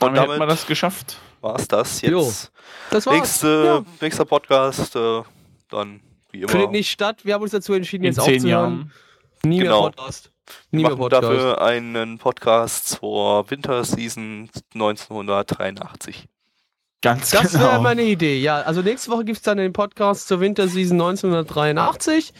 Und 0.00 0.14
damit 0.16 0.30
damit 0.30 0.50
das 0.50 0.66
geschafft. 0.66 1.18
war 1.40 1.56
es 1.56 1.68
das 1.68 2.00
Jo. 2.00 2.22
jetzt. 2.22 2.50
Das 2.90 3.06
war's. 3.06 3.14
Nächste, 3.16 3.64
Ja. 3.64 3.84
Nächster 4.00 4.24
Podcast, 4.24 4.96
äh, 4.96 5.22
dann 5.70 6.00
wie 6.32 6.40
immer. 6.40 6.48
Findet 6.48 6.72
nicht 6.72 6.90
statt. 6.90 7.24
Wir 7.24 7.34
haben 7.34 7.42
uns 7.42 7.52
dazu 7.52 7.74
entschieden, 7.74 8.04
In 8.04 8.10
jetzt 8.10 8.18
aufzuhören. 8.18 8.46
Jahren. 8.48 8.92
Nie 9.44 9.58
Genau. 9.60 9.82
mehr 9.82 9.90
Podcast. 9.92 10.30
Nie 10.70 10.82
Wir 10.82 10.90
machen 10.90 10.98
Podcast. 10.98 11.22
dafür 11.22 11.62
einen 11.62 12.18
Podcast 12.18 12.88
zur 12.88 13.50
Winterseason 13.50 14.50
1983. 14.74 16.26
Ganz 17.02 17.30
Das 17.30 17.52
genau. 17.52 17.64
wäre 17.64 17.82
meine 17.82 18.02
Idee, 18.02 18.38
ja. 18.38 18.62
Also 18.62 18.80
nächste 18.82 19.10
Woche 19.10 19.24
gibt 19.24 19.36
es 19.38 19.42
dann 19.42 19.58
den 19.58 19.72
Podcast 19.72 20.26
zur 20.28 20.40
Winterseason 20.40 20.96
1983. 21.00 22.32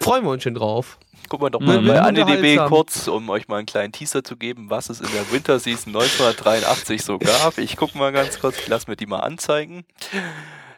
Freuen 0.00 0.24
wir 0.24 0.30
uns 0.30 0.42
schon 0.42 0.54
drauf. 0.54 0.98
Gucken 1.28 1.46
wir 1.46 1.50
doch 1.50 1.60
Mhm. 1.60 1.66
mal 1.66 1.82
bei 1.82 2.00
AniDB 2.00 2.56
kurz, 2.68 3.06
um 3.08 3.28
euch 3.28 3.48
mal 3.48 3.56
einen 3.58 3.66
kleinen 3.66 3.92
Teaser 3.92 4.24
zu 4.24 4.36
geben, 4.36 4.70
was 4.70 4.88
es 4.88 5.00
in 5.00 5.10
der 5.12 5.30
Winterseason 5.30 5.92
1983 5.92 7.02
so 7.02 7.18
gab. 7.18 7.58
Ich 7.58 7.76
gucke 7.76 7.98
mal 7.98 8.12
ganz 8.12 8.40
kurz, 8.40 8.58
ich 8.58 8.68
lasse 8.68 8.88
mir 8.90 8.96
die 8.96 9.06
mal 9.06 9.20
anzeigen. 9.20 9.84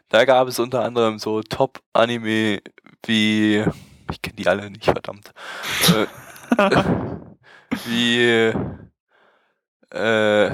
Da 0.09 0.25
gab 0.25 0.49
es 0.49 0.59
unter 0.59 0.83
anderem 0.83 1.21
so 1.21 1.41
Top-Anime 1.43 2.61
wie, 3.07 3.65
ich 4.11 4.23
kenne 4.23 4.37
die 4.37 4.47
alle 4.47 4.71
nicht, 4.71 4.85
verdammt. 4.85 5.33
Äh, 5.89 6.07
wie 7.87 8.53
äh, 9.91 10.51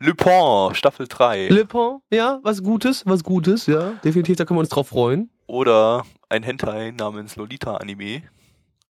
Lupin, 0.00 0.74
Staffel 0.74 1.06
3. 1.08 1.48
Le 1.48 1.64
Pen, 1.66 1.98
ja, 2.10 2.38
was 2.42 2.62
Gutes, 2.62 3.04
was 3.06 3.24
Gutes, 3.24 3.66
ja. 3.66 3.92
Definitiv, 4.04 4.36
da 4.36 4.44
können 4.44 4.58
wir 4.58 4.60
uns 4.60 4.68
drauf 4.68 4.88
freuen. 4.88 5.30
Oder 5.46 6.04
ein 6.28 6.42
Hentai 6.42 6.92
namens 6.96 7.36
Lolita 7.36 7.76
Anime. 7.76 8.22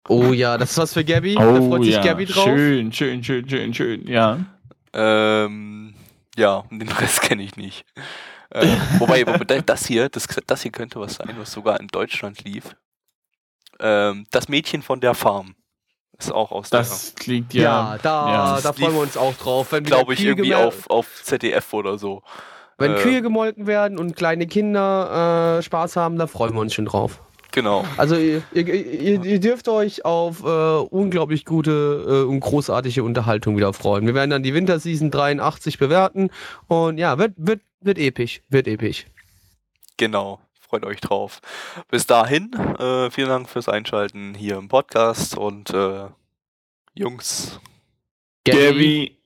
Oh 0.07 0.34
ja, 0.34 0.57
das 0.57 0.72
ist 0.72 0.78
was 0.78 0.93
für 0.93 1.03
Gabby. 1.05 1.36
da 1.36 1.47
Oh 1.47 1.70
freut 1.70 1.84
sich 1.84 1.93
ja, 1.93 2.03
Gabby 2.03 2.26
drauf. 2.26 2.45
schön, 2.45 2.91
schön, 2.91 3.24
schön, 3.24 3.47
schön, 3.47 3.74
schön, 3.74 4.07
ja. 4.07 4.39
Ähm, 4.93 5.93
ja, 6.36 6.64
und 6.70 6.80
den 6.80 6.89
Rest 6.89 7.22
kenne 7.22 7.43
ich 7.43 7.55
nicht. 7.55 7.86
Äh, 8.49 8.66
wobei, 8.97 9.26
wobei, 9.28 9.62
das 9.62 9.86
hier, 9.86 10.10
das, 10.10 10.28
das 10.47 10.64
hier 10.64 10.72
könnte 10.72 10.99
was 10.99 11.16
sein, 11.16 11.36
was 11.38 11.51
sogar 11.51 11.80
in 11.80 11.88
Deutschland 11.88 12.43
lief. 12.43 12.76
Ähm, 13.80 14.25
das 14.32 14.49
Mädchen 14.49 14.82
von 14.82 14.99
der 14.99 15.13
Farm. 15.13 15.55
Ist 16.17 16.34
auch 16.34 16.51
aus 16.51 16.69
Das 16.69 17.15
klingt 17.15 17.53
Ja, 17.53 17.61
ja. 17.93 17.97
da, 18.01 18.32
ja. 18.32 18.61
da 18.61 18.73
freuen 18.73 18.93
wir 18.93 19.01
uns 19.01 19.15
auch 19.15 19.34
drauf. 19.36 19.69
Der, 19.69 19.82
glaube 19.82 20.13
ich, 20.13 20.23
irgendwie 20.23 20.53
auf, 20.53 20.89
auf 20.89 21.23
ZDF 21.23 21.73
oder 21.73 21.97
so. 21.97 22.23
Wenn 22.77 22.95
äh, 22.95 22.99
Kühe 22.99 23.21
gemolken 23.21 23.67
werden 23.67 23.97
und 23.97 24.15
kleine 24.15 24.45
Kinder 24.45 25.57
äh, 25.59 25.63
Spaß 25.63 25.95
haben, 25.95 26.17
da 26.17 26.27
freuen 26.27 26.53
wir 26.53 26.61
uns 26.61 26.73
schon 26.73 26.86
drauf. 26.86 27.21
Genau. 27.51 27.86
Also 27.97 28.15
ihr, 28.15 28.43
ihr, 28.53 28.67
ihr, 28.67 29.23
ihr 29.23 29.39
dürft 29.39 29.67
euch 29.69 30.05
auf 30.05 30.43
äh, 30.43 30.45
unglaublich 30.45 31.45
gute 31.45 32.05
äh, 32.07 32.30
und 32.30 32.41
großartige 32.41 33.03
Unterhaltung 33.03 33.57
wieder 33.57 33.73
freuen. 33.73 34.05
Wir 34.05 34.13
werden 34.13 34.30
dann 34.30 34.43
die 34.43 34.53
Winterseason 34.53 35.11
83 35.11 35.77
bewerten 35.80 36.30
und 36.67 36.97
ja, 36.97 37.17
wird, 37.17 37.34
wird, 37.38 37.61
wird 37.82 37.97
episch, 37.97 38.41
wird 38.49 38.67
episch. 38.67 39.05
Genau. 39.97 40.39
Freut 40.70 40.86
euch 40.86 41.01
drauf. 41.01 41.41
Bis 41.89 42.05
dahin, 42.05 42.53
äh, 42.53 43.09
vielen 43.09 43.30
Dank 43.30 43.49
fürs 43.49 43.67
Einschalten 43.67 44.36
hier 44.36 44.57
im 44.57 44.67
Podcast 44.67 45.36
und 45.36 45.72
äh, 45.72 46.09
Jungs, 46.93 47.59
Gabby. 48.45 49.18